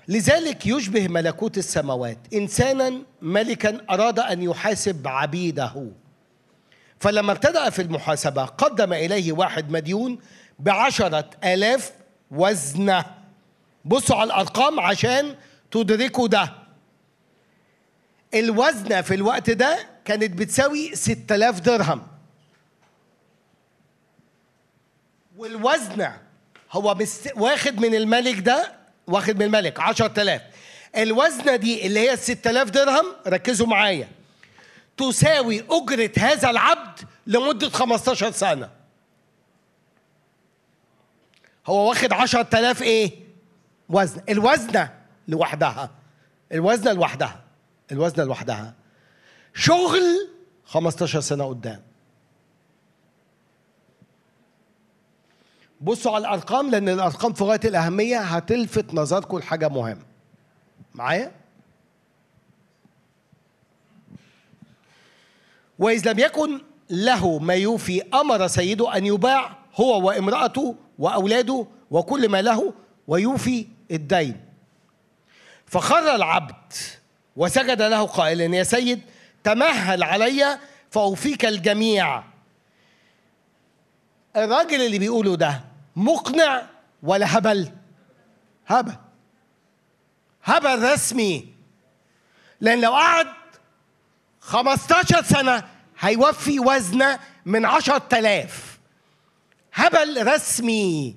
[0.08, 2.18] لذلك يشبه ملكوت السماوات.
[2.34, 5.92] انسانا ملكا أراد أن يحاسب عبيده.
[7.06, 10.20] فلما ابتدأ في المحاسبة قدم إليه واحد مديون
[10.60, 11.92] بعشرة آلاف
[12.32, 13.06] وزنة.
[13.86, 15.36] بصوا على الأرقام عشان
[15.72, 16.54] تدركوا ده.
[18.34, 22.08] الوزنة في الوقت ده كانت بتساوي ستة آلاف درهم.
[25.38, 26.18] والوزنة
[26.72, 26.98] هو.
[27.36, 28.74] واخد من الملك ده
[29.08, 30.42] واخد من الملك عشرة آلاف.
[30.98, 34.08] الوزنة دي اللي هي الستة آلاف درهم ركزوا معايا.
[34.98, 38.70] تساوي أجرة هذا العبد لمدة 15 سنة.
[41.68, 43.12] هو واخد 10000 إيه؟
[43.90, 44.22] وزن.
[44.30, 44.94] الوزنة
[45.28, 45.92] لوحدها.
[46.52, 47.44] الوزنة لوحدها.
[47.92, 48.74] الوزنة لوحدها.
[49.54, 50.30] شغل
[50.66, 51.82] 15 سنة قدام.
[55.82, 60.06] بصوا على الأرقام لأن الأرقام في غاية الأهمية هتلفت نظركم لحاجة مهمة.
[60.96, 61.32] معايا؟
[65.80, 72.42] وإذ لم يكن له ما يوفي أمر سيده أن يباع هو وامرأته وأولاده وكل ما
[72.42, 72.74] له
[73.08, 74.42] ويوفي الدين.
[75.66, 76.74] فخر العبد
[77.36, 79.02] وسجد له قائلا يا سيد
[79.44, 80.60] تمهل علي
[80.92, 82.24] فأوفيك الجميع.
[84.36, 85.62] الراجل اللي بيقوله ده
[85.96, 86.66] مقنع
[87.04, 87.72] ولا هبل؟
[88.68, 88.96] هبل.
[90.44, 91.54] هبل رسمي.
[92.62, 93.28] لأن لو قعد
[94.46, 95.64] 15 سنة
[96.00, 98.80] هيوفي وزنة من عشرة آلاف
[99.74, 101.16] هبل رسمي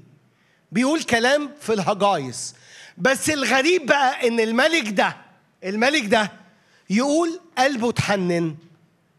[0.72, 2.54] بيقول كلام في الهجايس.
[2.98, 5.16] بس الغريب بقى إن الملك ده
[5.64, 6.32] الملك ده
[6.90, 8.56] يقول قلبه اتحنن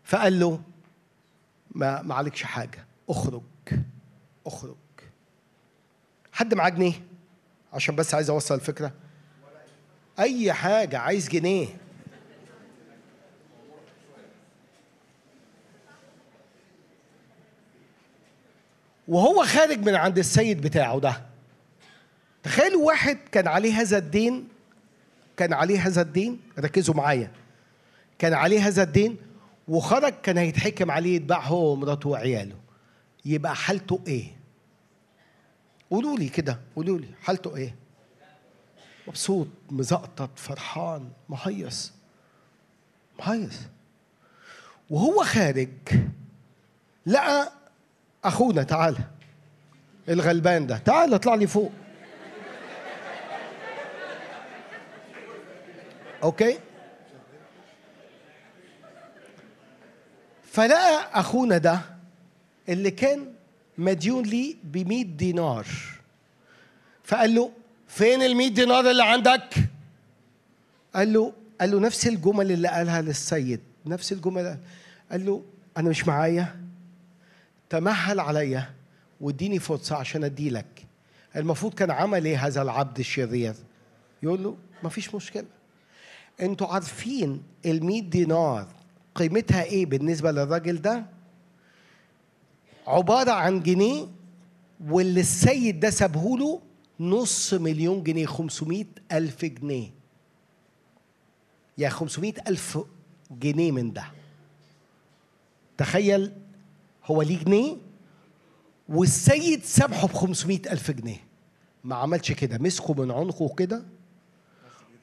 [0.03, 0.61] فقال له
[1.71, 3.41] ما ما عليكش حاجة اخرج
[4.45, 4.75] اخرج.
[6.31, 6.93] حد معاه جنيه؟
[7.73, 8.91] عشان بس عايز أوصل الفكرة.
[10.19, 11.67] أي حاجة عايز جنيه.
[19.09, 21.21] وهو خارج من عند السيد بتاعه ده.
[22.43, 24.47] تخيلوا واحد كان عليه هذا الدين
[25.37, 27.31] كان عليه هذا الدين ركزوا معايا.
[28.19, 29.17] كان عليه هذا الدين
[29.67, 32.55] وخرج كان هيتحكم عليه يتباع هو ومراته وعياله.
[33.25, 34.37] يبقى حالته إيه؟
[35.91, 37.75] قولوا لي كده قولوا لي حالته إيه؟
[39.07, 41.93] مبسوط مزقطط فرحان مهيص
[43.19, 43.59] مهيص.
[44.89, 45.69] وهو خارج
[47.05, 47.51] لقى
[48.23, 48.97] أخونا تعالى
[50.09, 50.77] الغلبان ده.
[50.77, 51.71] تعالى اطلع لي فوق.
[56.23, 56.59] أوكي؟
[60.43, 61.79] فلقى أخونا ده
[62.69, 63.33] اللي كان
[63.77, 65.65] مديون لي ب 100 دينار.
[67.03, 67.51] فقال له
[67.87, 69.55] فين ال 100 دينار اللي عندك؟
[70.95, 74.57] قال له قال له نفس الجمل اللي قالها للسيد نفس الجمل
[75.11, 75.43] قال له
[75.77, 76.55] أنا مش معايا.
[77.69, 78.73] تمهل عليا
[79.21, 80.85] واديني فرصه عشان اديلك
[81.35, 83.55] المفروض كان عمل إيه هذا العبد الشرير؟
[84.23, 85.45] يقول له مفيش مشكلة.
[86.41, 88.67] أنتوا عارفين ال 100 دينار
[89.15, 91.05] قيمتها إيه بالنسبة للراجل ده؟
[92.87, 94.07] عبارة عن جنيه
[94.87, 96.61] واللي السيد ده سابهوله
[96.99, 99.89] نص مليون جنيه 500 ألف جنيه.
[101.77, 102.79] يا 500 ألف
[103.31, 104.03] جنيه من ده.
[105.77, 106.31] تخيل
[107.09, 107.77] هو ليه جنيه؟
[108.89, 111.23] والسيد سامحه ب 500 ألف جنيه.
[111.83, 112.57] ما عملش كده.
[112.57, 113.83] مسكه من عنقه كده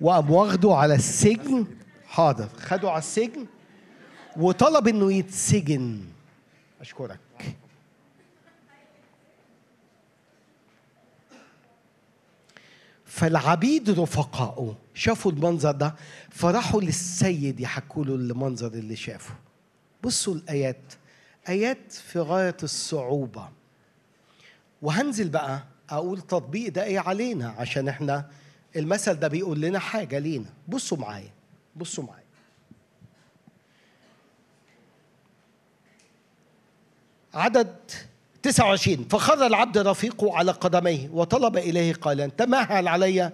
[0.01, 1.67] وقام واخده على السجن.
[2.07, 2.49] حاضر.
[2.59, 3.47] خده على السجن
[4.37, 6.01] وطلب إنه يتسجن.
[6.81, 7.21] أشكرك.
[13.05, 15.95] فالعبيد رفقائه شافوا المنظر ده
[16.31, 19.35] فراحوا للسيد يحكوا له المنظر اللي شافه.
[20.05, 20.93] بصوا الآيات.
[21.49, 23.49] آيات في غاية الصعوبة.
[24.83, 28.31] وهنزل بقى أقول تطبيق ده إيه علينا؟ عشان إحنا
[28.77, 30.49] المثل ده بيقول لنا حاجة لينا.
[30.69, 31.31] بصوا معايا
[31.77, 32.27] بصوا معايا.
[37.35, 37.77] عدد
[38.43, 43.33] 29 فخر العبد رفيقه على قدميه وطلب إليه قائلا تمهل علي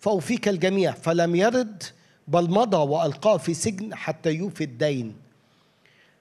[0.00, 1.82] فأوفيك الجميع؟ فلم يرد
[2.28, 5.16] بل مضى وألقاه في سجن حتى يوفي الدين.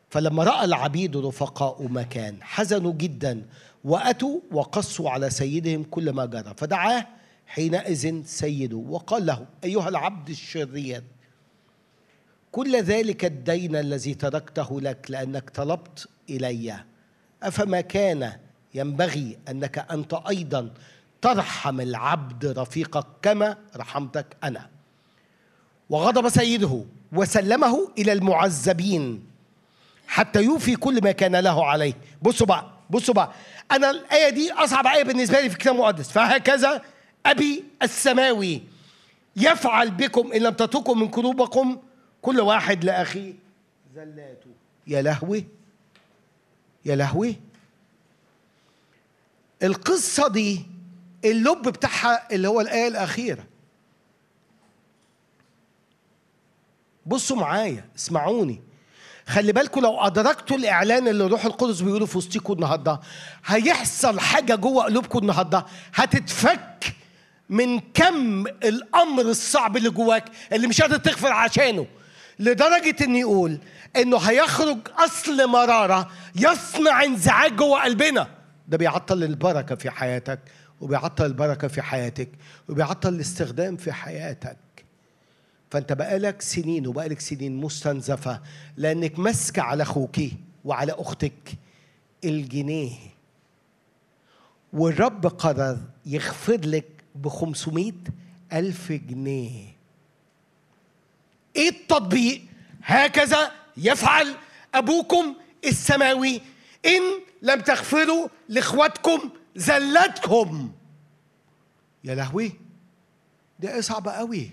[0.09, 3.45] فلما رأى العبيد رفقاء مكان حزنوا جدا
[3.83, 6.53] وأتوا وقصوا على سيدهم كل ما جرى.
[6.57, 7.07] فدعاه
[7.47, 11.03] حينئذ سيده وقال له أيها العبد الشرير
[12.51, 16.83] كل ذلك الدين الذي تركته لك لأنك طلبت إلي
[17.43, 18.33] أفما كان
[18.73, 20.71] ينبغي أنك أنت أيضا
[21.21, 24.69] ترحم العبد رفيقك كما رحمتك أنا.
[25.89, 29.28] وغضب سيده وسلمه إلى المعذبين.
[30.09, 31.93] حتى يوفي كل ما كان له عليه.
[32.21, 33.31] بصوا بقى بصوا بقى.
[33.71, 36.11] أنا الآية دي أصعب آية بالنسبة لي في الكتاب المقدس.
[36.11, 36.81] فهكذا
[37.25, 38.63] أبي السماوي
[39.35, 41.77] يفعل بكم إن لم تتركوا من قلوبكم
[42.21, 43.33] كل واحد لأخيه.
[43.95, 44.49] زلاته
[44.87, 45.45] يا لهوي.
[46.85, 47.35] يا لهوي.
[49.63, 50.65] القصة دي
[51.25, 53.43] اللب بتاعها اللي هو الآية الأخيرة.
[57.05, 58.61] بصوا معايا اسمعوني.
[59.29, 62.99] خلي بالكم لو أدركتوا الإعلان اللي الروح القدس بيقوله في وسطيكم النهاردة
[63.45, 65.65] هيحصل حاجة جوه قلوبكم النهاردة.
[65.95, 66.93] هتتفك
[67.49, 71.85] من كم الأمر الصعب اللي جواك اللي مش قادر تغفر عشانه.
[72.39, 73.57] لدرجة إن يقول
[73.95, 78.27] إنه هيخرج أصل مرارة يصنع انزعاج جوه قلبنا.
[78.67, 80.39] ده بيعطل البركة في حياتك
[80.81, 82.29] وبيعطل البركة في حياتك
[82.69, 84.57] وبيعطل الاستخدام في حياتك.
[85.71, 88.41] فانت بقالك سنين وبقالك سنين مستنزفة
[88.77, 90.19] لأنك ماسكة على أخوك
[90.65, 91.53] وعلى أختك
[92.23, 92.97] الجنيه.
[94.73, 96.85] والرب قرر يغفر لك
[97.15, 97.91] ب 500
[98.53, 99.75] ألف جنيه.
[101.55, 102.41] إيه التطبيق؟
[102.83, 104.35] هكذا يفعل
[104.73, 105.35] أبوكم
[105.65, 106.41] السماوي.
[106.85, 107.01] إن
[107.41, 110.71] لم تغفروا لإخواتكم زلتكم.
[112.03, 112.51] يا لهوي
[113.59, 114.51] دي إيه صعبه قوي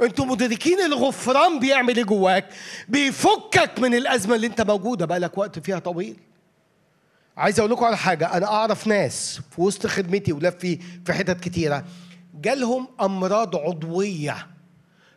[0.00, 2.48] أنتوا مدركين الغفران بيعمل إيه جواك؟
[2.88, 6.16] بيفكك من الأزمة اللي انت موجودة بقالك وقت فيها طويل.
[7.36, 11.84] عايز أقول لكم على حاجة أنا أعرف ناس في وسط خدمتي ولفي في حتت كتيرة
[12.34, 14.46] جالهم أمراض عضوية.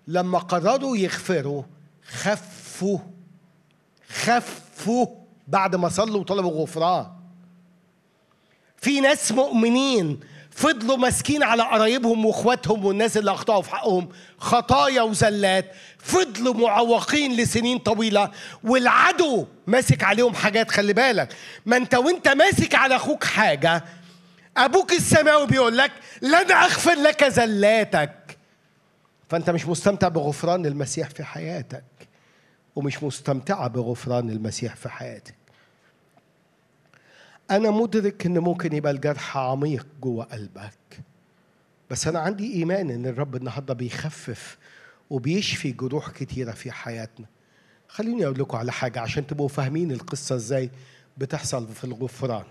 [0.08, 1.64] لما قرروا يغفروا
[2.12, 3.00] خفوا.
[4.10, 5.06] خفوا
[5.48, 7.08] بعد ما صلوا وطلبوا غفران.
[8.78, 10.20] في ناس مؤمنين
[10.60, 14.10] فضلوا ماسكين على قرايبهم واخواتهم والناس اللي أخطأوا في حقهم.
[14.38, 15.72] خطايا وزلات.
[15.98, 18.32] فضلوا معوقين لسنين طويلة.
[18.64, 21.34] والعدو ماسك عليهم حاجات خلي بالك.
[21.66, 23.84] ما انت وانت ماسك على أخوك حاجة
[24.58, 25.92] أبوك السماوي بيقول لك
[26.22, 28.38] لن أغفر لك زلاتك.
[29.30, 31.84] فأنت مش مستمتع بغفران المسيح في حياتك
[32.76, 35.39] ومش مستمتعة بغفران المسيح في حياتك.
[37.52, 41.02] أنا مدرك إن ممكن يبقى الجرح عميق جوه قلبك.
[41.90, 44.58] بس أنا عندي إيمان إن الرب النهارده بيخفف
[45.10, 47.26] وبيشفي جروح كتيرة في حياتنا.
[47.88, 50.70] خليني أقول لكم على حاجة عشان تبقوا فاهمين القصة إزاي
[51.18, 52.44] بتحصل في الغفران.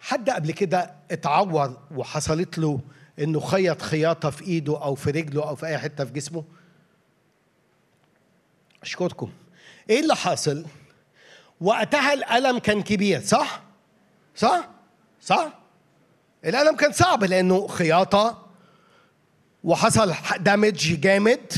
[0.00, 2.80] حد قبل كده اتعور وحصلت له
[3.18, 6.44] إنه خيط خياطة في إيده أو في رجله أو في أي حتة في جسمه؟
[8.82, 9.30] أشكركم.
[9.90, 10.64] إيه اللي حاصل؟
[11.60, 13.62] وقتها الألم كان كبير صح؟
[14.36, 14.68] صح؟
[15.20, 15.48] صح؟
[16.44, 18.46] الألم كان صعب لأنه خياطة
[19.64, 21.52] وحصل دامج جامد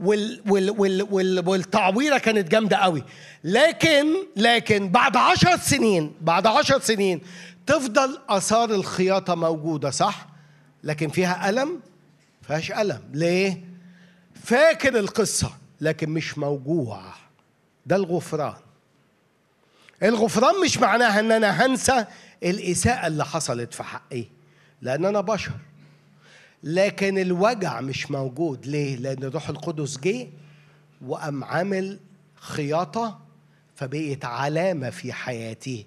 [0.00, 3.04] وال وال وال وال والتعويرة كانت جامدة قوي
[3.44, 7.20] لكن لكن بعد عشر سنين بعد عشر سنين
[7.66, 10.26] تفضل آثار الخياطة موجودة صح؟
[10.84, 11.80] لكن فيها ألم؟
[12.42, 13.00] فيهاش ألم.
[13.12, 13.64] ليه؟
[14.44, 15.50] فاكر القصة
[15.80, 17.02] لكن مش موجوع
[17.86, 18.54] ده الغفران.
[20.02, 22.06] الغفران مش معناها إن أنا هنسى
[22.42, 24.24] الإساءة اللي حصلت في حقي
[24.82, 25.52] لأن أنا بشر.
[26.62, 28.66] لكن الوجع مش موجود.
[28.66, 30.28] ليه؟ لأن الروح القدس جه
[31.06, 32.00] وقام عامل
[32.34, 33.20] خياطة
[33.76, 35.86] فبقيت علامة في حياتي.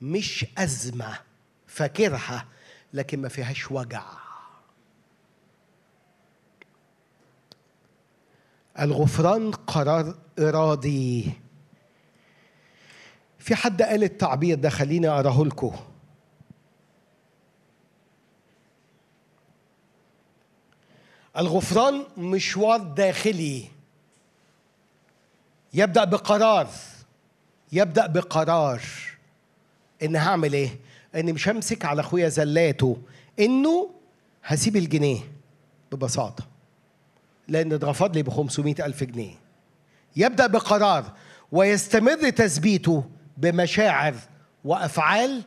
[0.00, 1.18] مش أزمة
[1.66, 2.46] فاكرها
[2.94, 4.04] لكن ما فيهاش وجع.
[8.80, 11.32] الغفران قرار إرادي.
[13.46, 15.72] في حد قال التعبير ده؟ خليني أقراه لكم.
[21.38, 23.68] الغفران مشوار داخلي.
[25.74, 26.68] يبدأ بقرار.
[27.72, 28.80] يبدأ بقرار.
[30.02, 30.78] إن هعمل إيه؟
[31.14, 32.96] إني مش همسك على أخويا زلاته.
[33.40, 33.90] إنه
[34.44, 35.20] هسيب الجنيه
[35.92, 36.46] ببساطة.
[37.48, 39.34] لأن اترفض لي ب 500 ألف جنيه.
[40.16, 41.12] يبدأ بقرار.
[41.52, 43.04] ويستمر تثبيته
[43.36, 44.14] بمشاعر
[44.64, 45.42] وأفعال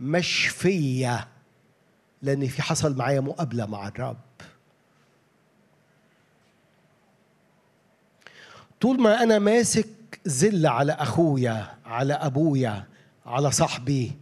[0.00, 1.28] مشفية.
[2.22, 4.16] لأن في حصل معايا مقابلة مع الرب.
[8.80, 9.88] طول ما أنا ماسك
[10.24, 12.84] زل على أخويا على أبويا
[13.26, 14.12] على صاحبي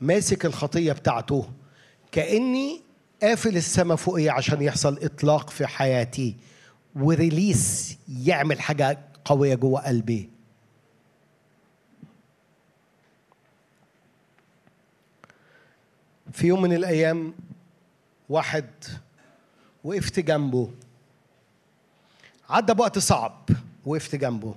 [0.00, 1.48] ماسك الخطية بتاعته
[2.12, 2.82] كأني
[3.22, 6.36] قافل السما فوقي عشان يحصل إطلاق في حياتي
[6.96, 10.30] وريليس يعمل حاجة قوية جوه قلبي.
[16.32, 17.34] في يوم من الأيام
[18.28, 18.70] واحد
[19.84, 20.70] وقفت جنبه.
[22.48, 23.48] عدى بوقت صعب
[23.86, 24.54] وقفت جنبه.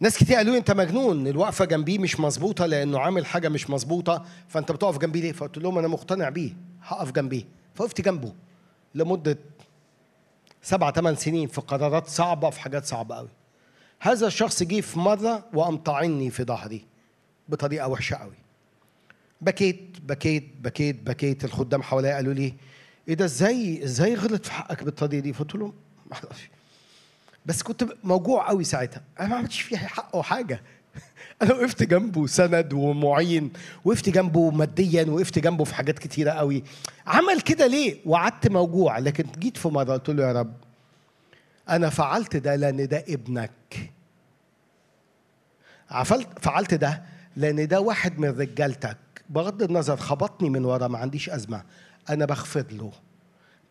[0.00, 4.24] ناس كتير قالوا لي أنت مجنون الوقفة جنبيه مش مظبوطة لأنه عامل حاجة مش مظبوطة
[4.48, 6.52] فأنت بتقف جنبيه ليه؟ فقلت لهم أنا مقتنع بيه
[6.82, 7.44] هقف جنبيه.
[7.74, 8.32] فوقفت جنبه
[8.94, 9.38] لمدة
[10.62, 13.28] سبع ثمان سنين في قرارات صعبة في حاجات صعبة قوي
[14.00, 15.82] هذا الشخص جه في مرة وقام
[16.30, 16.86] في ظهري
[17.48, 18.36] بطريقة وحشة قوي
[19.40, 21.44] بكيت بكيت بكيت بكيت.
[21.44, 22.54] الخدام حواليا قالوا لي
[23.08, 25.72] إيه ده إزاي إزاي غلط في حقك بالطريقة دي؟ فقلت لهم
[26.10, 26.50] ما أعرفش.
[27.46, 29.02] بس كنت موجوع قوي ساعتها.
[29.20, 30.62] أنا ما عملتش فيها حقه حاجة.
[31.42, 33.52] أنا وقفت جنبه سند ومعين
[33.84, 36.62] وقفت جنبه ماديا وقفت جنبه في حاجات كتيرة قوي.
[37.06, 38.98] عمل كده ليه؟ وقعدت موجوع.
[38.98, 40.52] لكن جيت في مرة قلت له يا رب
[41.68, 43.50] أنا فعلت ده لأن ده ابنك.
[45.90, 47.02] عفلت فعلت ده
[47.36, 48.96] لأن ده واحد من رجالتك.
[49.30, 51.64] بغض النظر خبطني من ورا ما عنديش أزمة.
[52.10, 52.92] أنا بغفر له.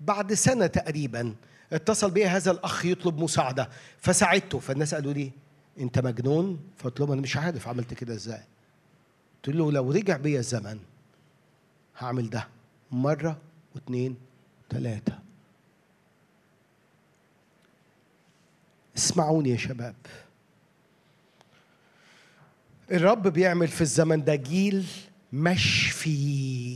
[0.01, 1.35] بعد سنة تقريبا
[1.73, 3.69] اتصل بي هذا الأخ يطلب مساعدة.
[3.97, 4.59] فساعدته.
[4.59, 5.31] فالناس قالوا لي
[5.79, 8.43] أنت مجنون؟ فقلت لهم أنا مش عارف عملت كده إزاي.
[9.35, 10.79] قلت له لو رجع بيا الزمن
[11.97, 12.47] هعمل ده.
[12.91, 13.37] مرة
[13.75, 14.17] واثنين
[14.69, 15.19] ثلاثة
[18.97, 19.95] اسمعوني يا شباب.
[22.91, 24.87] الرب بيعمل في الزمن ده جيل
[25.33, 26.75] مشفي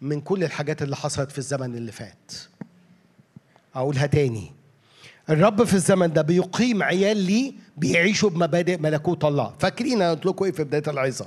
[0.00, 2.32] من كل الحاجات اللي حصلت في الزمن اللي فات.
[3.74, 4.52] أقولها تاني.
[5.30, 9.54] الرب في الزمن ده بيقيم عيال ليه بيعيشوا بمبادئ ملكوت الله.
[9.60, 11.26] فاكرين أنا قلت لكم إيه في بداية العظة؟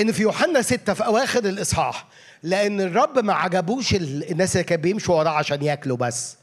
[0.00, 2.06] إن في يوحنا ستة في أواخر الإصحاح
[2.42, 6.36] لأن الرب ما عجبوش ال- الناس اللي كانوا بيمشوا وراه عشان ياكلوا بس.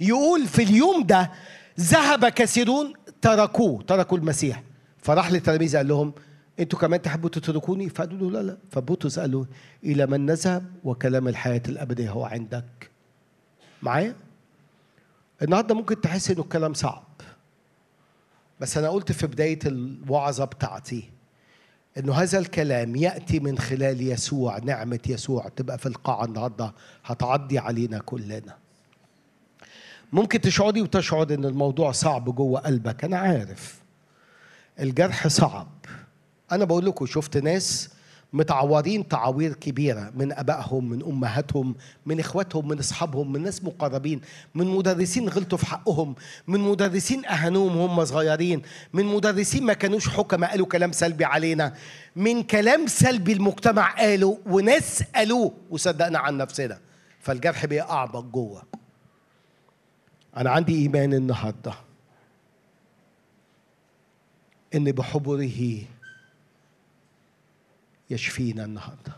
[0.00, 1.30] يقول في اليوم ده
[1.80, 2.92] ذهب كثيرون
[3.22, 4.62] تركوه تركوا المسيح.
[5.02, 6.12] فراح للتلاميذ قال لهم
[6.60, 8.56] أنتوا كمان تحبوا تتركوني؟ فقالوا له لا لا.
[8.70, 9.46] فبطرس قال له
[9.84, 12.90] إلى من نذهب وكلام الحياة الأبدية هو عندك؟
[13.82, 14.14] معايا؟
[15.42, 17.04] النهارده ممكن تحس إنه الكلام صعب.
[18.60, 21.10] بس أنا قلت في بداية الوعظة بتاعتي
[21.98, 25.48] إنه هذا الكلام يأتي من خلال يسوع نعمة يسوع.
[25.48, 26.74] تبقى في القاعة النهارده
[27.04, 28.56] هتعدي علينا كلنا.
[30.12, 33.80] ممكن تشعري وتشعر إن الموضوع صعب جوه قلبك أنا عارف.
[34.80, 35.68] الجرح صعب.
[36.52, 37.88] أنا بقول لكم شفت ناس
[38.32, 41.74] متعورين تعاوير كبيرة من أبائهم من أمهاتهم
[42.06, 44.20] من إخواتهم من أصحابهم من ناس مقربين
[44.54, 46.14] من مدرسين غلطوا في حقهم
[46.46, 48.62] من مدرسين أهانوهم وهم صغيرين
[48.92, 51.74] من مدرسين ما كانوش حكمة قالوا كلام سلبي علينا
[52.16, 56.78] من كلام سلبي المجتمع قاله وناس قالوه وصدقنا عن نفسنا.
[57.20, 58.62] فالجرح بقى أعمق جوه.
[60.36, 61.72] أنا عندي إيمان النهارده
[64.74, 65.78] إن بحضوره
[68.10, 69.12] يشفينا النهارده.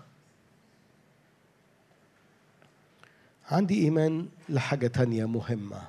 [3.50, 5.82] عندي إيمان لحاجة تانية مهمة.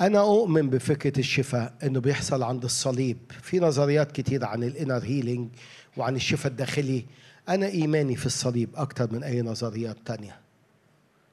[0.00, 3.18] أنا أؤمن بفكرة الشفاء إنه بيحصل عند الصليب.
[3.42, 5.48] في نظريات كتير عن ال inner healing
[5.96, 7.04] وعن الشفاء الداخلي.
[7.48, 10.38] أنا إيماني في الصليب أكتر من أي نظريات تانية.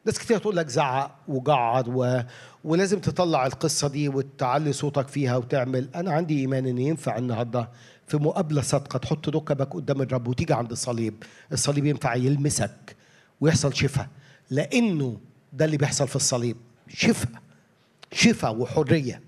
[0.06, 2.22] ناس كتير تقول لك زعق وجعر و...
[2.64, 5.90] ولازم تطلع القصة دي وتعلي صوتك فيها وتعمل.
[5.96, 7.70] أنا عندي إيمان إن ينفع النهاردة.
[8.08, 11.24] في مقابلة صادقة تحط ركبك قدام الرب وتيجي عند الصليب.
[11.52, 12.96] الصليب ينفع يلمسك
[13.42, 14.08] ويحصل شفاء
[14.50, 15.20] لأنه
[15.54, 16.58] ده اللي بيحصل في الصليب.
[16.88, 17.42] شفاء
[18.12, 19.22] شفاء وحرية.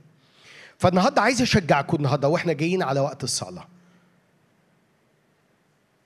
[0.78, 3.68] فالنهاردة عايز أشجعكم النهاردة وإحنا جايين على وقت الصلاة.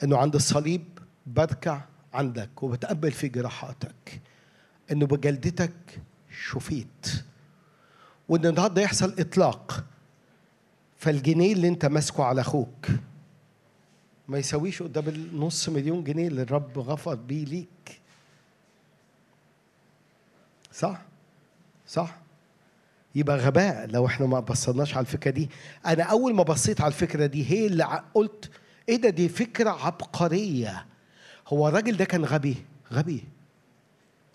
[0.04, 0.84] إنه عند الصليب
[1.28, 1.82] بركع
[2.14, 4.22] عندك وبتقبل في جراحاتك.
[4.92, 6.02] إنه بجلدتك
[6.50, 7.08] شفيت.
[8.30, 9.84] وإن النهارده يحصل إطلاق.
[11.04, 12.88] فالجنيه اللي انت ماسكه على أخوك
[14.28, 18.02] ما يساويش قدام النص مليون جنيه اللي الرب غفر بيه ليك.
[20.74, 21.02] صح؟
[21.88, 22.16] صح؟
[23.16, 25.50] يبقى غباء لو إحنا ما بصيناش على الفكرة دي.
[25.86, 28.52] أنا أول ما بصيت على الفكرة دي هي اللي قلت
[28.90, 30.86] إيه ده؟ دي فكرة عبقرية.
[31.48, 32.56] هو الراجل ده كان غبي؟
[32.92, 33.24] غبي.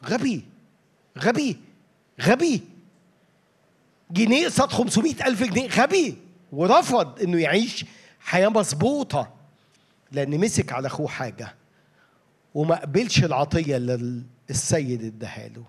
[0.04, 0.44] غبي.
[1.18, 1.56] غبي.
[2.20, 2.62] غبي.
[4.10, 5.68] جنيه قصاد 500 ألف جنيه.
[5.68, 6.27] غبي.
[6.52, 7.84] ورفض إنه يعيش
[8.20, 9.34] حياة مظبوطة.
[10.12, 11.54] لأن مسك على أخوه حاجة
[12.54, 15.64] وما قبلش العطية اللي السيد اداها له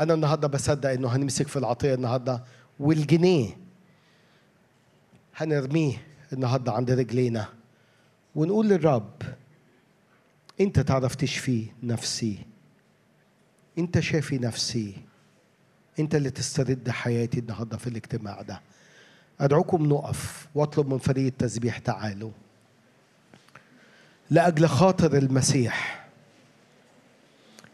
[0.00, 2.44] أنا النهاردة بصدق إنه هنمسك في العطية النهاردة
[2.80, 3.56] والجنيه
[5.36, 7.48] هنرميه النهاردة عند رجلينا
[8.34, 9.22] ونقول للرب
[10.60, 12.38] أنت تعرف تشفي نفسي.
[13.78, 14.94] أنت شافي نفسي.
[15.98, 18.60] أنت اللي تسترد حياتي النهارده في الاجتماع ده.
[19.42, 22.30] أدعوكم نقف وأطلب من فريق التسبيح تعالوا.
[24.30, 26.06] لأجل خاطر المسيح.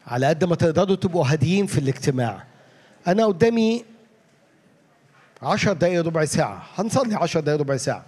[0.06, 2.44] على قد ما تقدروا تبقوا هاديين في الاجتماع.
[3.06, 3.84] أنا قدامي
[5.42, 6.66] عشر دقايق ربع ساعة.
[6.74, 8.04] هنصلي عشر دقايق ربع ساعة.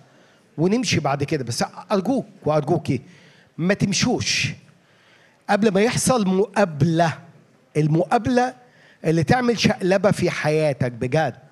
[0.59, 1.45] ونمشي بعد كده.
[1.45, 3.01] بس أرجوك وأرجوكي
[3.59, 4.49] ما تمشوش.
[5.51, 7.19] قبل ما يحصل مقابلة
[7.77, 8.55] المقابلة
[9.05, 11.50] اللي تعمل شقلبة في حياتك بجد.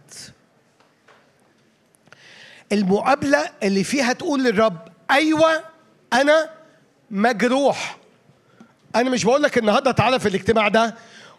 [2.72, 4.78] المقابلة اللي فيها تقول للرب
[5.10, 5.64] أيوة
[6.12, 6.50] أنا
[7.10, 7.98] مجروح.
[8.94, 10.94] أنا مش بقول لك النهاردة تعالى في الاجتماع ده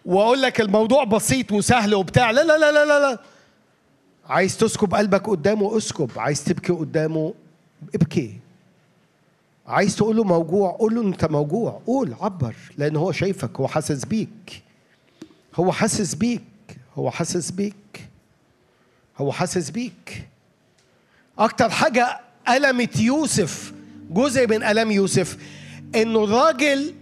[0.05, 2.31] وأقول لك الموضوع بسيط وسهل وبتاع.
[2.31, 3.19] لا لا لا لا لا, لا.
[4.25, 6.11] عايز تسكب قلبك قدامه اسكب.
[6.17, 7.33] عايز تبكي قدامه
[7.95, 8.39] ابكي.
[9.67, 11.81] عايز تقول له موجوع قول له أنت موجوع.
[11.87, 14.63] قول عبر لأن هو شايفك هو حاسس بيك.
[15.55, 16.41] هو حاسس بيك
[16.97, 18.09] هو حاسس بيك.
[19.17, 20.28] هو حاسس بيك.
[21.39, 22.19] أكتر حاجة
[22.49, 23.73] ألمت يوسف
[24.09, 25.37] جزء من ألم يوسف
[25.95, 26.93] إنه الراجل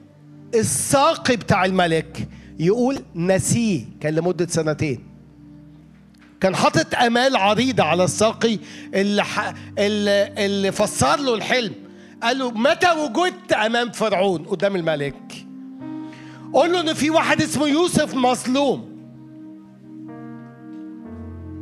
[0.55, 2.27] الساقي بتاع الملك
[2.59, 5.03] يقول نسيه كان لمدة سنتين.
[6.41, 8.59] كان حاطط أمال عريضة على الساقي
[8.93, 9.23] اللي.
[9.77, 11.73] اللي اللي فسر له الحلم.
[12.23, 15.45] قال له متى وجدت أمام فرعون قدام الملك؟
[16.53, 18.86] قول له إن في واحد اسمه يوسف مظلوم.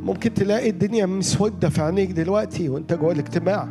[0.06, 3.68] ممكن تلاقي الدنيا مسودة في عينيك دلوقتي وانت جوه الاجتماع.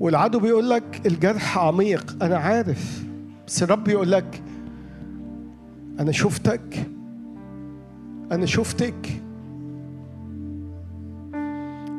[0.00, 2.16] والعدو بيقول لك الجرح عميق.
[2.22, 3.04] أنا عارف.
[3.46, 4.42] بس الرب يقول لك
[6.00, 6.86] أنا شفتك.
[8.32, 9.22] أنا شفتك.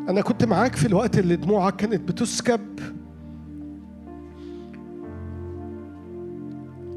[0.10, 2.80] أنا كنت معاك في الوقت اللي دموعك كانت بتسكب.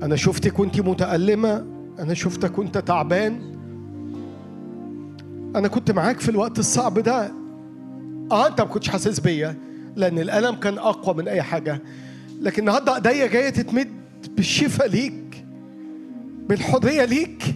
[0.03, 1.67] أنا شفتك وأنت متألمة.
[1.99, 3.52] أنا شفتك وأنت تعبان.
[5.57, 7.33] أنا كنت معاك في الوقت الصعب ده.
[8.33, 9.57] آه أنت ما كنتش حاسس بيا
[9.97, 11.83] لأن الألم كان أقوى من أي حاجة.
[12.41, 13.89] لكن النهارده إيديا جاية تتمد
[14.37, 15.45] بالشفاء ليك
[16.49, 17.55] بالحرية ليك.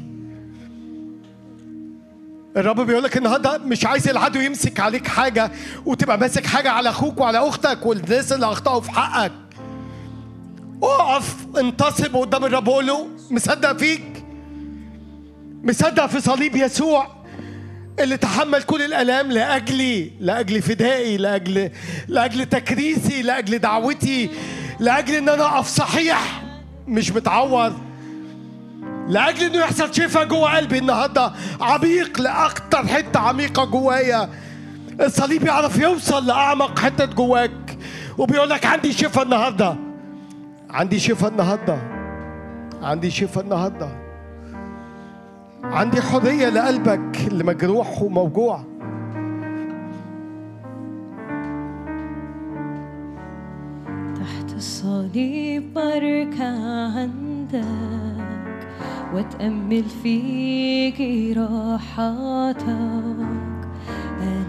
[2.56, 5.50] الرب بيقول لك النهارده مش عايز العدو يمسك عليك حاجة
[5.86, 9.32] وتبقى ماسك حاجة على أخوك وعلى أختك والناس اللي أخطأوا في حقك.
[10.82, 14.24] اقف انتصب قدام الرب قول له مصدق فيك؟
[15.62, 17.15] مصدق في صليب يسوع؟
[18.00, 21.70] اللي تحمل كل الالام لأجلي لأجل فدائي لأجل
[22.08, 24.30] لأجل تكريسي لأجل دعوتي
[24.80, 26.42] لأجل إن أنا أقف صحيح
[26.88, 27.72] مش متعور
[29.08, 34.28] لأجل إنه يحصل شفاء جوه قلبي النهارده عميق لأكتر حتة عميقة جوايا.
[35.00, 37.78] الصليب يعرف يوصل لأعمق حتة جواك
[38.18, 39.76] وبيقول لك عندي شفاء النهارده.
[40.70, 41.78] عندي شفاء النهارده.
[42.82, 44.05] عندي شفاء النهارده.
[45.72, 48.60] عندي حريه لقلبك اللي مجروح وموجوع.
[54.16, 57.66] تحت الصليب بركة عندك
[59.14, 61.00] واتأمل فيك
[61.36, 62.66] راحتك.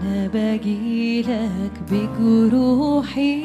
[0.08, 3.42] أنا بجيلك بجروحي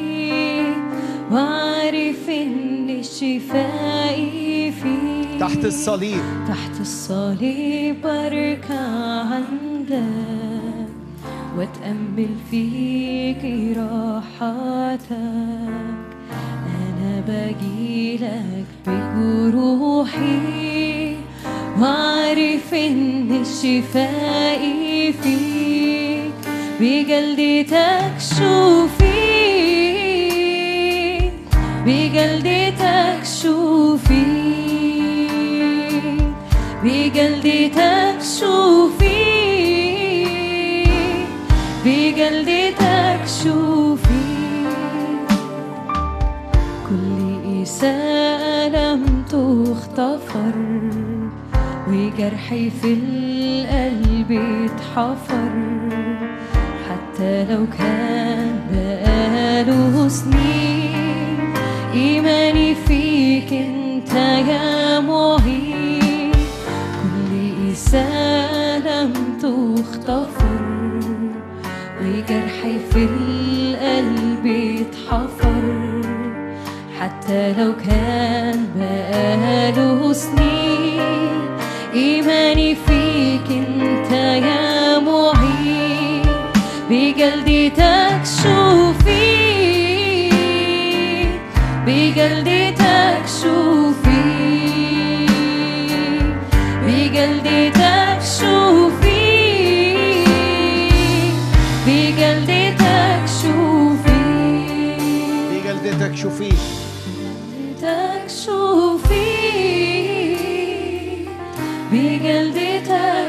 [1.32, 4.16] وعارف إن الشفاء
[4.82, 6.22] فيك تحت الصليب.
[6.48, 8.80] تحت الصليب بركة
[9.20, 10.88] عندك
[11.58, 13.44] واتأمل فيك
[13.76, 15.10] راحتك.
[16.80, 20.36] أنا بجيلك بجروحي
[21.80, 24.60] وعارف إن الشفاء
[25.22, 26.13] فيك
[26.84, 29.14] بجلدتك شوفي
[31.86, 34.24] بجلدتك شوفي
[36.84, 39.24] بجلدتك شوفي
[41.84, 44.24] بجلدتك شوفي.
[46.88, 50.54] كل إساءة لم تغتفر
[51.88, 54.30] وجرحي في القلب
[54.64, 55.54] اتحفر
[57.24, 61.54] حتى لو كان بقاله سنين
[61.94, 64.14] إيماني فيك انت
[64.48, 66.32] يا معين
[67.02, 69.12] كل إساءة لم
[69.42, 70.60] تغتفر
[72.02, 74.46] وجرحي في القلب
[74.80, 75.62] اتحفر
[77.00, 81.32] حتى لو كان بقاله سنين
[81.94, 84.63] إيماني فيك انت يا
[86.90, 89.34] بجلدتك شوفي
[91.86, 94.24] بجلدتك شوفي
[96.86, 99.14] بجلدتك شوفي
[101.86, 104.24] بجلدتك شوفي
[105.50, 106.60] بجلدتك شوفي
[107.42, 109.24] بجلدتك شوفي
[111.92, 112.64] بجلدتك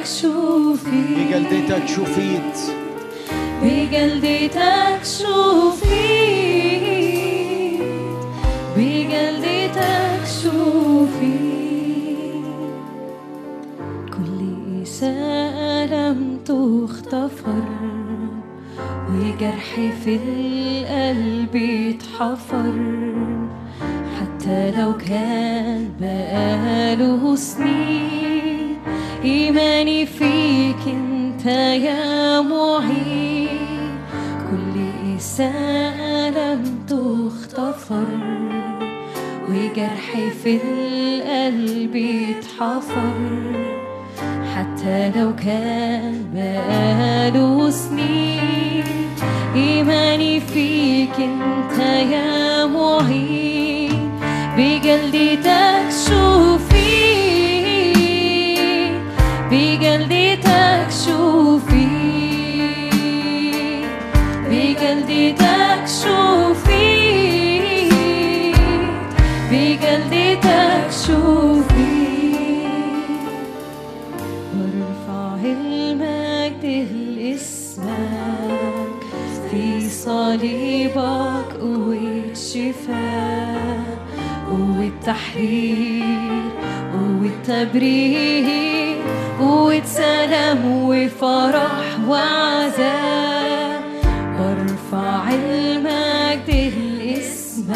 [0.06, 2.84] تكشفي بجلدي تكشفيت
[3.95, 5.95] بجلدتك شوفي
[8.77, 11.56] بجلدتك شوفي.
[14.14, 17.64] كل إساءة لم تغتفر
[19.09, 21.56] وجرح في القلب
[21.95, 22.74] اتحفر
[24.19, 28.77] حتى لو كان بقاله سنين
[29.24, 31.45] إيماني فيك انت
[31.85, 33.65] يا معين
[35.18, 38.06] إساءة لم تغتفر
[39.50, 43.14] وجرحي في القلب اتحفر
[44.56, 48.84] حتى لو كان بقاله سنين
[49.56, 51.80] إيماني فيك انت
[52.11, 54.11] يا معين
[54.58, 56.65] بجلدتك شوفي
[80.35, 83.97] صليبك قوة شفاء
[84.49, 86.43] قوة تحرير
[86.93, 88.95] قوة تبرير
[89.39, 93.81] قوة سلام وفرح وعذاب
[94.39, 97.75] وارفع المجد لاسمك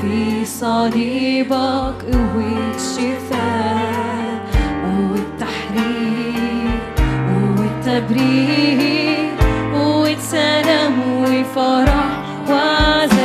[0.00, 4.40] في صليبك قوة شفاء
[4.84, 6.80] قوة تحرير
[7.28, 9.17] قوة تبرير
[10.30, 11.94] سلام وفرح
[12.50, 13.17] وعذاب.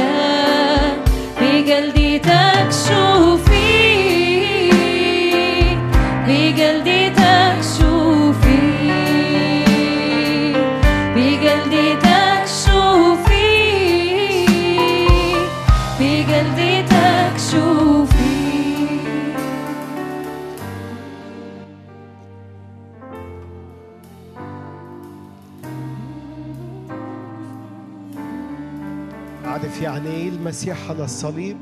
[30.53, 31.57] المسيح على الصليب.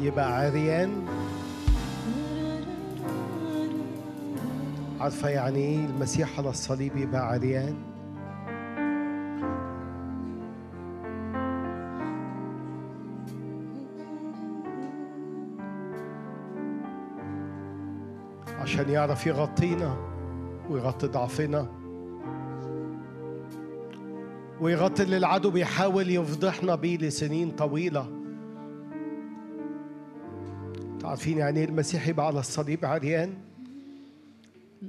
[0.00, 1.06] يبقى عريان.
[5.00, 7.74] عارفة يعني إيه المسيح على الصليب يبقى عريان.
[18.60, 19.96] عشان يعرف يغطينا
[20.70, 21.83] ويغطي ضعفنا.
[24.60, 28.06] ويغطي اللي العدو بيحاول يفضحنا بيه لسنين طويلة.
[31.00, 33.32] تعرفين يعني إيه المسيح يبقى على الصليب عريان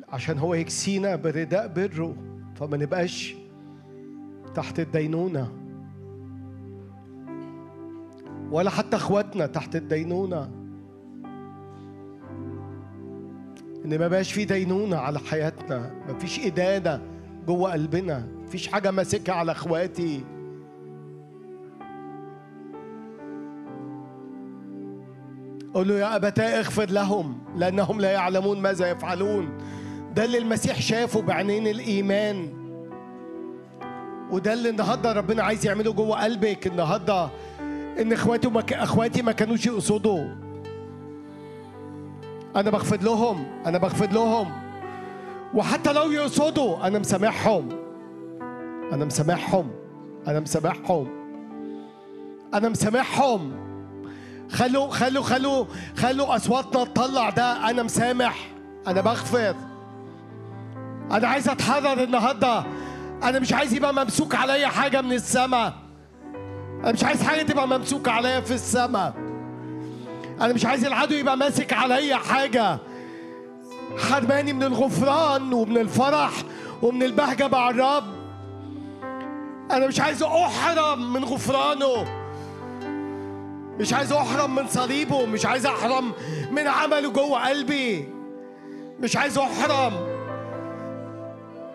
[0.10, 2.16] عشان هو يكسينا برداء بره
[2.56, 3.35] فما نبقاش
[4.56, 5.52] تحت الدينونة.
[8.52, 10.52] ولا حتى اخواتنا تحت الدينونة.
[13.85, 17.02] إن ما بقاش في دينونة على حياتنا ما فيش إدانة
[17.48, 18.34] جوه قلبنا.
[18.45, 20.24] مفيش حاجة ماسكة على اخواتي.
[25.74, 29.57] قول له يا أبتاه اغفر لهم لأنهم لا يعلمون ماذا يفعلون.
[30.15, 32.49] ده اللي المسيح شافه بعينين الإيمان.
[34.32, 37.30] وده اللي النهارده ربنا عايز يعمله جوه قلبك النهارده
[38.01, 38.74] إن إخواتي ما ك...
[38.74, 40.25] إخواتي ما كانوش يقصدوا.
[42.56, 44.51] أنا بغفر لهم أنا بغفر لهم.
[45.53, 47.84] وحتى لو يقصدوا أنا مسامحهم.
[48.93, 49.72] أنا مسامحهم.
[50.27, 51.07] أنا مسامحهم.
[52.53, 53.65] أنا مسامحهم.
[54.51, 55.65] خلوا خلوا خلوا
[55.97, 57.69] خلوا أصواتنا تطلع ده.
[57.69, 58.47] أنا مسامح.
[58.88, 59.55] أنا بغفر.
[61.11, 62.64] أنا عايز أتحرر النهارده.
[63.23, 65.73] أنا مش عايز يبقى ممسوك عليا حاجة من السماء
[66.83, 69.14] أنا مش عايز حاجة تبقى ممسوكه عليا في السماء
[70.41, 72.77] أنا مش عايز العدو يبقى ماسك عليا حاجة.
[73.97, 76.31] حرماني من الغفران ومن الفرح
[76.81, 78.03] ومن البهجة مع الرب.
[79.72, 82.06] أنا مش عايز أحرم من غفرانه.
[83.80, 85.26] مش عايز أحرم من صليبه.
[85.26, 86.11] مش عايز أحرم
[86.52, 88.10] من عمله جوه قلبي.
[89.00, 89.94] مش عايز أحرم.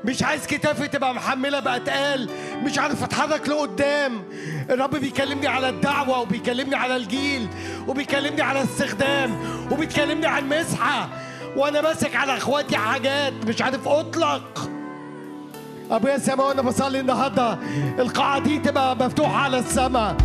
[0.05, 2.31] مش عايز كتافي تبقى محملة بأتقال.
[2.65, 4.25] مش عارف أتحرك لقدام.
[4.71, 7.49] الرب بيكلمني على الدعوة وبيكلمني على الجيل
[7.89, 9.37] وبيكلمني على استخدام
[9.73, 11.09] وبيكلمني عن مسحة.
[11.57, 14.71] وأنا ماسك على أخواتي حاجات مش عارف أطلق.
[15.91, 17.59] ابويا السماء وأنا بصلي النهارده.
[17.99, 20.17] القاعة دي تبقى مفتوحة على السماء.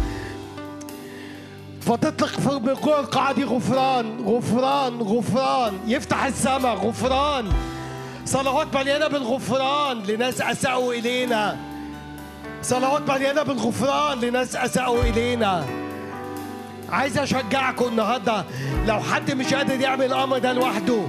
[1.82, 5.74] فتطلق بقوة القاعة دي غفران غفران غفران.
[5.88, 7.50] يفتح السماء غفران.
[8.26, 11.58] صلوات مليانة بالغفران لناس أساءوا إلينا.
[12.62, 15.66] صلوات مليانة بالغفران لناس أساءوا إلينا.
[16.90, 18.46] عايز أشجعكم النهاردة.
[18.88, 21.02] لو حد مش قادر يعمل الأمر ده لوحده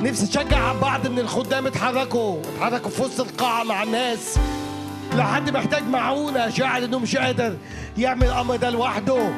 [0.00, 4.38] نفسي أشجع بعض من الخدام اتحركوا اتحركوا في وسط القاعة مع الناس.
[5.16, 7.56] لو حد محتاج معونة شاعر إنه مش قادر
[7.98, 9.32] يعمل الأمر ده لوحده.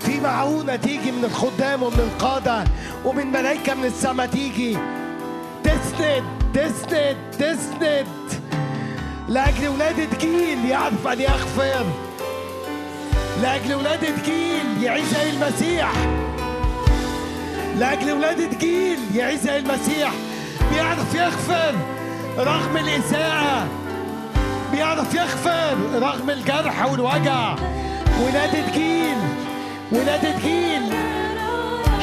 [0.00, 2.64] في معونة تيجي من الخدام ومن القادة
[3.04, 4.78] ومن ملائكة من السماء تيجي.
[5.64, 8.06] تسند تسند تسند.
[9.28, 11.86] لأجل ولادة جيل يعرف أن يغفر.
[13.42, 15.92] لأجل ولادة جيل يعيش زي المسيح.
[17.76, 20.12] لأجل ولادة جيل يعيش المسيح
[20.72, 21.74] بيعرف يغفر
[22.38, 23.66] رغم الإساءة
[24.72, 27.54] بيعرف يغفر رغم الجرح والوجع.
[28.22, 29.16] ولادة جيل
[29.92, 30.82] ولادة جيل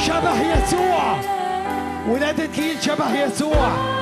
[0.07, 1.15] شبه يسوع.
[2.07, 4.00] ولادة جيل شبه يسوع.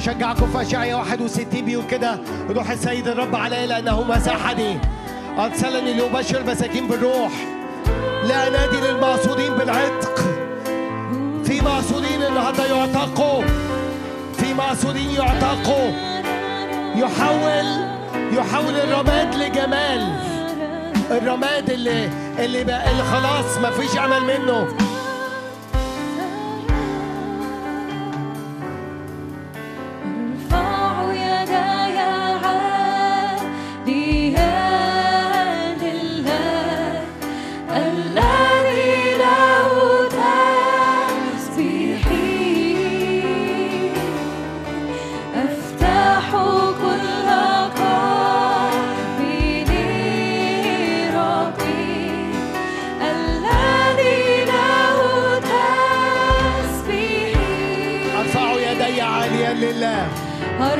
[0.00, 2.18] عايز أشجعكم في اشعياء 61 بيقول كده.
[2.50, 4.78] روح السيد الرب علي لأنه مسحني
[5.38, 7.32] أرسلني لأبشر المساكين بالروح.
[8.28, 10.18] لا نادي للمعصودين بالعتق.
[11.44, 13.42] في معصودين النهارده يعتقوا.
[14.38, 15.90] في معصودين يعتقوا.
[16.96, 17.84] يحول
[18.32, 20.12] يحول الرماد لجمال.
[21.10, 24.66] الرماد اللي اللي بقى اللي خلاص ما فيش أمل منه.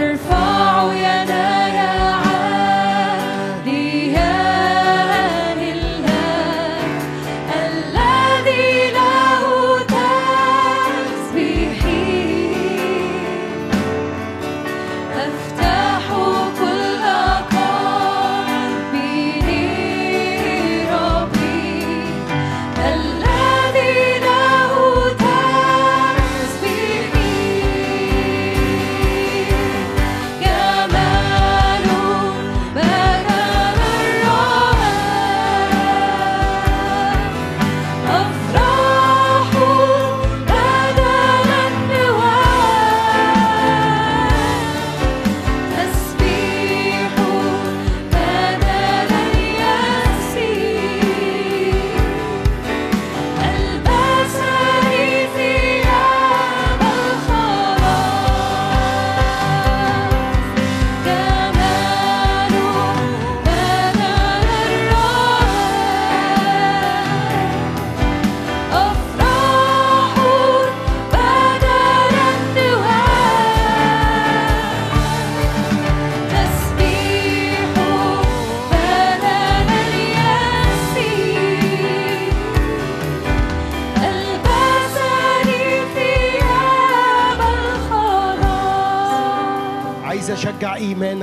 [0.01, 0.60] waterfall.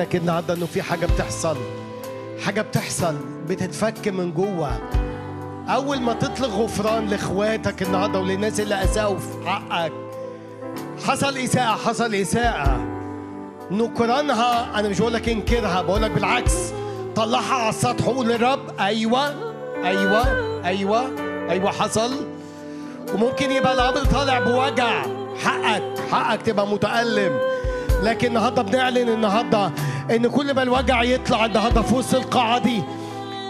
[0.07, 1.57] ايمانك النهارده إنه في حاجة بتحصل.
[2.45, 3.15] حاجة بتحصل
[3.47, 4.71] بتتفك من جوه.
[5.69, 9.91] أول ما تطلق غفران لإخواتك النهارده وللناس اللي اساءوا في حقك.
[11.05, 12.85] حصل إساءة حصل إساءة.
[13.71, 16.53] نكرانها أنا مش بقول لك انكرها بقول لك بالعكس.
[17.15, 19.27] طلعها على السطح وقول للرب أيوه
[19.83, 20.23] أيوه
[20.65, 21.01] أيوه
[21.49, 22.11] أيوه حصل.
[23.13, 25.01] وممكن يبقى الأمر طالع بوجع.
[25.43, 27.39] حقك حقك تبقى متألم.
[28.03, 29.71] لكن النهارده بنعلن النهارده
[30.11, 32.83] إن كل ما الوجع يطلع النهارده في وسط القاعة دي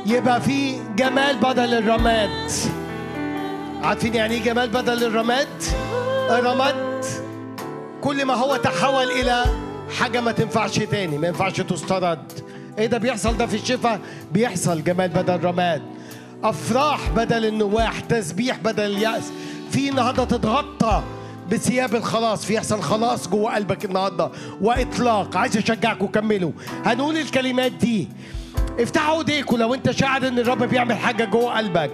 [0.05, 2.51] يبقى في جمال بدل الرماد.
[3.83, 5.47] عارفين يعني إيه جمال بدل الرماد؟
[6.29, 7.05] الرماد
[8.01, 9.43] كل ما هو تحول إلى
[9.99, 12.31] حاجة ما تنفعش تاني ما ينفعش تسترد.
[12.77, 13.99] إيه ده بيحصل؟ ده في الشفاء
[14.31, 15.81] بيحصل جمال بدل رماد
[16.43, 19.31] أفراح بدل النواح تسبيح بدل اليأس.
[19.71, 21.03] في النهارده تتغطى
[21.51, 24.31] بثياب الخلاص في يحصل خلاص جوه قلبك النهارده.
[24.61, 25.37] وإطلاق.
[25.37, 26.51] عايز أشجعكم كملوا.
[26.85, 28.07] هنقول الكلمات دي.
[28.79, 31.91] افتحوا ايديكم لو انت شاعر إن الرب بيعمل حاجة جوه قلبك.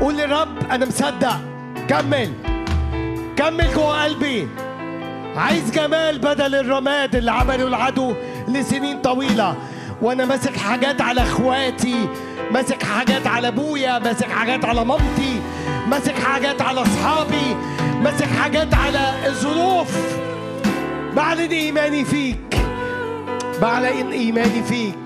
[0.00, 1.36] قول للرب أنا مصدق.
[1.88, 2.32] كمل.
[3.36, 4.48] كمل جوه قلبي.
[5.36, 8.14] عايز جمال بدل الرماد اللي عمله العدو
[8.48, 9.56] لسنين طويلة.
[10.02, 12.08] وأنا ماسك حاجات على إخواتي
[12.50, 15.40] ماسك حاجات على أبويا ماسك حاجات على مامتي.
[15.90, 17.56] ماسك حاجات على أصحابي
[18.02, 19.88] ماسك حاجات على الظروف.
[21.16, 22.56] بعلن إيماني فيك.
[23.62, 25.03] بعلن إيماني فيك.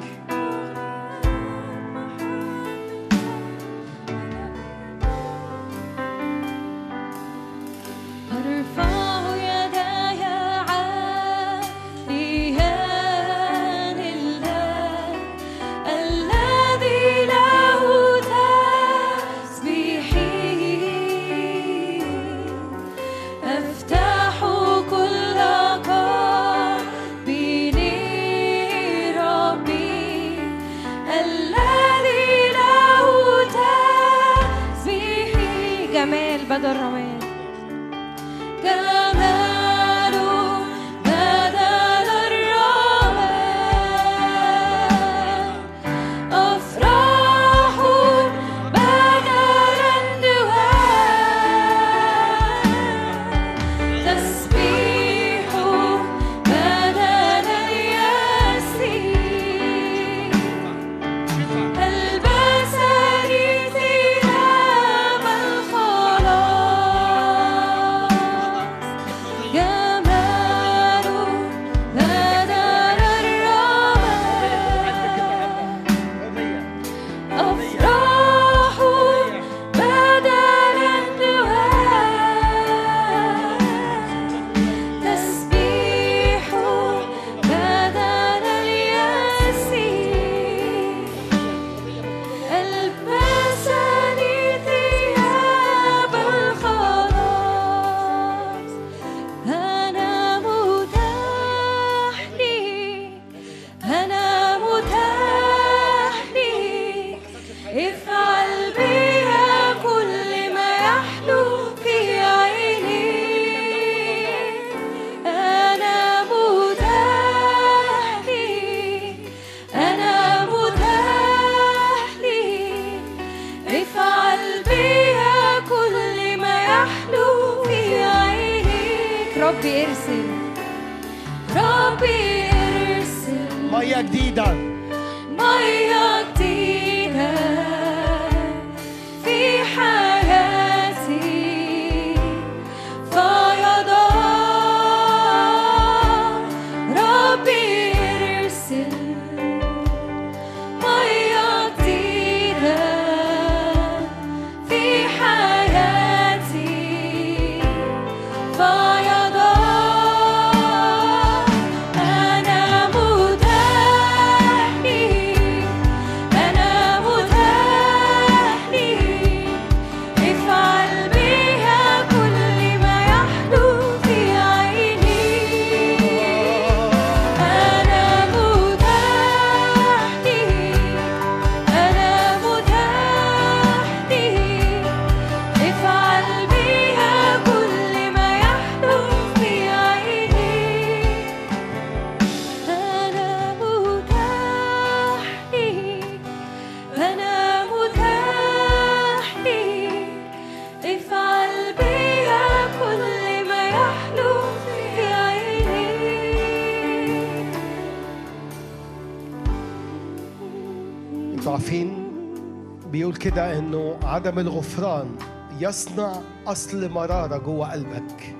[214.18, 215.16] عدم الغفران
[215.60, 216.12] يصنع
[216.46, 218.36] أصل مرارة جوه قلبك.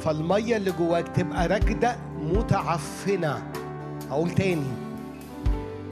[0.00, 3.42] فالمية اللي جواك تبقى راكدة متعفنة.
[4.10, 4.66] أقول تاني.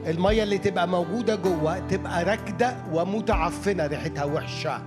[0.07, 4.81] المية اللي تبقى موجودة جوه تبقى راكدة ومتعفنة ريحتها وحشة.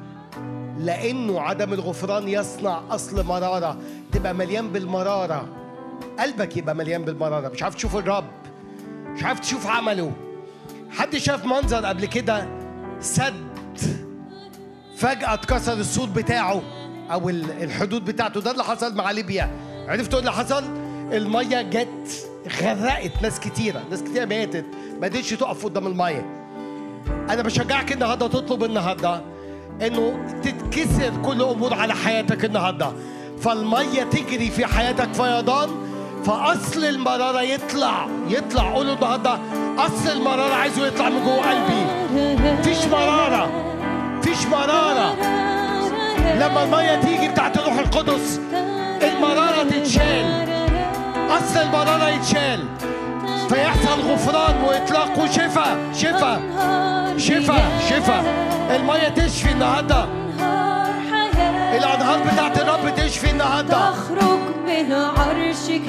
[0.79, 3.77] لأنه عدم الغفران يصنع أصل مرارة.
[4.13, 5.49] تبقى مليان بالمرارة.
[6.19, 7.49] قلبك يبقى مليان بالمرارة.
[7.49, 8.31] مش عارف تشوف الرب.
[9.07, 10.13] مش عارف تشوف عمله.
[10.91, 12.49] حد شاف منظر قبل كده؟
[13.01, 13.48] سد.
[14.97, 16.63] فجأة اتكسر السور بتاعه
[17.13, 18.41] أو ال- الحدود بتاعته.
[18.41, 19.51] ده اللي حصل مع ليبيا.
[19.89, 20.65] عرفتوا إيه اللي حصل؟
[21.13, 22.29] المية جت
[22.63, 23.83] غرقت ناس كتيرة.
[23.91, 24.65] ناس كتيرة ماتت.
[25.01, 26.27] ما قدرتش تقف قدام المية.
[27.31, 29.21] أنا بشجعك النهاردة تطلب النهاردة
[29.83, 32.93] إنه تتكسر كل أمور على حياتك النهاردة.
[33.41, 35.69] فالمية تجري في حياتك فيضان
[36.25, 38.09] فأصل المرارة يطلع.
[38.29, 38.75] يطلع.
[38.75, 39.39] قولوا النهاردة
[39.79, 41.87] أصل المرارة عايزه يطلع من جوه قلبي.
[42.61, 43.51] مفيش مرارة
[44.19, 45.15] مفيش مرارة.
[46.35, 48.41] لما المية تيجي بتاعت الروح القدس
[49.03, 50.49] المرارة تتشال.
[51.31, 52.65] أصل المرارة يتشال.
[53.49, 55.77] فيحصل غفران وإطلاق وشفاء.
[55.95, 56.41] شفاء
[57.17, 58.25] شفاء شفاء.
[58.77, 60.07] المية تشفي النهاردة.
[61.79, 63.91] الأنهار بتاعت الرب تشفي النهاردة.
[63.91, 65.89] تخرج من عرشك.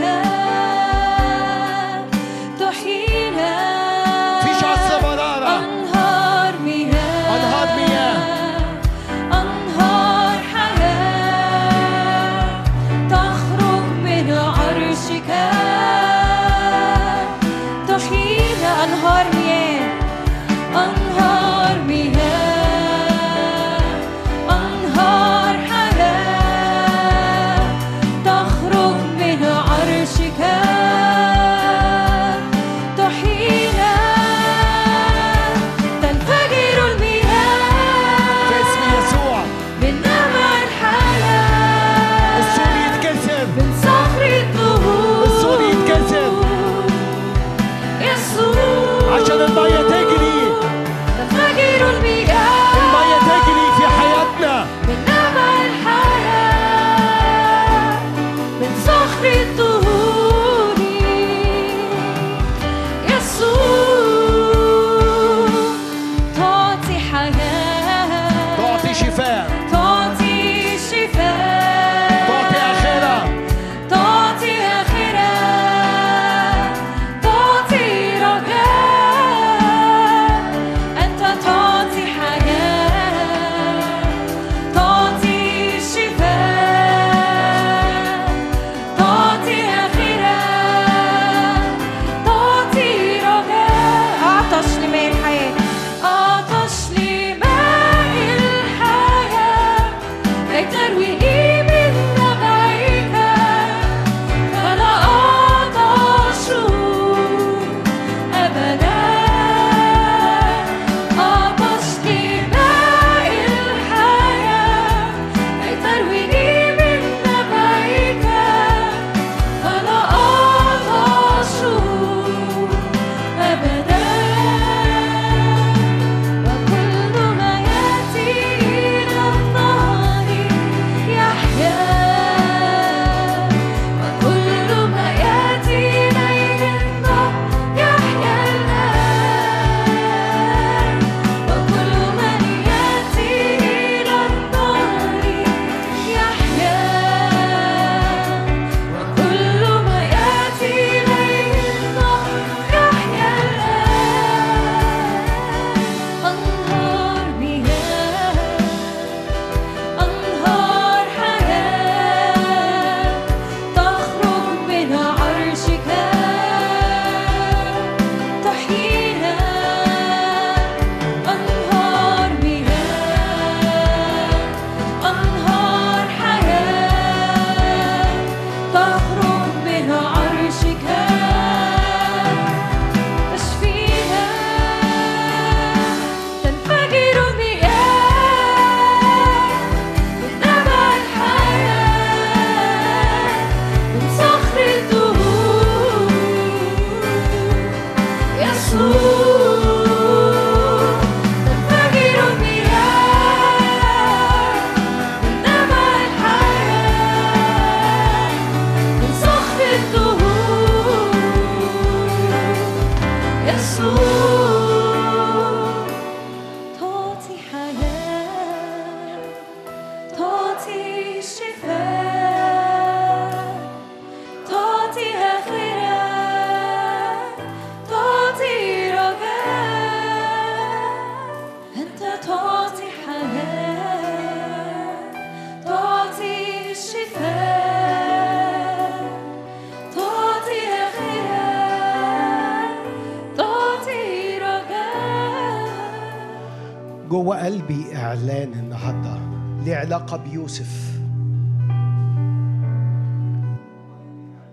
[247.20, 249.18] جوه قلبي إعلان النهاردة
[249.66, 251.00] ليه علاقة بيوسف.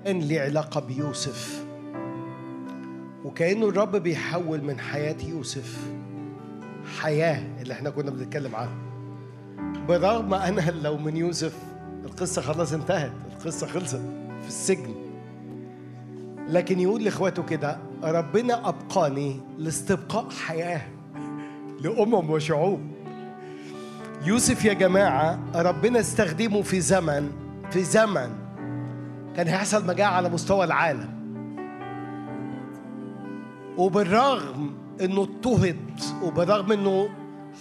[0.06, 1.64] إن ليه علاقة بيوسف.
[3.24, 5.90] وكأنه الرب بيحول من حياة يوسف
[7.00, 8.76] حياة اللي إحنا كنا بنتكلم عنها.
[9.88, 11.54] برغم أنا لو من يوسف
[12.04, 14.02] القصة خلاص انتهت القصة خلصت
[14.42, 14.94] في السجن.
[16.48, 20.95] لكن يقول لإخواته كده ربنا أبقاني لاستبقاء حياة.
[21.80, 22.80] لأمم وشعوب.
[24.24, 27.30] يوسف يا جماعة ربنا استخدمه في زمن
[27.70, 28.30] في زمن
[29.36, 31.16] كان هيحصل مجاعة على مستوى العالم.
[33.78, 35.76] وبالرغم إنه اضطهد
[36.22, 37.08] وبالرغم إنه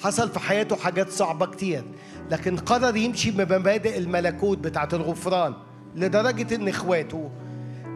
[0.03, 1.83] حصل في حياته حاجات صعبة كتير
[2.31, 5.53] لكن قرر يمشي بمبادئ الملكوت بتاعت الغفران
[5.95, 7.29] لدرجة إن إخواته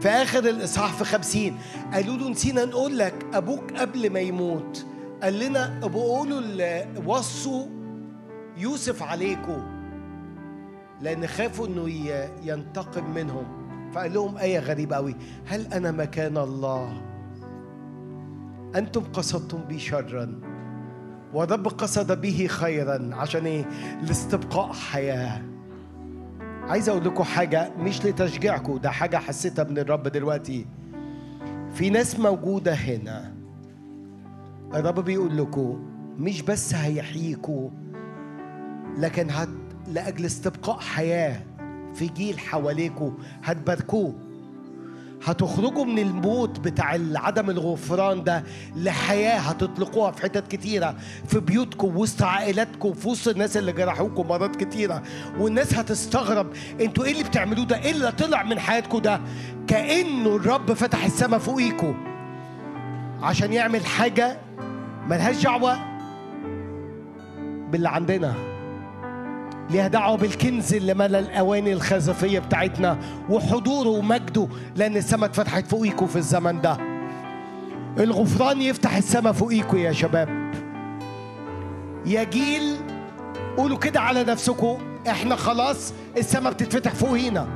[0.01, 1.57] في آخر الإصحاح في خمسين
[1.93, 4.85] قالوا له نسينا نقول لك أبوك قبل ما يموت
[5.23, 7.65] قال لنا ابقوا قولوا ال- وصوا
[8.57, 9.61] يوسف عليكم
[11.01, 13.45] لأن خافوا إنه ي- ينتقم منهم.
[13.93, 15.15] فقال لهم آية غريبة قوي
[15.45, 17.01] هل أنا مكان الله؟
[18.75, 20.41] أنتم قصدتم بي شرا
[21.33, 23.65] والرب قصد به خيرا عشان إيه؟
[24.01, 25.41] لاستبقاء حياة.
[26.61, 30.65] عايز أقول لكم حاجة مش لتشجيعكم ده حاجة حسيتها من الرب دلوقتي.
[31.73, 33.33] في ناس موجودة هنا
[34.73, 35.79] الرب بيقول لكم
[36.17, 37.69] مش بس هيحييكوا
[38.97, 39.49] لكن هت
[39.87, 41.41] لأجل استبقاء حياة
[41.93, 43.11] في جيل حواليكوا
[43.43, 44.15] هتباركوه.
[45.25, 48.43] هتخرجوا من الموت بتاع عدم الغفران ده
[48.75, 50.95] لحياة هتطلقوها في حتت كتيرة
[51.27, 55.03] في بيوتكم وسط عائلاتكم في وسط الناس اللي جرحوكم مرات كتيرة.
[55.39, 56.47] والناس هتستغرب
[56.81, 59.21] أنتوا إيه اللي بتعملوه ده؟ إيه اللي طلع من حياتكم ده؟
[59.67, 61.95] كأنه الرب فتح السماء فوقيكم
[63.21, 64.37] عشان يعمل حاجة
[65.09, 65.79] ملهاش دعوة
[67.71, 68.33] باللي عندنا.
[69.69, 72.97] ليها دعوة بالكنز اللي ملا الأواني الخزفية بتاعتنا
[73.29, 76.77] وحضوره ومجده لأن السماء اتفتحت فوقيكوا في الزمن ده.
[77.99, 80.29] الغفران يفتح السماء فوقيكوا يا شباب.
[82.05, 82.75] يا جيل
[83.57, 84.77] قولوا كده على نفسكم
[85.09, 87.47] إحنا خلاص السماء بتتفتح فوقينا.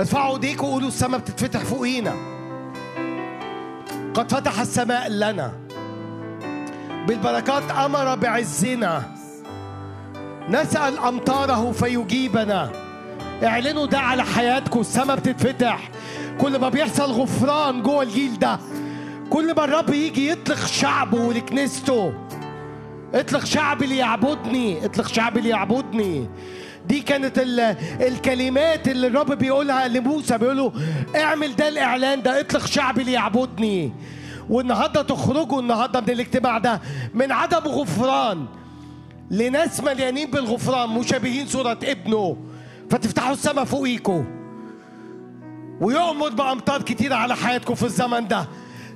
[0.00, 2.12] ارفعوا ايديكم وقولوا السماء بتتفتح فوقينا.
[4.14, 5.59] قد فتح السماء لنا.
[7.06, 9.02] بالبركات أمر بعزنا.
[10.48, 12.70] نسأل أمطاره فيجيبنا.
[13.44, 15.90] اعلنوا ده على حياتكم السماء بتتفتح.
[16.40, 18.58] كل ما بيحصل غفران جوه الجيل ده
[19.30, 22.12] كل ما الرب يجي يطلق شعبه ولكنيسته.
[23.14, 26.28] اطلق شعبي ليعبدني اطلق شعبي ليعبدني
[26.86, 30.38] دي كانت ال- الكلمات اللي الرب بيقولها لموسى.
[30.38, 30.72] بيقوله
[31.16, 33.92] اعمل ده الإعلان ده اطلق شعبي ليعبدني
[34.50, 36.80] والنهاردة تخرجوا النهارده من الاجتماع ده
[37.14, 38.46] من عدم غفران
[39.30, 42.36] لناس مليانين بالغفران مشابهين صورة ابنه.
[42.90, 44.22] فتفتحوا السماء فوقيكوا.
[45.80, 48.46] ويؤمر بأمطار كتيرة على حياتكم في الزمن ده.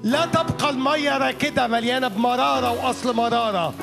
[0.02, 3.74] لا تبقى المية راكدة مليانة بمرارة وأصل مرارة.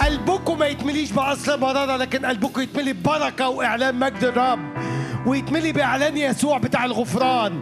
[0.00, 4.60] قلبكم ما يتمليش بأصل مرارة لكن قلبكم يتملي ببركة وإعلان مجد الرب
[5.26, 7.60] ويتملي بإعلان يسوع بتاع الغفران.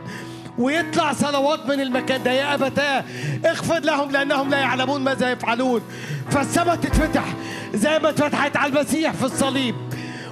[0.59, 2.31] ويطلع صلوات من المكان ده.
[2.31, 3.05] يا أبتاه
[3.47, 5.81] اغفر لهم لأنهم لا يعلمون ماذا يفعلون.
[6.31, 7.25] فالسماء تتفتح
[7.75, 9.75] زي ما اتفتحت على المسيح في الصليب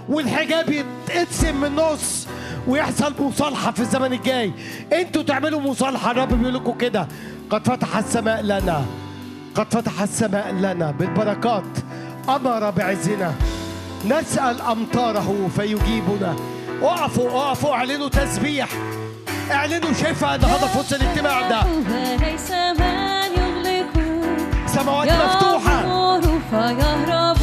[0.08, 2.26] والحجاب يتقسم من النص
[2.66, 4.52] ويحصل مصالحة في الزمن الجاي.
[4.92, 7.08] أنتوا تعملوا مصالحة الرب بيقول لكم كده
[7.50, 8.84] قد فتح السماء لنا
[9.54, 11.64] قد فتح السماء لنا بالبركات
[12.28, 13.34] أمر بعزنا
[14.04, 16.36] نسأل أمطاره فيجيبنا.
[16.82, 18.68] اقفوا اقفوا اعلنوا تسبيح.
[19.50, 21.60] اعلنوا شفاء النهارده في وسط الاجتماع ده
[24.66, 25.08] سماوات
[25.60, 27.35] فيهرب.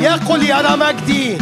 [0.00, 1.38] يقل يرى مجدي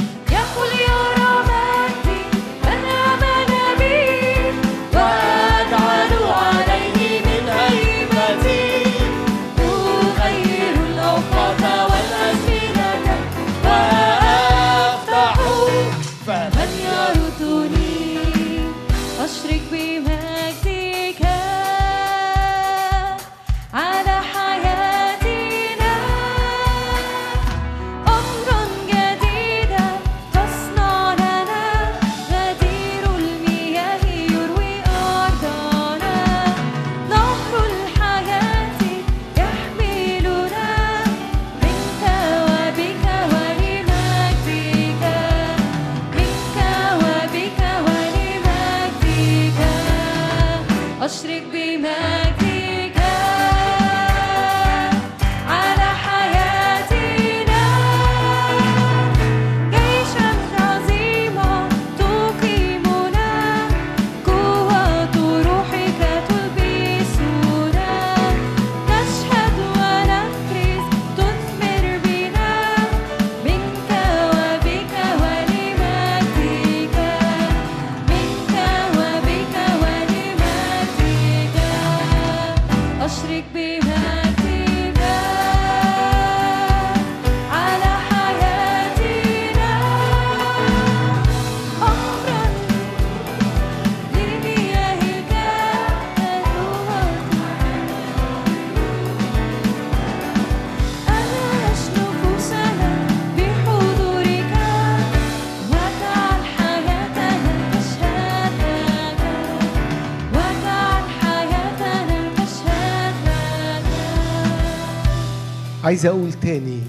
[115.89, 116.81] عايز أقول تاني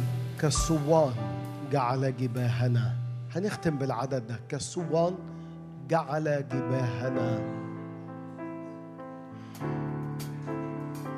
[0.41, 1.13] كالصوان
[1.71, 2.93] جعل جباهنا.
[3.35, 4.39] هنختم بالعدد ده.
[4.49, 5.15] كالصوان
[5.89, 7.39] جعل جباهنا.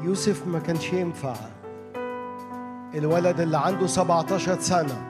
[0.02, 1.36] يوسف ما كانش ينفع.
[2.96, 5.04] الولد اللي عنده 17 سنة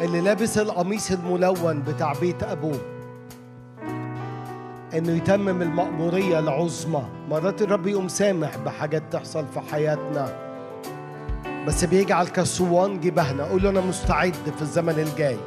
[0.00, 2.80] اللي لابس القميص الملون بتاع بيت أبوه.
[4.94, 7.02] إنه يتمم المأمورية العظمى.
[7.28, 10.47] مرات الرب يقوم سامح بحاجات تحصل في حياتنا.
[11.68, 13.44] بس بيجعل كالصوان جبهنا.
[13.44, 15.38] قول له أنا مستعد في الزمن الجاي.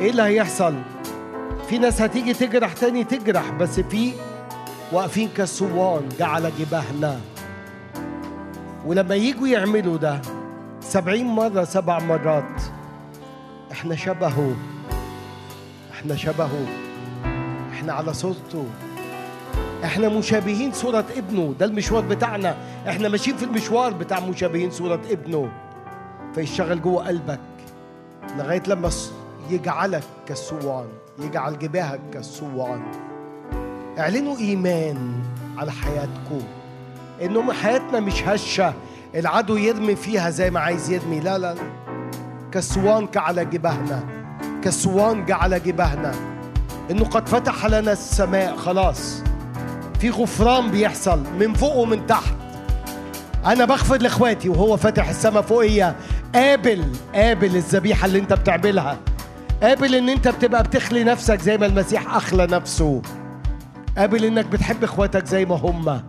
[0.00, 0.74] إيه اللي هيحصل؟
[1.68, 4.12] في ناس هتيجي تجرح تاني تجرح بس في
[4.92, 7.20] واقفين كالصوان جعل جبهنا.
[8.86, 10.20] ولما يجوا يعملوا ده
[10.80, 12.62] سبعين مرة سبع مرات.
[13.72, 14.56] إحنا شبهه.
[15.92, 16.66] إحنا شبهه.
[17.72, 18.66] إحنا على صورته.
[19.84, 22.56] إحنا مشابهين صورة ابنه ده المشوار بتاعنا.
[22.88, 25.48] إحنا ماشيين في المشوار بتاع مشابهين صورة ابنه.
[26.34, 27.40] فيشتغل جوه قلبك
[28.38, 28.90] لغاية لما
[29.50, 30.86] يجعلك كالصوان
[31.18, 32.82] يجعل جباهك كالصوان.
[33.98, 35.12] اعلنوا إيمان
[35.58, 36.42] على حياتكم
[37.22, 38.74] انهم حياتنا مش هشة.
[39.14, 41.20] العدو يرمي فيها زي ما عايز يرمي.
[41.20, 41.60] لا لا لا.
[43.16, 44.04] على جباهنا.
[44.64, 46.14] كالصوان على جباهنا.
[46.90, 49.22] إنه قد فتح لنا السماء خلاص.
[50.00, 52.34] في غفران بيحصل من فوق ومن تحت.
[53.46, 55.94] أنا بغفر لإخواتي وهو فاتح السماء فوقيا.
[56.34, 58.98] قابل قابل الذبيحة اللي أنت بتعملها.
[59.62, 63.02] قابل إن أنت بتبقى بتخلي نفسك زي ما المسيح أخلى نفسه.
[63.98, 66.02] قابل إنك بتحب إخواتك زي ما هم.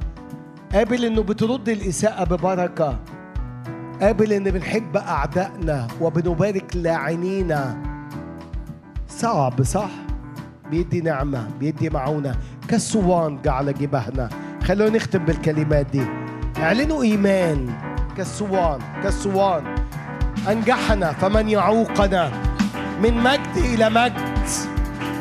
[0.73, 2.99] قابل إنه بترد الإساءة ببركة.
[4.01, 7.77] قابل إن بنحب أعدائنا وبنبارك لاعنينا.
[9.09, 9.89] صعب صح؟
[10.71, 12.35] بيدي نعمة بيدي معونة.
[12.71, 14.29] كالصوان جعل جبهنا
[14.63, 16.01] خلونا نختم بالكلمات دي.
[16.57, 17.73] اعلنوا إيمان.
[18.17, 19.75] كالصوان كالصوان
[20.49, 22.31] أنجحنا فمن يعوقنا.
[23.01, 24.47] من مجد إلى مجد.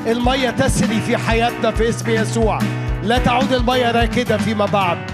[0.07, 2.59] المية تسري في حياتنا في اسم يسوع.
[3.03, 5.11] لا تعود المية راكدة فيما بعد.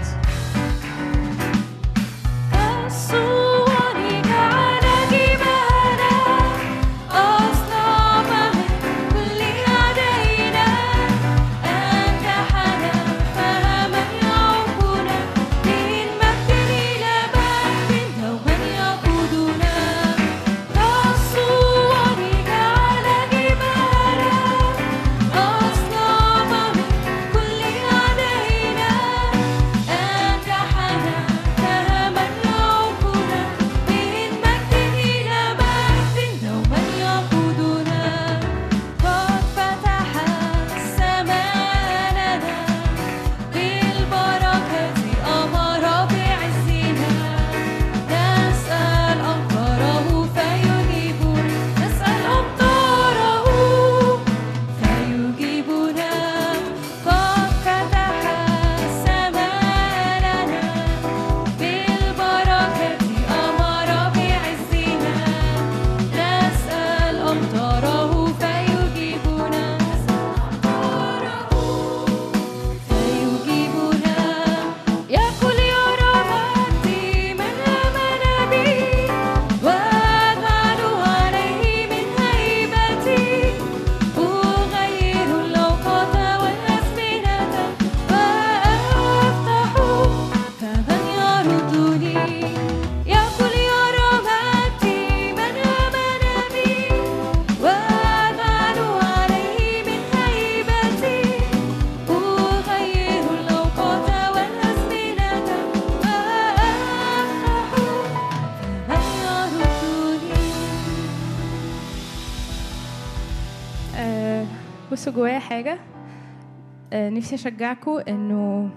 [117.16, 118.70] نفسي أشجعكم إنه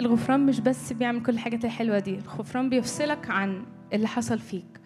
[0.00, 4.80] الغفران مش بس بيعمل كل الحاجات الحلوة دي الغفران بيفصلك عن اللي حصل فيك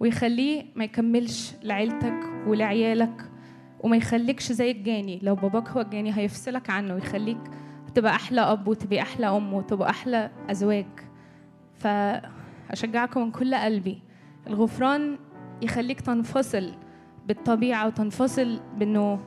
[0.00, 3.30] ويخليه ما يكملش لعيلتك ولعيالك
[3.80, 5.18] وما يخليكش زي الجاني.
[5.22, 7.38] لو باباك هو الجاني هيفصلك عنه ويخليك
[7.94, 10.86] تبقى أحلى أب وتبقى أحلى أم وتبقى أحلى أزواج.
[11.74, 14.02] فأشجعكم من كل قلبي
[14.46, 15.18] الغفران
[15.62, 16.72] يخليك تنفصل
[17.26, 19.20] بالطبيعة وتنفصل بأنه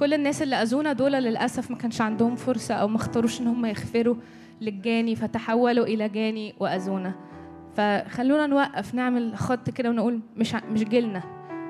[0.00, 3.66] كل الناس اللي أذونا دول للأسف ما كانش عندهم فرصة أو ما اختاروش إن هم
[3.66, 4.14] يغفروا
[4.60, 7.14] للجاني فتحولوا إلى جاني وأذونا.
[7.76, 11.22] فخلونا نوقف نعمل خط كده ونقول مش مش جيلنا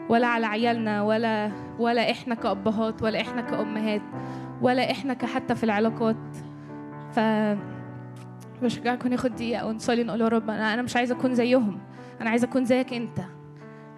[0.08, 4.02] ولا على عيالنا ولا ولا إحنا كأبهات ولا إحنا كأمهات
[4.62, 6.36] ولا إحنا كحتى في العلاقات.
[7.12, 7.20] ف
[8.62, 11.78] بشجعكم ناخد دقيقة ونصلي نقول يا رب أنا أنا مش عايزة أكون زيهم
[12.20, 13.18] أنا عايزة أكون زيك أنت.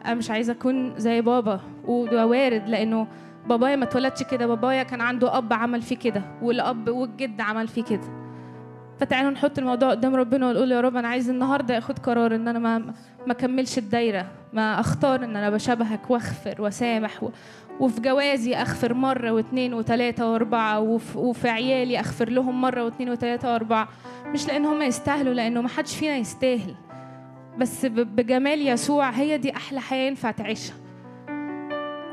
[0.04, 3.06] أنا مش عايزة أكون زي بابا وده وارد لأنه
[3.46, 7.84] بابايا ما اتولدش كده بابايا كان عنده أب عمل فيه كده والأب والجد عمل فيه
[7.84, 8.22] كده.
[9.00, 12.58] فتعالوا نحط الموضوع قدام ربنا ونقول يا رب أنا عايز النهاردة أخد قرار إن أنا
[12.58, 12.78] ما
[13.26, 17.30] ما أكملش الدايرة ما أختار إن أنا بشبهك وأغفر وأسامح و...
[17.80, 23.52] وفي جوازي أغفر مرة واثنين وثلاثة وأربعة وفي, وفي عيالي أغفر لهم مرة واثنين وثلاثة
[23.52, 23.88] وأربعة.
[24.26, 26.74] مش لأن هم يستاهلوا لأنه ما حدش فينا يستاهل.
[27.58, 30.74] بس بجمال يسوع هي دي أحلى حياة ينفع تعيشها.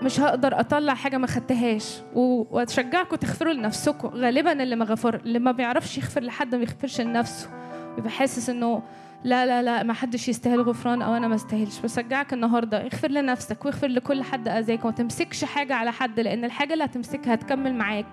[0.02, 2.02] مش هقدر أطلع حاجة ما خدتهاش.
[2.16, 4.08] وأتشجعكم تغفروا لنفسكم.
[4.08, 7.50] غالبا اللي ما غفر اللي ما بيعرفش يغفر لحد ما بيغفرش لنفسه.
[7.96, 8.82] بيبقى حاسس إنه
[9.24, 11.80] لا لا لا ما حدش يستاهل غفران أو أنا ما استاهلش.
[11.80, 12.82] بشجعك النهارده.
[12.84, 14.86] اغفر لنفسك واغفر لكل حد أذاك.
[14.86, 18.06] وما تمسكش حاجة على حد لأن الحاجة اللي هتمسكها هتكمل معاك.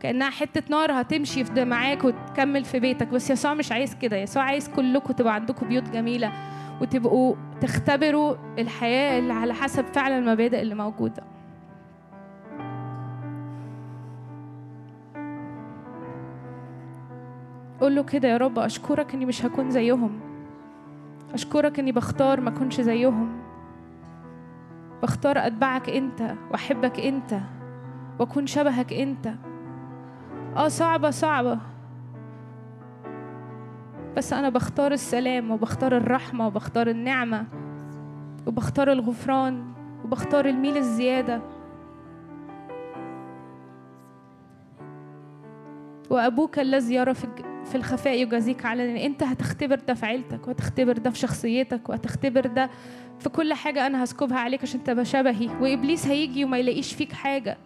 [0.00, 3.08] كأنها حتة نار هتمشي في معاك وتكمل في بيتك.
[3.08, 4.16] بس يسوع مش عايز كده.
[4.16, 6.32] يسوع عايز كلكم تبقى عندكم بيوت جميلة.
[6.80, 11.22] وتبقوا تختبروا الحياة اللي على حسب فعلا المبادئ اللي موجودة.
[17.80, 20.20] قول له كده يا رب أشكرك إني مش هكون زيهم.
[21.34, 23.36] أشكرك إني بختار ما أكونش زيهم.
[25.02, 27.40] بختار أتبعك أنت وأحبك أنت
[28.18, 29.34] وأكون شبهك أنت.
[30.56, 31.58] آه صعبة صعبة.
[34.16, 37.46] بس أنا بختار السلام وبختار الرحمة وبختار النعمة
[38.46, 39.64] وبختار الغفران
[40.04, 41.40] وبختار الميل الزيادة.
[46.10, 47.14] وأبوك الذي يرى
[47.64, 52.70] في الخفاء يجازيك علنا أنت هتختبر ده في عيلتك وهتختبر ده في شخصيتك وهتختبر ده
[53.18, 55.48] في كل حاجة أنا هسكبها عليك عشان تبقى شبهي.
[55.60, 57.56] وإبليس هيجي وما يلاقيش فيك حاجة.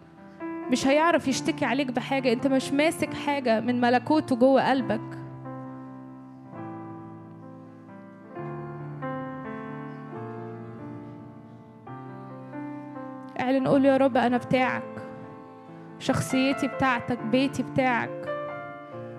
[0.71, 2.33] مش هيعرف يشتكي عليك بحاجة.
[2.33, 5.18] أنت مش ماسك حاجة من ملكوته جوه قلبك.
[13.49, 14.83] اعلن قول يا رب أنا بتاعك.
[15.99, 18.29] شخصيتي بتاعتك بيتي بتاعك.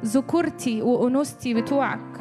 [0.04, 2.20] ذكورتي وأنوثتي بتوعك.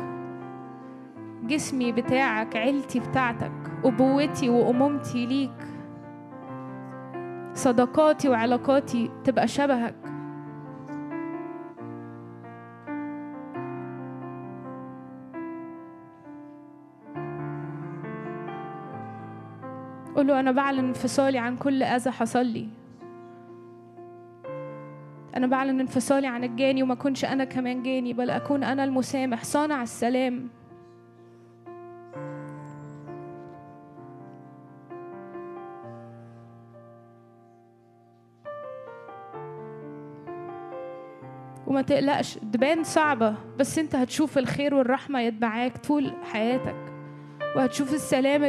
[1.43, 3.51] جسمي بتاعك عيلتي بتاعتك
[3.85, 5.67] أبوتي وأمومتي ليك.
[7.53, 9.95] صداقاتي وعلاقاتي تبقى شبهك.
[20.15, 22.67] قول له أنا بعلن انفصالي عن كل أذى حصل لي.
[25.35, 29.83] أنا بعلن انفصالي عن الجاني وما اكونش أنا كمان جاني بل أكون أنا المسامح صانع
[29.83, 30.49] السلام.
[41.67, 46.75] وما تقلقش تبان صعبة بس أنت هتشوف الخير والرحمة يتبعاك طول حياتك
[47.55, 48.43] وهتشوف السلام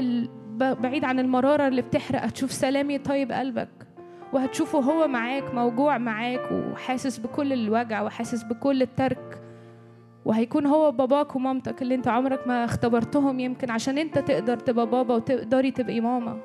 [0.62, 2.22] بعيد عن المرارة اللي بتحرق.
[2.24, 3.68] هتشوف سلام يطيب قلبك
[4.32, 9.42] وهتشوفه هو معاك موجوع معاك وحاسس بكل الوجع وحاسس بكل الترك.
[10.24, 15.14] وهيكون هو باباك ومامتك اللي انت عمرك ما اختبرتهم يمكن عشان انت تقدر تبقى بابا
[15.14, 16.38] وتقدري تبقي ماما.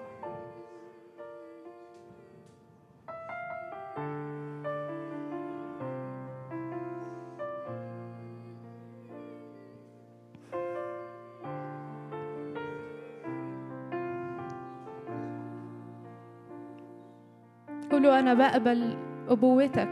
[18.05, 18.97] قولوا أنا بقبل
[19.29, 19.89] أبوتك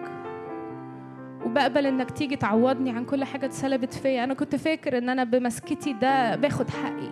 [1.46, 4.24] وبقبل إنك تيجي تعوضني عن كل حاجة اتسلبت فيا.
[4.24, 7.10] أنا كنت فاكر إن أنا بمسكتي ده باخد حقي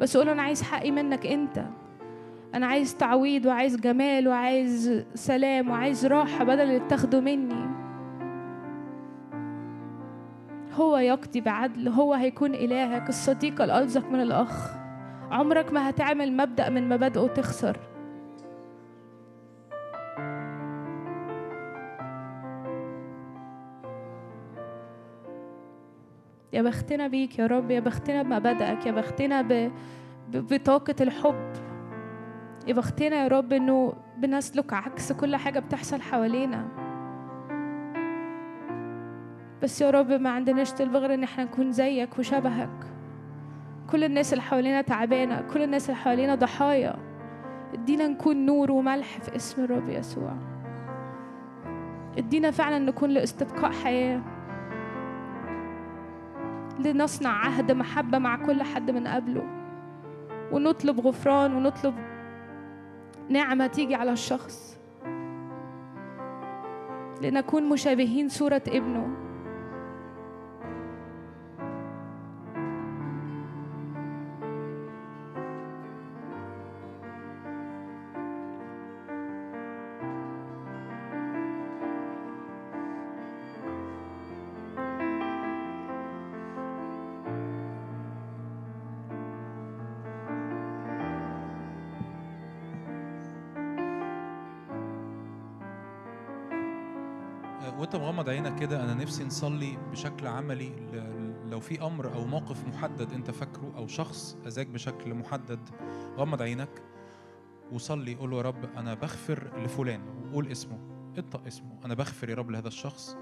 [0.00, 1.64] بس قول أنا عايز حقي منك أنت.
[2.54, 7.66] أنا عايز تعويض وعايز جمال وعايز سلام وعايز راحة بدل اللي بتاخده مني.
[10.74, 14.70] هو يقضي بعدل هو هيكون إلهك الصديق الألزق من الأخ.
[15.30, 17.76] عمرك ما هتعمل مبدأ من مبادئه تخسر.
[26.54, 29.72] يا بختنا بيك يا رب يا بختنا بمبادئك يا بختنا ب...
[30.28, 31.52] بطاقة الحب.
[32.66, 36.68] يا بختنا يا رب إنه بنسلك عكس كل حاجة بتحصل حوالينا.
[39.62, 42.86] بس يا رب ما عندناش طلب غير إن إحنا نكون زيك وشبهك.
[43.90, 46.96] كل الناس اللي حوالينا تعبانة كل الناس اللي حوالينا ضحايا.
[47.74, 50.32] ادينا نكون نور وملح في اسم الرب يسوع.
[52.18, 54.33] ادينا فعلا نكون لأستبقاء حياة.
[56.78, 59.44] لنصنع عهد محبة مع كل حد من قبله.
[60.52, 61.94] ونطلب غفران ونطلب
[63.28, 64.78] نعمة تيجي على الشخص.
[67.22, 69.23] لنكون مشابهين صورة ابنه.
[98.14, 100.72] مغمض عينك كده أنا نفسي نصلي بشكل عملي
[101.46, 105.60] لو في أمر أو موقف محدد أنت فاكره أو شخص أذاك بشكل محدد
[106.16, 106.82] غمض عينك
[107.72, 110.78] وصلي قول له يا رب أنا بغفر لفلان وقول اسمه
[111.18, 113.16] انطق اسمه أنا بغفر يا رب لهذا الشخص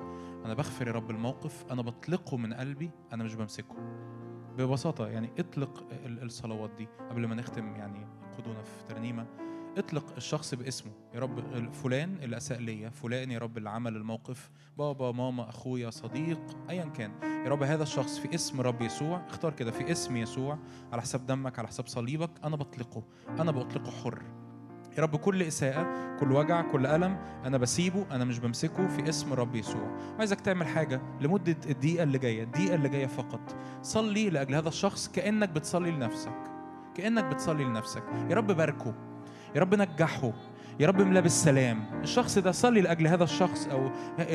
[0.45, 3.75] أنا بغفر يا رب الموقف أنا بطلقه من قلبي أنا مش بمسكه.
[4.59, 8.07] ببساطة يعني اطلق ال- الصلوات دي قبل ما نختم يعني
[8.39, 9.27] قدونا في ترنيمة.
[9.79, 10.93] اطلق الشخص باسمه.
[11.15, 15.91] يا رب فلان اللي أساء ليا فلان يا رب اللي عمل الموقف بابا ماما أخويا
[15.91, 17.13] صديق ايا كان.
[17.23, 20.59] يا رب هذا الشخص في اسم رب يسوع اختار كده في اسم يسوع
[20.93, 23.03] على حساب دمك على حساب صليبك أنا بطلقه.
[23.29, 24.23] أنا بطلقه حر.
[24.99, 29.33] يا رب كل إساءة كل وجع كل ألم أنا بسيبه أنا مش بمسكه في اسم
[29.33, 29.97] رب يسوع.
[30.19, 33.57] عايزك تعمل حاجة لمدة الدقيقة اللي جاية الدقيقة اللي جاية فقط.
[33.83, 36.39] صلي لأجل هذا الشخص كأنك بتصلي لنفسك.
[36.95, 38.05] كأنك بتصلي لنفسك.
[38.31, 38.95] يا رب باركه.
[39.55, 40.33] يا رب نجحه.
[40.81, 43.91] يا رب املاه بالسلام الشخص ده صلي لأجل هذا الشخص أو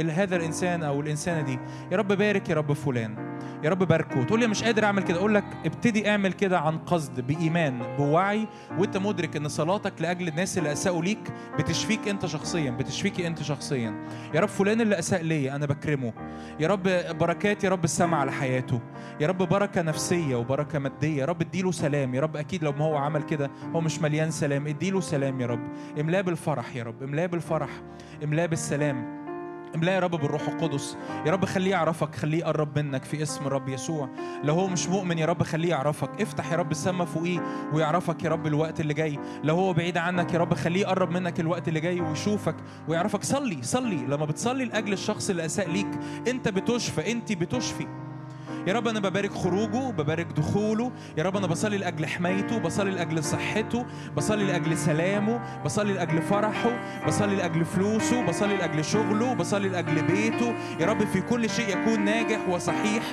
[0.09, 1.59] هذا الإنسان أو الإنسانة دي.
[1.91, 3.36] يا رب بارك يا رب فلان.
[3.63, 5.17] يا رب باركه تقول لي مش قادر أعمل كده.
[5.17, 10.57] أقول لك ابتدي اعمل كده عن قصد بإيمان بوعي وأنت مدرك إن صلاتك لأجل الناس
[10.57, 14.07] اللي أساءوا ليك بتشفيك أنت شخصيا بتشفيكي أنت شخصيا.
[14.33, 16.13] يا رب فلان اللي أساء ليا أنا بكرمه.
[16.59, 16.83] يا رب
[17.19, 18.81] بركات يا رب السماء على حياته.
[19.19, 21.17] يا رب بركة نفسية وبركة مادية.
[21.17, 22.15] يا رب اديله سلام.
[22.15, 24.67] يا رب أكيد لو ما هو عمل كده هو مش مليان سلام.
[24.67, 25.67] اديله سلام يا رب.
[25.99, 27.03] املاه بالفرح يا رب.
[27.03, 27.69] املاه بالفرح.
[28.23, 29.16] املاه بالسلام.
[29.75, 33.69] املاه يا رب بالروح القدس؟ يا رب خليه يعرفك خليه يقرب منك في اسم الرب
[33.69, 34.09] يسوع.
[34.43, 36.21] لو هو مش مؤمن يا رب خليه يعرفك.
[36.21, 39.19] افتح يا رب السما فوقيه ويعرفك يا رب الوقت اللي جاي.
[39.43, 42.55] لو هو بعيد عنك يا رب خليه يقرب منك الوقت اللي جاي ويشوفك
[42.87, 43.23] ويعرفك.
[43.23, 43.97] صلي صلي.
[43.97, 45.89] لما بتصلي لأجل الشخص اللي أساء ليك
[46.27, 47.87] أنت بتشفى أنت بتشفي.
[48.67, 50.91] يا رب أنا ببارك خروجه ببارك دخوله.
[51.17, 53.85] يا رب أنا بصلي لأجل حمايته بصلي لأجل صحته
[54.17, 56.69] بصلي لأجل سلامه بصلي لأجل فرحه
[57.07, 60.53] بصلي لأجل فلوسه بصلي لأجل شغله بصلي لأجل بيته.
[60.79, 63.03] يا رب في كل شيء يكون ناجح وصحيح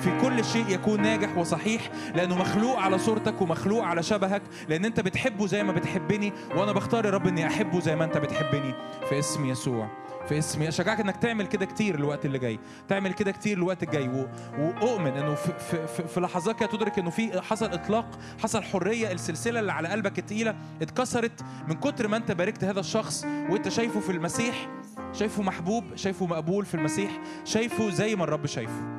[0.00, 5.00] في كل شيء يكون ناجح وصحيح لأنه مخلوق على صورتك ومخلوق على شبهك لأن أنت
[5.00, 8.74] بتحبه زي ما بتحبني وأنا بختار يا رب إني أحبه زي ما أنت بتحبني.
[9.08, 9.88] في اسم يسوع.
[10.28, 12.58] في اسم اشجعك إنك تعمل كده كتير الوقت اللي جاي.
[12.88, 14.08] تعمل كده كتير الوقت الجاي.
[14.08, 14.28] و...
[14.58, 19.12] وأؤمن إنه في, في, في, في لحظات كده تدرك إنه في حصل إطلاق حصل حرية
[19.12, 24.00] السلسلة اللي على قلبك التقيلة اتكسرت من كتر ما أنت باركت هذا الشخص وأنت شايفه
[24.00, 24.68] في المسيح.
[25.12, 27.10] شايفه محبوب شايفه مقبول في المسيح.
[27.44, 28.94] شايفه زي ما الرب شايفه.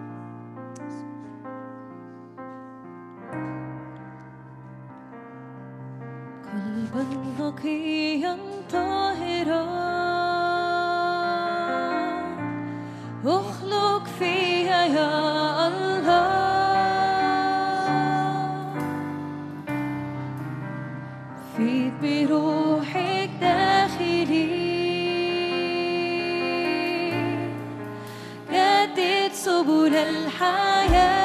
[6.53, 7.05] قلبا
[7.39, 8.37] نقيا
[8.71, 10.04] طاهرا.
[13.27, 16.45] أخلق فيها يا الله.
[21.57, 24.65] فيض بروحك داخلي.
[28.51, 31.24] جدد سبل الحياة.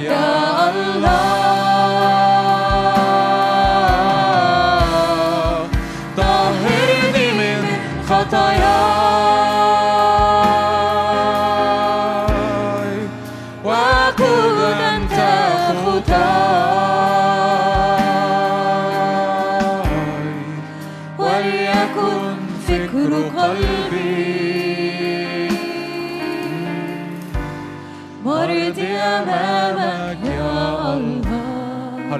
[0.00, 1.49] يا الله.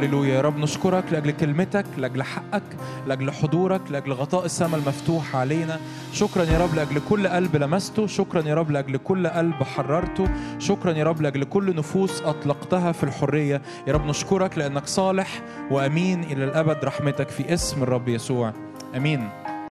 [0.00, 0.34] هللويا.
[0.34, 2.62] يا رب نشكرك لأجل كلمتك لأجل حقك
[3.06, 5.80] لأجل حضورك لأجل غطاء السماء المفتوح علينا.
[6.12, 8.06] شكرا يا رب لأجل كل قلب لمسته.
[8.06, 10.24] شكرا يا رب لأجل كل قلب حررته.
[10.58, 13.62] شكرا يا رب لأجل كل نفوس أطلقتها في الحرية.
[13.86, 16.84] يا رب نشكرك لأنك صالح وأمين إلى الأبد.
[16.84, 18.52] رحمتك في اسم الرب يسوع.
[18.96, 19.28] آمين.